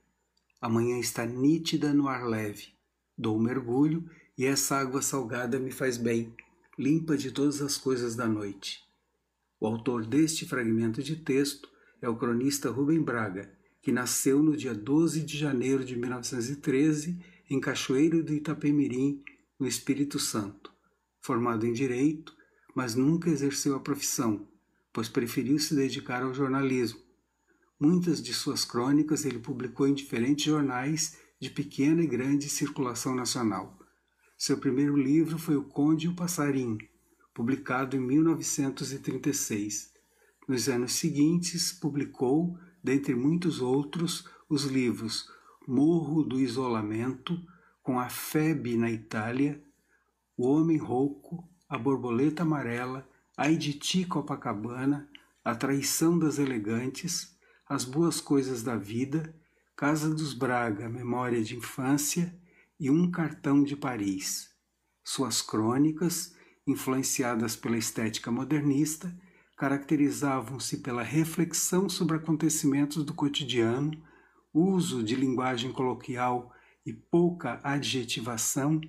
A 0.60 0.68
manhã 0.68 0.98
está 0.98 1.24
nítida 1.24 1.94
no 1.94 2.08
ar 2.08 2.26
leve. 2.26 2.72
Dou 3.16 3.36
um 3.36 3.40
mergulho 3.40 4.04
e 4.36 4.44
essa 4.44 4.76
água 4.76 5.00
salgada 5.00 5.60
me 5.60 5.70
faz 5.70 5.96
bem, 5.96 6.34
limpa 6.76 7.16
de 7.16 7.30
todas 7.30 7.62
as 7.62 7.78
coisas 7.78 8.16
da 8.16 8.26
noite. 8.26 8.82
O 9.60 9.66
autor 9.66 10.04
deste 10.04 10.44
fragmento 10.44 11.02
de 11.04 11.16
texto 11.16 11.68
é 12.02 12.08
o 12.08 12.16
cronista 12.16 12.68
Rubem 12.68 13.00
Braga, 13.00 13.50
que 13.80 13.92
nasceu 13.92 14.42
no 14.42 14.56
dia 14.56 14.74
12 14.74 15.22
de 15.22 15.38
janeiro 15.38 15.84
de 15.84 15.94
1913 15.96 17.16
em 17.48 17.60
Cachoeiro 17.60 18.24
do 18.24 18.34
Itapemirim, 18.34 19.22
no 19.58 19.68
Espírito 19.68 20.18
Santo. 20.18 20.72
Formado 21.20 21.64
em 21.64 21.72
Direito, 21.72 22.35
mas 22.76 22.94
nunca 22.94 23.30
exerceu 23.30 23.74
a 23.74 23.80
profissão, 23.80 24.46
pois 24.92 25.08
preferiu 25.08 25.58
se 25.58 25.74
dedicar 25.74 26.22
ao 26.22 26.34
jornalismo. 26.34 27.00
Muitas 27.80 28.22
de 28.22 28.34
suas 28.34 28.66
crônicas 28.66 29.24
ele 29.24 29.38
publicou 29.38 29.88
em 29.88 29.94
diferentes 29.94 30.44
jornais 30.44 31.16
de 31.40 31.48
pequena 31.48 32.02
e 32.02 32.06
grande 32.06 32.50
circulação 32.50 33.14
nacional. 33.14 33.78
Seu 34.36 34.58
primeiro 34.58 34.94
livro 34.94 35.38
foi 35.38 35.56
O 35.56 35.64
Conde 35.64 36.04
e 36.04 36.10
o 36.10 36.14
Passarinho, 36.14 36.76
publicado 37.32 37.96
em 37.96 38.00
1936. 38.00 39.94
Nos 40.46 40.68
anos 40.68 40.92
seguintes, 40.92 41.72
publicou, 41.72 42.58
dentre 42.84 43.14
muitos 43.14 43.62
outros, 43.62 44.28
os 44.50 44.64
livros 44.64 45.30
Morro 45.66 46.22
do 46.22 46.38
Isolamento, 46.38 47.40
com 47.82 47.98
a 47.98 48.10
Febe 48.10 48.76
na 48.76 48.90
Itália, 48.90 49.64
O 50.36 50.46
Homem 50.46 50.76
Rouco, 50.76 51.55
A 51.68 51.76
Borboleta 51.76 52.44
Amarela, 52.44 53.08
Ai 53.36 53.56
de 53.56 53.72
Ti 53.72 54.04
Copacabana, 54.04 55.10
A 55.44 55.52
Traição 55.52 56.16
das 56.16 56.38
Elegantes, 56.38 57.36
As 57.68 57.84
Boas 57.84 58.20
Coisas 58.20 58.62
da 58.62 58.76
Vida, 58.76 59.34
Casa 59.74 60.14
dos 60.14 60.32
Braga, 60.32 60.88
Memória 60.88 61.42
de 61.42 61.56
Infância 61.56 62.32
e 62.78 62.88
Um 62.88 63.10
Cartão 63.10 63.64
de 63.64 63.74
Paris. 63.74 64.48
Suas 65.02 65.42
crônicas, 65.42 66.36
influenciadas 66.68 67.56
pela 67.56 67.76
estética 67.76 68.30
modernista, 68.30 69.12
caracterizavam-se 69.56 70.76
pela 70.76 71.02
reflexão 71.02 71.88
sobre 71.88 72.16
acontecimentos 72.16 73.04
do 73.04 73.12
cotidiano, 73.12 73.90
uso 74.54 75.02
de 75.02 75.16
linguagem 75.16 75.72
coloquial 75.72 76.52
e 76.84 76.92
pouca 76.92 77.58
adjetivação, 77.64 78.80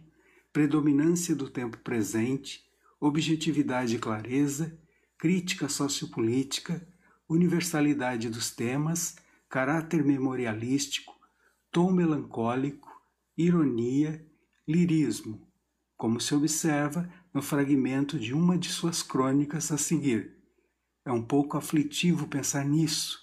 predominância 0.53 1.35
do 1.35 1.49
tempo 1.49 1.79
presente, 1.79 2.66
objetividade 2.99 3.95
e 3.95 3.99
clareza, 3.99 4.77
crítica 5.17 5.69
sociopolítica, 5.69 6.87
universalidade 7.29 8.29
dos 8.29 8.51
temas, 8.51 9.15
caráter 9.49 10.03
memorialístico, 10.03 11.15
tom 11.71 11.91
melancólico, 11.91 12.89
ironia, 13.37 14.25
lirismo, 14.67 15.47
como 15.95 16.19
se 16.19 16.33
observa 16.33 17.11
no 17.33 17.41
fragmento 17.41 18.19
de 18.19 18.33
uma 18.33 18.57
de 18.57 18.69
suas 18.69 19.03
crônicas 19.03 19.71
a 19.71 19.77
seguir. 19.77 20.37
É 21.05 21.11
um 21.11 21.23
pouco 21.23 21.57
aflitivo 21.57 22.27
pensar 22.27 22.65
nisso 22.65 23.19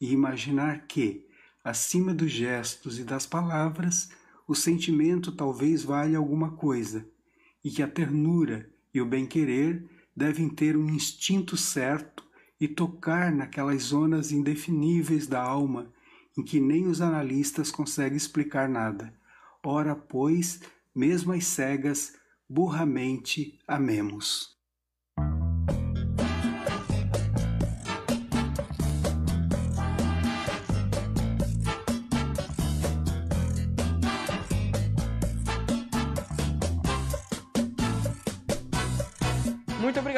e 0.00 0.12
imaginar 0.12 0.86
que, 0.86 1.28
acima 1.62 2.14
dos 2.14 2.32
gestos 2.32 2.98
e 2.98 3.04
das 3.04 3.26
palavras, 3.26 4.10
o 4.48 4.54
sentimento 4.54 5.30
talvez 5.30 5.84
valha 5.84 6.18
alguma 6.18 6.52
coisa, 6.52 7.06
e 7.62 7.70
que 7.70 7.82
a 7.82 7.88
ternura 7.88 8.68
e 8.92 9.00
o 9.00 9.06
bem-querer 9.06 9.84
devem 10.14 10.48
ter 10.48 10.76
um 10.76 10.88
instinto 10.88 11.56
certo 11.56 12.24
e 12.60 12.68
tocar 12.68 13.32
naquelas 13.32 13.84
zonas 13.84 14.32
indefiníveis 14.32 15.26
da 15.26 15.42
alma 15.42 15.92
em 16.36 16.42
que 16.42 16.60
nem 16.60 16.86
os 16.86 17.00
analistas 17.00 17.70
conseguem 17.70 18.16
explicar 18.16 18.68
nada. 18.68 19.12
Ora, 19.62 19.94
pois, 19.94 20.60
mesmo 20.94 21.32
as 21.32 21.44
cegas, 21.44 22.14
burramente 22.48 23.58
amemos. 23.66 24.59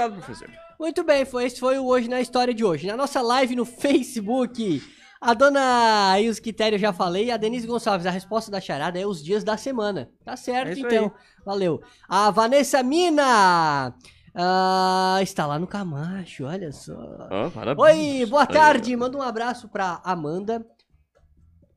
Obrigado, 0.07 0.15
professor. 0.15 0.51
Muito 0.79 1.05
bem, 1.05 1.25
foi, 1.25 1.45
esse 1.45 1.61
foi 1.61 1.79
o 1.79 1.87
Hoje 1.87 2.09
na 2.09 2.21
História 2.21 2.53
de 2.53 2.65
hoje. 2.65 2.87
Na 2.87 2.97
nossa 2.97 3.21
live 3.21 3.55
no 3.55 3.65
Facebook, 3.65 4.83
a 5.21 5.35
dona 5.35 6.13
aí 6.13 6.29
os 6.29 6.41
critérios 6.41 6.81
já 6.81 6.93
falei, 6.93 7.31
a 7.31 7.37
Denise 7.37 7.67
Gonçalves, 7.67 8.07
a 8.07 8.11
resposta 8.11 8.51
da 8.51 8.61
charada 8.61 8.99
é 8.99 9.07
os 9.07 9.23
dias 9.23 9.45
da 9.45 9.57
semana. 9.57 10.11
Tá 10.25 10.37
certo, 10.37 10.77
É 10.77 10.81
então. 10.81 11.05
aí. 11.05 11.11
Valeu. 11.45 11.81
A 12.09 12.31
Vanessa 12.31 12.83
Mina 12.83 13.95
ah, 14.35 15.19
está 15.23 15.47
lá 15.47 15.59
no 15.59 15.67
Camacho, 15.67 16.45
olha 16.45 16.73
só. 16.73 16.95
Ó, 17.31 17.51
parabéns. 17.51 17.79
Oi, 17.79 18.27
boa 18.27 18.47
tarde. 18.47 18.97
Manda 18.97 19.19
um 19.19 19.23
abraço 19.23 19.69
pra 19.69 20.01
Amanda, 20.05 20.65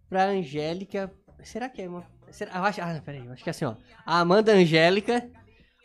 pra 0.09 0.25
Angélica. 0.29 1.11
Será 1.43 1.69
que 1.69 1.81
é 1.81 1.89
uma. 1.89 2.03
Será, 2.31 2.55
eu 2.55 2.63
acho, 2.63 2.81
ah, 2.81 3.01
peraí, 3.03 3.27
acho 3.29 3.43
que 3.43 3.49
é 3.49 3.51
assim, 3.51 3.65
ó. 3.65 3.75
A 4.05 4.19
Amanda 4.19 4.51
Angélica, 4.53 5.29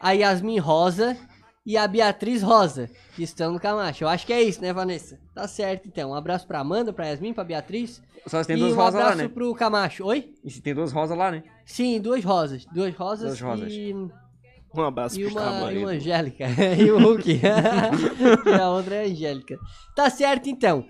a 0.01 0.13
Yasmin 0.13 0.59
Rosa 0.59 1.17
e 1.65 1.77
a 1.77 1.87
Beatriz 1.87 2.43
Rosa, 2.43 2.89
que 3.15 3.23
estão 3.23 3.53
no 3.53 3.61
Camacho. 3.61 4.05
Eu 4.05 4.09
acho 4.09 4.27
que 4.27 4.33
é 4.33 4.43
isso, 4.43 4.61
né, 4.63 4.73
Vanessa? 4.73 5.19
Tá 5.35 5.47
certo, 5.47 5.87
então. 5.87 6.11
Um 6.11 6.15
abraço 6.15 6.47
pra 6.47 6.61
Amanda, 6.61 6.93
pra 6.93 7.07
Yasmin, 7.07 7.33
pra 7.33 7.45
Beatriz. 7.45 8.03
Só 8.27 8.43
se 8.43 8.47
tem 8.49 8.57
e 8.57 8.61
duas 8.61 8.73
um 8.73 8.77
rosas 8.77 8.95
lá, 8.95 9.01
abraço 9.01 9.23
né? 9.23 9.29
pro 9.29 9.55
Camacho. 9.55 10.05
Oi? 10.05 10.35
E 10.45 10.51
se 10.51 10.61
tem 10.61 10.75
duas 10.75 10.93
rosas 10.93 11.17
lá, 11.17 11.31
né? 11.31 11.43
Sim, 11.65 12.01
duas 12.01 12.25
rosas. 12.25 12.65
Duas 12.67 12.95
rosas, 12.95 13.39
Duas 13.39 13.41
rosas. 13.41 13.73
e. 13.73 13.95
Um 14.73 14.83
abraço 14.83 15.21
E 15.21 15.25
pro 15.25 15.33
uma, 15.33 15.73
e 15.73 15.79
uma 15.79 15.91
Angélica. 15.91 16.47
e 16.79 16.91
o 16.93 16.99
Hulk. 16.99 17.41
e 18.47 18.53
a 18.53 18.71
outra 18.71 18.95
é 18.97 19.05
a 19.05 19.09
Angélica. 19.09 19.59
Tá 19.97 20.09
certo, 20.09 20.49
então. 20.49 20.87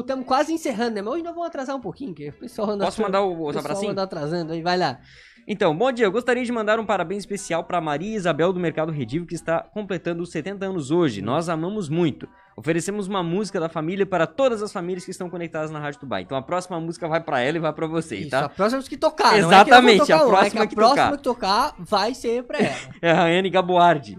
Estamos 0.00 0.26
quase 0.26 0.52
encerrando, 0.52 0.96
né? 0.96 1.02
Mas 1.02 1.14
hoje 1.14 1.22
nós 1.22 1.32
vamos 1.34 1.48
atrasar 1.48 1.74
um 1.74 1.80
pouquinho, 1.80 2.14
que 2.14 2.28
o 2.28 2.32
pessoal 2.34 2.70
anda... 2.70 2.84
Posso 2.84 3.00
mandar 3.00 3.24
os 3.24 3.32
o 3.32 3.46
pessoal 3.46 3.64
abracinhos? 3.64 3.92
anda 3.92 4.02
atrasando 4.02 4.52
aí, 4.52 4.60
vai 4.60 4.76
lá. 4.76 5.00
Então, 5.46 5.76
bom 5.76 5.92
dia. 5.92 6.06
Eu 6.06 6.12
gostaria 6.12 6.42
de 6.42 6.50
mandar 6.50 6.80
um 6.80 6.86
parabéns 6.86 7.18
especial 7.22 7.64
para 7.64 7.78
Maria 7.80 8.16
Isabel 8.16 8.50
do 8.52 8.58
Mercado 8.58 8.90
Redivo, 8.90 9.26
que 9.26 9.34
está 9.34 9.60
completando 9.60 10.22
os 10.22 10.30
70 10.30 10.64
anos 10.64 10.90
hoje. 10.90 11.20
Nós 11.20 11.50
amamos 11.50 11.88
muito. 11.90 12.26
Oferecemos 12.56 13.08
uma 13.08 13.22
música 13.22 13.60
da 13.60 13.68
família 13.68 14.06
para 14.06 14.26
todas 14.26 14.62
as 14.62 14.72
famílias 14.72 15.04
que 15.04 15.10
estão 15.10 15.28
conectadas 15.28 15.70
na 15.70 15.78
Rádio 15.78 16.00
Tubá. 16.00 16.20
Então 16.20 16.38
a 16.38 16.42
próxima 16.42 16.80
música 16.80 17.06
vai 17.08 17.20
para 17.20 17.40
ela 17.40 17.58
e 17.58 17.60
vai 17.60 17.72
para 17.72 17.86
vocês, 17.86 18.22
Isso, 18.22 18.30
tá? 18.30 18.46
a 18.46 18.48
próxima 18.48 18.82
que 18.82 18.96
tocar. 18.96 19.32
não 19.32 19.34
é 19.34 19.40
que 19.40 19.46
Exatamente, 19.70 19.98
tocar 19.98 20.14
a 20.14 20.16
é 20.16 20.28
próxima 20.28 20.50
que 20.50 20.58
a 20.58 20.66
que 20.68 20.74
próxima 20.74 21.18
tocar. 21.18 21.18
que 21.18 21.22
tocar 21.22 21.74
vai 21.78 22.14
ser 22.14 22.44
pra 22.44 22.58
ela. 22.58 22.76
É 23.02 23.10
a 23.10 23.14
Rayane 23.14 23.50
Gaboardi. 23.50 24.18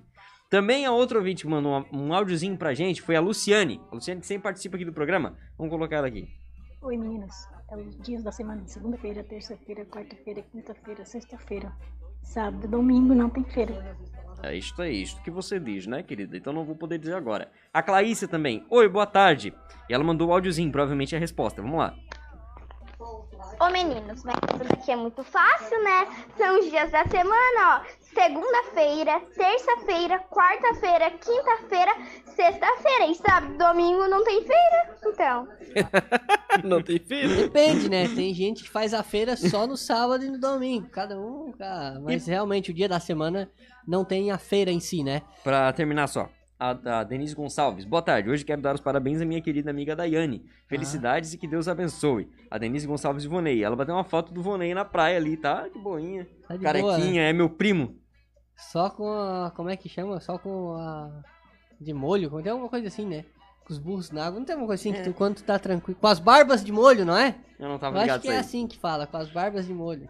Também 0.50 0.86
a 0.86 0.92
outra 0.92 1.18
ouvinte 1.18 1.44
que 1.44 1.50
mandou 1.50 1.86
um, 1.92 2.14
áudiozinho 2.14 2.56
pra 2.56 2.74
gente 2.74 3.02
foi 3.02 3.16
a 3.16 3.22
Luciane. 3.22 3.82
A 3.92 3.96
Luciane 3.96 4.20
que 4.22 4.28
sempre 4.28 4.44
participa 4.44 4.76
aqui 4.76 4.86
do 4.86 4.94
programa. 4.94 5.34
Vamos 5.58 5.72
colocar 5.72 5.96
ela 5.96 6.08
aqui. 6.08 6.28
Oi 6.84 6.98
meninas, 6.98 7.48
é 7.52 7.55
os 7.78 7.98
dias 8.00 8.24
da 8.24 8.32
semana, 8.32 8.62
segunda-feira, 8.68 9.24
terça-feira, 9.24 9.86
quarta-feira, 9.86 10.42
quinta-feira, 10.52 11.06
sexta-feira, 11.06 11.72
sábado, 12.22 12.68
domingo 12.68 13.14
não 13.14 13.30
tem 13.30 13.44
feira. 13.44 13.98
É 14.44 14.56
isto 14.56 14.82
é 14.82 14.92
isto 14.92 15.22
que 15.22 15.32
você 15.32 15.60
diz, 15.60 15.88
né, 15.88 16.04
querida? 16.04 16.38
Então 16.38 16.54
não 16.54 16.66
vou 16.66 16.76
poder 16.76 16.98
dizer 16.98 17.16
agora. 17.16 17.50
A 17.74 17.82
Claícia 17.82 18.28
também. 18.28 18.66
Oi, 18.70 18.88
boa 18.88 19.06
tarde. 19.06 19.54
E 19.90 19.94
ela 19.94 20.04
mandou 20.04 20.30
o 20.30 20.34
áudiozinho, 20.34 20.72
provavelmente 20.72 21.16
é 21.16 21.18
a 21.18 21.22
resposta. 21.22 21.62
Vamos 21.62 21.80
lá. 21.80 21.96
Ô 23.60 23.70
meninos, 23.70 24.24
mas 24.24 24.36
isso 24.36 24.64
daqui 24.70 24.92
é 24.92 24.96
muito 24.96 25.24
fácil, 25.24 25.82
né? 25.84 26.08
São 26.38 26.60
os 26.60 26.70
dias 26.70 26.92
da 26.92 27.06
semana, 27.06 27.82
ó. 27.82 28.05
Segunda-feira, 28.16 29.20
terça-feira, 29.36 30.20
quarta-feira, 30.32 31.12
quinta-feira, 31.12 31.92
sexta-feira. 32.34 33.08
E 33.08 33.16
sábado, 33.16 33.58
domingo 33.58 34.08
não 34.08 34.24
tem 34.24 34.42
feira. 34.42 34.96
Então. 35.06 35.48
Não 36.64 36.82
tem 36.82 36.98
feira? 36.98 37.36
Depende, 37.36 37.90
né? 37.90 38.08
Tem 38.08 38.34
gente 38.34 38.64
que 38.64 38.70
faz 38.70 38.94
a 38.94 39.04
feira 39.04 39.36
só 39.36 39.68
no 39.68 39.76
sábado 39.76 40.24
e 40.24 40.30
no 40.30 40.40
domingo. 40.40 40.88
Cada 40.88 41.20
um, 41.20 41.52
cara. 41.52 42.00
Mas 42.00 42.26
realmente 42.26 42.72
o 42.72 42.74
dia 42.74 42.88
da 42.88 42.98
semana 42.98 43.52
não 43.86 44.06
tem 44.06 44.32
a 44.32 44.38
feira 44.38 44.72
em 44.72 44.80
si, 44.80 45.04
né? 45.04 45.22
Pra 45.44 45.74
terminar 45.74 46.08
só. 46.08 46.30
A, 46.58 47.00
a 47.00 47.04
Denise 47.04 47.36
Gonçalves. 47.36 47.84
Boa 47.84 48.02
tarde. 48.02 48.30
Hoje 48.30 48.46
quero 48.46 48.62
dar 48.62 48.76
os 48.76 48.80
parabéns 48.80 49.20
à 49.22 49.26
minha 49.26 49.42
querida 49.42 49.70
amiga 49.70 49.94
Daiane. 49.94 50.46
Felicidades 50.66 51.34
e 51.34 51.38
que 51.38 51.46
Deus 51.46 51.68
abençoe. 51.68 52.30
A 52.50 52.58
Denise 52.58 52.88
Gonçalves 52.88 53.26
e 53.26 53.28
Vonei. 53.28 53.62
Ela 53.62 53.76
bateu 53.76 53.94
uma 53.94 54.06
foto 54.06 54.34
do 54.34 54.42
Vonei 54.42 54.74
na 54.74 54.86
praia 54.86 55.18
ali, 55.18 55.36
tá? 55.36 55.68
Que 55.70 55.78
boinha. 55.78 56.26
Tá 56.48 56.56
de 56.56 56.64
Carequinha, 56.64 56.94
boa, 56.94 57.12
né? 57.12 57.30
é 57.30 57.34
meu 57.34 57.50
primo. 57.50 58.00
Só 58.58 58.90
com 58.90 59.10
a. 59.12 59.52
Como 59.56 59.70
é 59.70 59.76
que 59.76 59.90
chama? 59.90 60.20
Só 60.20 60.38
com 60.38 60.76
a. 60.76 61.24
De 61.80 61.94
molho? 61.94 62.30
Tem 62.42 62.52
alguma 62.52 62.70
coisa 62.70 62.88
assim, 62.88 63.06
né? 63.06 63.26
Com 63.66 63.74
os 63.74 63.80
burros 63.80 64.12
na 64.12 64.26
água. 64.28 64.40
Não 64.40 64.46
tem 64.46 64.54
alguma 64.54 64.68
coisa 64.68 64.82
assim 64.82 64.94
que 64.94 65.04
tu, 65.04 65.14
quando 65.14 65.36
tu 65.36 65.44
tá 65.44 65.60
tranquilo. 65.60 66.00
Com 66.00 66.08
as 66.08 66.20
barbas 66.20 66.64
de 66.64 66.72
molho, 66.72 67.04
não 67.06 67.18
é? 67.18 67.36
Eu 67.60 67.68
não 67.68 67.78
tava 67.80 67.98
Eu 67.98 68.02
ligado 68.02 68.20
acho 68.20 68.28
que 68.28 68.34
é 68.34 68.38
assim 68.40 68.68
que 68.68 68.78
fala, 68.78 69.06
com 69.08 69.18
as 69.18 69.30
barbas 69.30 69.66
de 69.66 69.74
molho. 69.74 70.08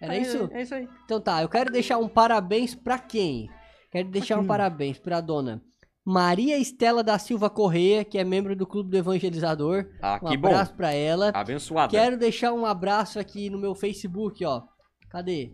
Era 0.00 0.16
É, 0.16 0.18
isso? 0.20 0.48
é 0.52 0.62
isso 0.62 0.74
aí. 0.74 0.88
Então 1.04 1.20
tá, 1.20 1.40
eu 1.42 1.48
quero 1.48 1.70
deixar 1.70 1.98
um 1.98 2.08
parabéns 2.08 2.74
pra 2.74 2.98
quem? 2.98 3.48
Quero 3.90 4.10
deixar 4.10 4.38
um 4.38 4.46
parabéns 4.46 4.98
pra 4.98 5.20
dona 5.20 5.62
Maria 6.04 6.58
Estela 6.58 7.02
da 7.02 7.18
Silva 7.18 7.48
Correia, 7.48 8.04
que 8.04 8.18
é 8.18 8.24
membro 8.24 8.54
do 8.54 8.66
Clube 8.66 8.90
do 8.90 8.96
Evangelizador. 8.98 9.86
Ah, 10.02 10.18
um 10.22 10.26
que 10.28 10.36
bom. 10.36 10.48
abraço 10.48 10.74
pra 10.74 10.92
ela. 10.92 11.30
Abençoada. 11.32 11.90
Quero 11.90 12.18
deixar 12.18 12.52
um 12.52 12.66
abraço 12.66 13.18
aqui 13.18 13.48
no 13.48 13.56
meu 13.58 13.74
Facebook, 13.74 14.44
ó. 14.44 14.62
Cadê? 15.08 15.50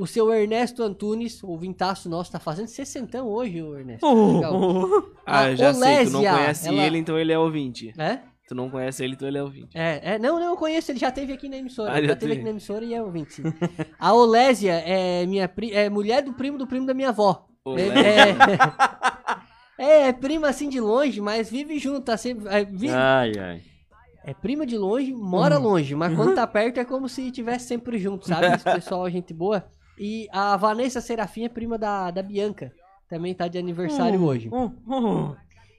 O 0.00 0.06
seu 0.06 0.32
Ernesto 0.32 0.82
Antunes, 0.82 1.42
o 1.44 1.56
vintaço 1.58 2.08
nosso, 2.08 2.32
tá 2.32 2.38
fazendo 2.40 2.68
60 2.68 3.22
hoje, 3.22 3.60
o 3.62 3.76
Ernesto. 3.78 4.06
Oh. 4.06 4.34
Legal. 4.36 4.54
Ah, 5.26 5.54
já 5.54 5.74
sei, 5.74 6.06
tu 6.06 6.10
não 6.12 6.20
Olésia, 6.20 6.32
conhece 6.38 6.68
ela- 6.68 6.82
ele, 6.86 6.98
então 6.98 7.18
ele 7.18 7.32
é 7.32 7.38
ouvinte. 7.38 7.92
É? 7.98 8.20
Tu 8.48 8.54
não 8.54 8.68
conhece 8.70 9.04
ele, 9.04 9.14
então 9.14 9.28
ele 9.28 9.38
é 9.38 9.42
ouvinte. 9.42 9.68
É, 9.78 10.14
é, 10.14 10.18
não, 10.18 10.40
não, 10.40 10.46
eu 10.50 10.56
conheço, 10.56 10.90
ele 10.90 10.98
já 10.98 11.10
teve 11.12 11.32
aqui 11.32 11.48
na 11.48 11.56
emissora. 11.58 11.92
Ah, 11.92 11.98
ele 11.98 12.08
já 12.08 12.16
teve 12.16 12.32
aqui 12.32 12.42
na 12.42 12.50
emissora 12.50 12.84
e 12.84 12.94
é 12.94 13.00
ouvinte, 13.02 13.34
sim. 13.34 13.42
A 13.98 14.12
Olésia 14.12 14.72
é 14.84 15.24
minha 15.26 15.46
pri- 15.48 15.72
é 15.72 15.88
mulher 15.88 16.22
do 16.22 16.32
primo 16.32 16.58
do 16.58 16.66
primo 16.66 16.84
da 16.86 16.92
minha 16.94 17.10
avó. 17.10 17.46
Olésia. 17.64 17.92
É, 19.78 19.84
é, 19.84 20.08
é 20.08 20.12
prima 20.12 20.48
assim 20.48 20.68
de 20.68 20.80
longe, 20.80 21.20
mas 21.20 21.48
vive 21.50 21.78
junto, 21.78 22.00
tá 22.02 22.16
sempre. 22.16 22.48
É, 22.48 22.64
vive- 22.64 22.90
Ai, 22.94 23.32
ai. 23.38 23.62
é 24.24 24.34
prima 24.34 24.66
de 24.66 24.76
longe, 24.76 25.12
mora 25.12 25.58
Hum. 25.58 25.62
longe, 25.62 25.94
mas 25.94 26.14
quando 26.16 26.34
tá 26.34 26.46
perto 26.48 26.78
é 26.80 26.84
como 26.84 27.08
se 27.08 27.22
estivesse 27.26 27.68
sempre 27.68 27.98
junto, 27.98 28.26
sabe? 28.26 28.46
Esse 28.54 28.64
pessoal, 28.64 29.08
gente 29.10 29.32
boa. 29.32 29.64
E 30.02 30.26
a 30.32 30.56
Vanessa 30.56 30.98
Serafim 31.00 31.44
é 31.44 31.48
prima 31.50 31.76
da, 31.76 32.10
da 32.10 32.22
Bianca. 32.22 32.72
Também 33.06 33.34
tá 33.34 33.46
de 33.48 33.58
aniversário 33.58 34.18
Hum, 34.18 34.24
hoje. 34.24 34.48
hum, 34.50 34.72
hum. 34.88 35.34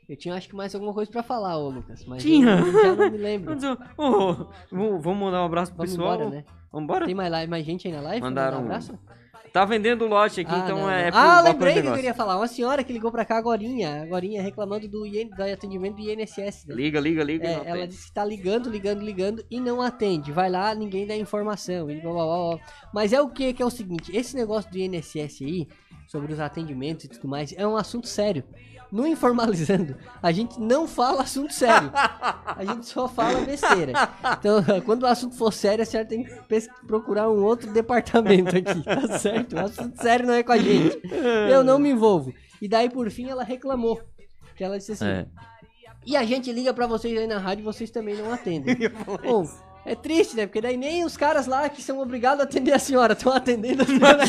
Eu 0.08 0.16
tinha 0.18 0.36
acho 0.36 0.48
que 0.50 0.56
mais 0.56 0.76
alguma 0.76 0.94
coisa 0.94 1.10
pra 1.10 1.24
falar, 1.24 1.58
ô 1.58 1.70
Lucas. 1.70 2.06
Mas 2.06 2.22
Tinha. 2.22 2.60
eu 2.60 2.72
já 2.72 2.96
não 2.96 3.10
me 3.10 3.18
lembro. 3.18 3.54
Eu- 3.54 3.78
oh, 3.98 4.34
vamos 4.70 5.02
vamos 5.04 5.20
mandar 5.20 5.42
um 5.42 5.46
abraço 5.46 5.72
pro 5.74 5.78
Vamos 5.80 5.92
pessoal? 5.96 6.14
embora, 6.16 6.30
né? 6.30 6.44
Vambora? 6.72 7.06
Tem 7.06 7.16
mais, 7.16 7.32
live, 7.32 7.50
mais 7.50 7.66
gente 7.66 7.88
aí 7.88 7.94
na 7.94 8.02
live? 8.02 8.22
Mandaram 8.22 8.58
mandar 8.62 8.64
Um 8.64 8.76
abraço? 8.76 9.00
Tá 9.52 9.66
vendendo 9.66 10.08
lote 10.08 10.40
aqui, 10.42 10.52
Ah, 10.54 10.60
então 10.64 10.78
não, 10.78 10.90
é 10.90 11.06
não. 11.06 11.12
pro 11.12 11.20
Ah, 11.20 11.42
lembrei 11.42 11.82
que 11.82 11.86
eu 11.86 11.94
queria 11.94 12.14
falar. 12.14 12.38
Uma 12.38 12.48
senhora 12.48 12.84
que 12.86 12.94
ligou 12.94 13.12
pra 13.12 13.26
cá 13.26 13.38
agorinha, 13.38 14.04
agorinha 14.04 14.42
reclamando 14.42 14.88
do, 14.88 15.06
IN, 15.06 15.28
do 15.30 15.44
atendimento 15.44 15.96
do 15.98 16.02
INSS. 16.10 16.66
né? 16.68 16.74
Liga, 16.76 17.00
liga, 17.02 17.22
liga. 17.24 17.46
É, 17.48 17.62
ela 17.66 17.86
disse 17.86 18.08
que 18.08 18.14
tá 18.14 18.24
ligando, 18.24 18.70
ligando, 18.70 19.02
ligando 19.02 19.46
e 19.52 19.60
não 19.60 19.82
atende. 19.82 20.32
Vai 20.32 20.50
lá, 20.50 20.74
ninguém 20.74 21.06
dá 21.06 21.16
informação. 21.18 21.92
E 21.92 22.00
blá, 22.00 22.14
blá, 22.14 22.26
blá. 22.26 22.60
Mas 22.94 23.12
é 23.12 23.20
o 23.22 23.28
que 23.30 23.54
que 23.54 23.62
é 23.62 23.66
o 23.66 23.70
seguinte, 23.70 24.16
esse 24.16 24.36
negócio 24.38 24.72
do 24.72 24.78
INSS 24.78 25.42
aí, 25.44 25.68
sobre 26.08 26.32
os 26.32 26.40
atendimentos 26.40 27.06
e 27.06 27.08
tudo 27.10 27.28
mais, 27.28 27.54
é 27.58 27.68
um 27.68 27.76
assunto 27.76 28.08
sério. 28.08 28.44
No 28.92 29.08
Informalizando, 29.08 29.96
a 30.22 30.32
gente 30.32 30.60
não 30.60 30.88
fala 30.88 31.22
assunto 31.22 31.54
sério. 31.54 31.90
A 31.94 32.66
gente 32.66 32.86
só 32.88 33.08
fala 33.08 33.40
besteira. 33.42 33.94
Então, 34.38 34.62
quando 34.86 35.04
o 35.04 35.08
assunto 35.08 35.36
for 35.36 35.54
sério, 35.54 35.84
a 35.84 35.86
senhora 35.86 36.08
tem 36.08 36.24
que 36.24 36.32
procurar 36.86 37.30
um 37.30 37.42
outro 37.42 37.72
departamento 37.72 38.50
aqui, 38.50 38.84
tá 38.84 39.18
certo? 39.18 39.56
O 39.56 39.60
assunto 39.60 40.02
sério 40.02 40.28
não 40.28 40.34
é 40.34 40.44
com 40.44 40.52
a 40.52 40.58
gente. 40.58 41.00
Eu 41.50 41.64
não 41.64 41.80
me 41.80 41.90
envolvo. 41.90 42.34
E 42.62 42.68
daí, 42.68 42.90
por 42.90 43.10
fim, 43.10 43.30
ela 43.30 43.44
reclamou. 43.44 44.02
Que 44.56 44.64
ela 44.64 44.78
disse 44.78 44.92
assim: 44.92 45.06
É. 45.06 45.26
E 46.06 46.18
a 46.18 46.24
gente 46.24 46.52
liga 46.52 46.74
pra 46.74 46.88
vocês 46.88 47.18
aí 47.18 47.28
na 47.28 47.38
rádio 47.38 47.62
e 47.62 47.66
vocês 47.66 47.92
também 47.92 48.16
não 48.16 48.34
atendem. 48.34 48.76
Bom, 49.24 49.48
é 49.86 49.96
triste, 49.96 50.36
né? 50.36 50.46
Porque 50.48 50.62
daí 50.62 50.76
nem 50.76 51.06
os 51.06 51.16
caras 51.16 51.48
lá 51.48 51.70
que 51.70 51.82
são 51.82 52.00
obrigados 52.00 52.42
a 52.42 52.44
atender 52.44 52.74
a 52.74 52.80
senhora 52.80 53.14
estão 53.14 53.32
atendendo 53.32 53.84
a 53.84 53.86
senhora. 53.86 54.24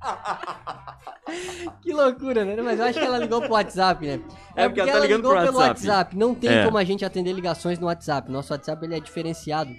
Que 1.82 1.92
loucura, 1.92 2.44
né? 2.44 2.56
Mas 2.62 2.78
eu 2.78 2.86
acho 2.86 2.98
que 2.98 3.04
ela 3.04 3.18
ligou 3.18 3.40
pro 3.42 3.52
WhatsApp, 3.52 4.06
né? 4.06 4.20
É, 4.56 4.66
porque 4.66 4.80
ela 4.80 4.92
tá 4.92 4.98
ligando 5.00 5.16
ligou 5.18 5.32
pro 5.34 5.44
pelo 5.44 5.58
WhatsApp. 5.58 5.86
WhatsApp. 5.88 6.16
Não 6.16 6.34
tem 6.34 6.50
É. 6.50 6.64
como 6.64 6.78
a 6.78 6.84
gente 6.84 7.04
atender 7.04 7.32
ligações 7.32 7.78
no 7.78 7.86
WhatsApp. 7.86 8.30
Nosso 8.32 8.52
WhatsApp 8.52 8.84
ele 8.84 8.96
é 8.96 9.00
diferenciado. 9.00 9.70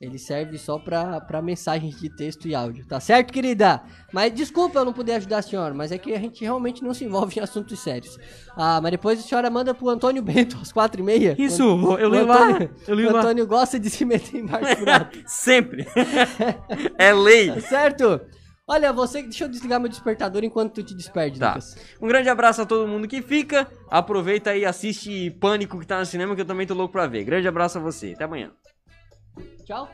Ele 0.00 0.18
serve 0.18 0.58
só 0.58 0.78
pra, 0.78 1.20
pra 1.22 1.40
mensagens 1.40 1.98
de 1.98 2.08
texto 2.14 2.46
e 2.48 2.54
áudio. 2.54 2.86
Tá 2.86 2.98
certo, 3.00 3.32
querida? 3.32 3.82
Mas 4.12 4.32
desculpa 4.32 4.78
eu 4.78 4.84
não 4.84 4.92
poder 4.92 5.12
ajudar 5.12 5.38
a 5.38 5.42
senhora, 5.42 5.72
mas 5.74 5.90
é 5.92 5.96
que 5.98 6.12
a 6.14 6.18
gente 6.18 6.42
realmente 6.42 6.82
não 6.82 6.92
se 6.92 7.04
envolve 7.04 7.38
em 7.38 7.42
assuntos 7.42 7.78
sérios. 7.80 8.18
Ah, 8.54 8.78
mas 8.82 8.90
depois 8.90 9.18
a 9.18 9.22
senhora 9.22 9.48
manda 9.50 9.74
pro 9.74 9.88
Antônio 9.88 10.22
Bento 10.22 10.58
às 10.60 10.70
quatro 10.72 11.00
e 11.00 11.04
meia. 11.04 11.34
Isso, 11.38 11.62
eu 11.62 12.08
o 12.10 12.14
ligo 12.14 12.26
lá, 12.26 12.58
eu 12.88 12.96
o 12.96 13.12
lá. 13.12 13.20
Antônio 13.20 13.46
gosta 13.46 13.78
de 13.78 13.88
se 13.88 14.04
meter 14.04 14.36
em 14.38 14.46
barco. 14.46 14.66
Sempre. 15.26 15.86
é 16.98 17.12
lei. 17.14 17.52
Tá 17.52 17.60
certo? 17.68 18.20
Olha, 18.68 18.92
você. 18.92 19.22
Deixa 19.22 19.44
eu 19.44 19.48
desligar 19.48 19.78
meu 19.78 19.88
despertador 19.88 20.42
enquanto 20.42 20.74
tu 20.74 20.82
te 20.82 20.94
desperde, 20.94 21.38
Tá. 21.38 21.48
Lucas. 21.50 21.76
Um 22.00 22.08
grande 22.08 22.28
abraço 22.28 22.62
a 22.62 22.66
todo 22.66 22.88
mundo 22.88 23.06
que 23.06 23.22
fica. 23.22 23.70
Aproveita 23.88 24.50
aí 24.50 24.62
e 24.62 24.64
assiste 24.66 25.30
Pânico 25.40 25.78
que 25.78 25.86
tá 25.86 25.98
no 26.00 26.06
cinema, 26.06 26.34
que 26.34 26.40
eu 26.40 26.46
também 26.46 26.66
tô 26.66 26.74
louco 26.74 26.92
pra 26.92 27.06
ver. 27.06 27.22
Grande 27.24 27.46
abraço 27.46 27.78
a 27.78 27.80
você. 27.80 28.12
Até 28.14 28.24
amanhã. 28.24 28.50
Tchau. 29.64 29.88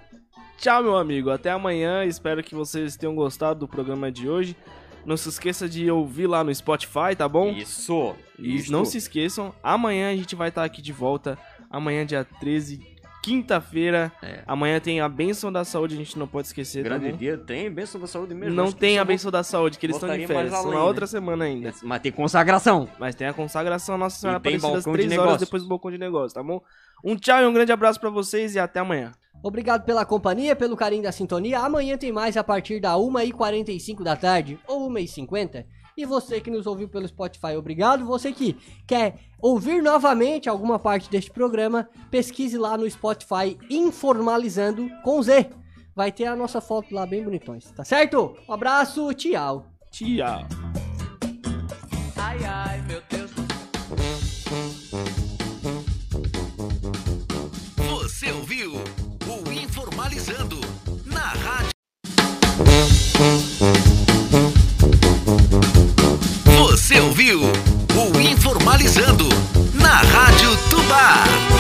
Tchau, 0.57 0.83
meu 0.83 0.97
amigo. 0.97 1.31
Até 1.31 1.51
amanhã. 1.51 2.05
Espero 2.05 2.43
que 2.43 2.55
vocês 2.55 2.97
tenham 2.97 3.15
gostado 3.15 3.61
do 3.61 3.69
programa 3.69 4.11
de 4.11 4.29
hoje. 4.29 4.57
Não 5.05 5.17
se 5.17 5.29
esqueça 5.29 5.69
de 5.69 5.91
ouvir 5.91 6.27
lá 6.29 6.45
no 6.45 6.55
Spotify, 6.55 7.15
tá 7.19 7.29
bom? 7.29 7.51
Isso. 7.51 8.15
E 8.39 8.55
Isso. 8.57 8.71
não 8.73 8.85
se 8.85 8.97
esqueçam, 8.99 9.53
amanhã 9.61 10.11
a 10.13 10.15
gente 10.17 10.37
vai 10.37 10.49
estar 10.49 10.63
aqui 10.65 10.81
de 10.81 10.93
volta. 10.93 11.37
Amanhã, 11.69 12.07
dia 12.07 12.25
13, 12.39 12.79
quinta-feira. 13.23 14.13
Amanhã 14.47 14.81
tem 14.81 15.01
a 15.01 15.09
benção 15.09 15.53
da 15.53 15.65
saúde, 15.65 15.95
a 15.95 15.97
gente 15.97 16.19
não 16.19 16.27
pode 16.27 16.49
esquecer, 16.49 16.83
Grande 16.83 17.11
bom? 17.11 17.17
dia. 17.17 17.39
Tem 17.39 17.71
bênção 17.71 18.01
da 18.01 18.07
saúde 18.07 18.35
mesmo. 18.35 18.55
Não 18.55 18.73
tem 18.73 18.99
a 18.99 19.05
benção 19.05 19.31
da 19.31 19.43
saúde, 19.43 19.79
que 19.79 19.87
eles 19.87 19.97
estão 19.97 20.09
de 20.17 20.27
férias. 20.27 20.51
São 20.51 20.61
além, 20.61 20.73
na 20.73 20.79
né? 20.79 20.85
outra 20.85 21.07
semana 21.07 21.45
ainda. 21.45 21.73
Mas 21.83 22.03
tem 22.03 22.13
consagração. 22.13 22.89
Mas 22.99 23.15
tem 23.15 23.27
a 23.27 23.33
consagração 23.33 23.97
Nossa 23.97 24.19
Senhora 24.21 24.41
tem 24.41 24.57
Aparecida 24.57 24.79
às 24.79 24.85
balcão 24.85 25.01
de 25.01 25.09
3 25.09 25.19
horas 25.19 25.41
depois 25.41 25.63
do 25.63 25.69
balcão 25.69 25.91
de 25.91 25.99
negócio, 25.99 26.35
tá 26.35 26.43
bom? 26.43 26.61
Um 27.05 27.17
tchau 27.17 27.41
e 27.41 27.47
um 27.47 27.53
grande 27.53 27.73
abraço 27.73 28.01
pra 28.01 28.11
vocês 28.11 28.55
e 28.55 28.59
até 28.59 28.81
amanhã. 28.81 29.13
Obrigado 29.43 29.85
pela 29.85 30.05
companhia, 30.05 30.55
pelo 30.55 30.77
carinho 30.77 31.03
da 31.03 31.11
sintonia. 31.11 31.61
Amanhã 31.61 31.97
tem 31.97 32.13
mais 32.13 32.37
a 32.37 32.45
partir 32.45 32.81
da 32.81 32.95
1h45 32.95 34.03
da 34.03 34.15
tarde 34.15 34.59
ou 34.69 34.89
1h50. 34.89 35.65
E 35.97 36.05
você 36.05 36.41
que 36.41 36.51
nos 36.51 36.67
ouviu 36.67 36.89
pelo 36.89 37.07
Spotify, 37.07 37.57
obrigado. 37.57 38.05
Você 38.07 38.33
que 38.33 38.57
quer 38.87 39.19
ouvir 39.41 39.83
novamente 39.83 40.49
alguma 40.49 40.79
parte 40.79 41.11
deste 41.11 41.31
programa, 41.31 41.89
pesquise 42.11 42.57
lá 42.57 42.77
no 42.77 42.91
Spotify 42.91 43.59
Informalizando 43.69 44.89
com 45.03 45.23
Z. 45.23 45.51
Vai 45.95 46.11
ter 46.11 46.25
a 46.25 46.35
nossa 46.35 46.61
foto 46.61 46.95
lá 46.95 47.05
bem 47.05 47.23
bonitões, 47.23 47.71
tá 47.71 47.85
certo? 47.85 48.35
Um 48.49 48.53
abraço, 48.53 49.13
tchau. 49.13 49.67
Tchau. 49.91 50.47
Ai, 52.17 52.39
ai, 52.45 52.83
meu 52.83 53.03
Deus 53.11 53.31
do 53.31 53.43
Você 57.85 58.33
ouviu 58.33 58.73
o 58.73 59.53
Informalizando 59.53 60.57
na 61.05 61.29
rádio. 61.29 61.73
finalizando 68.83 69.29
na 69.75 70.01
Rádio 70.01 70.57
Tubá. 70.69 71.52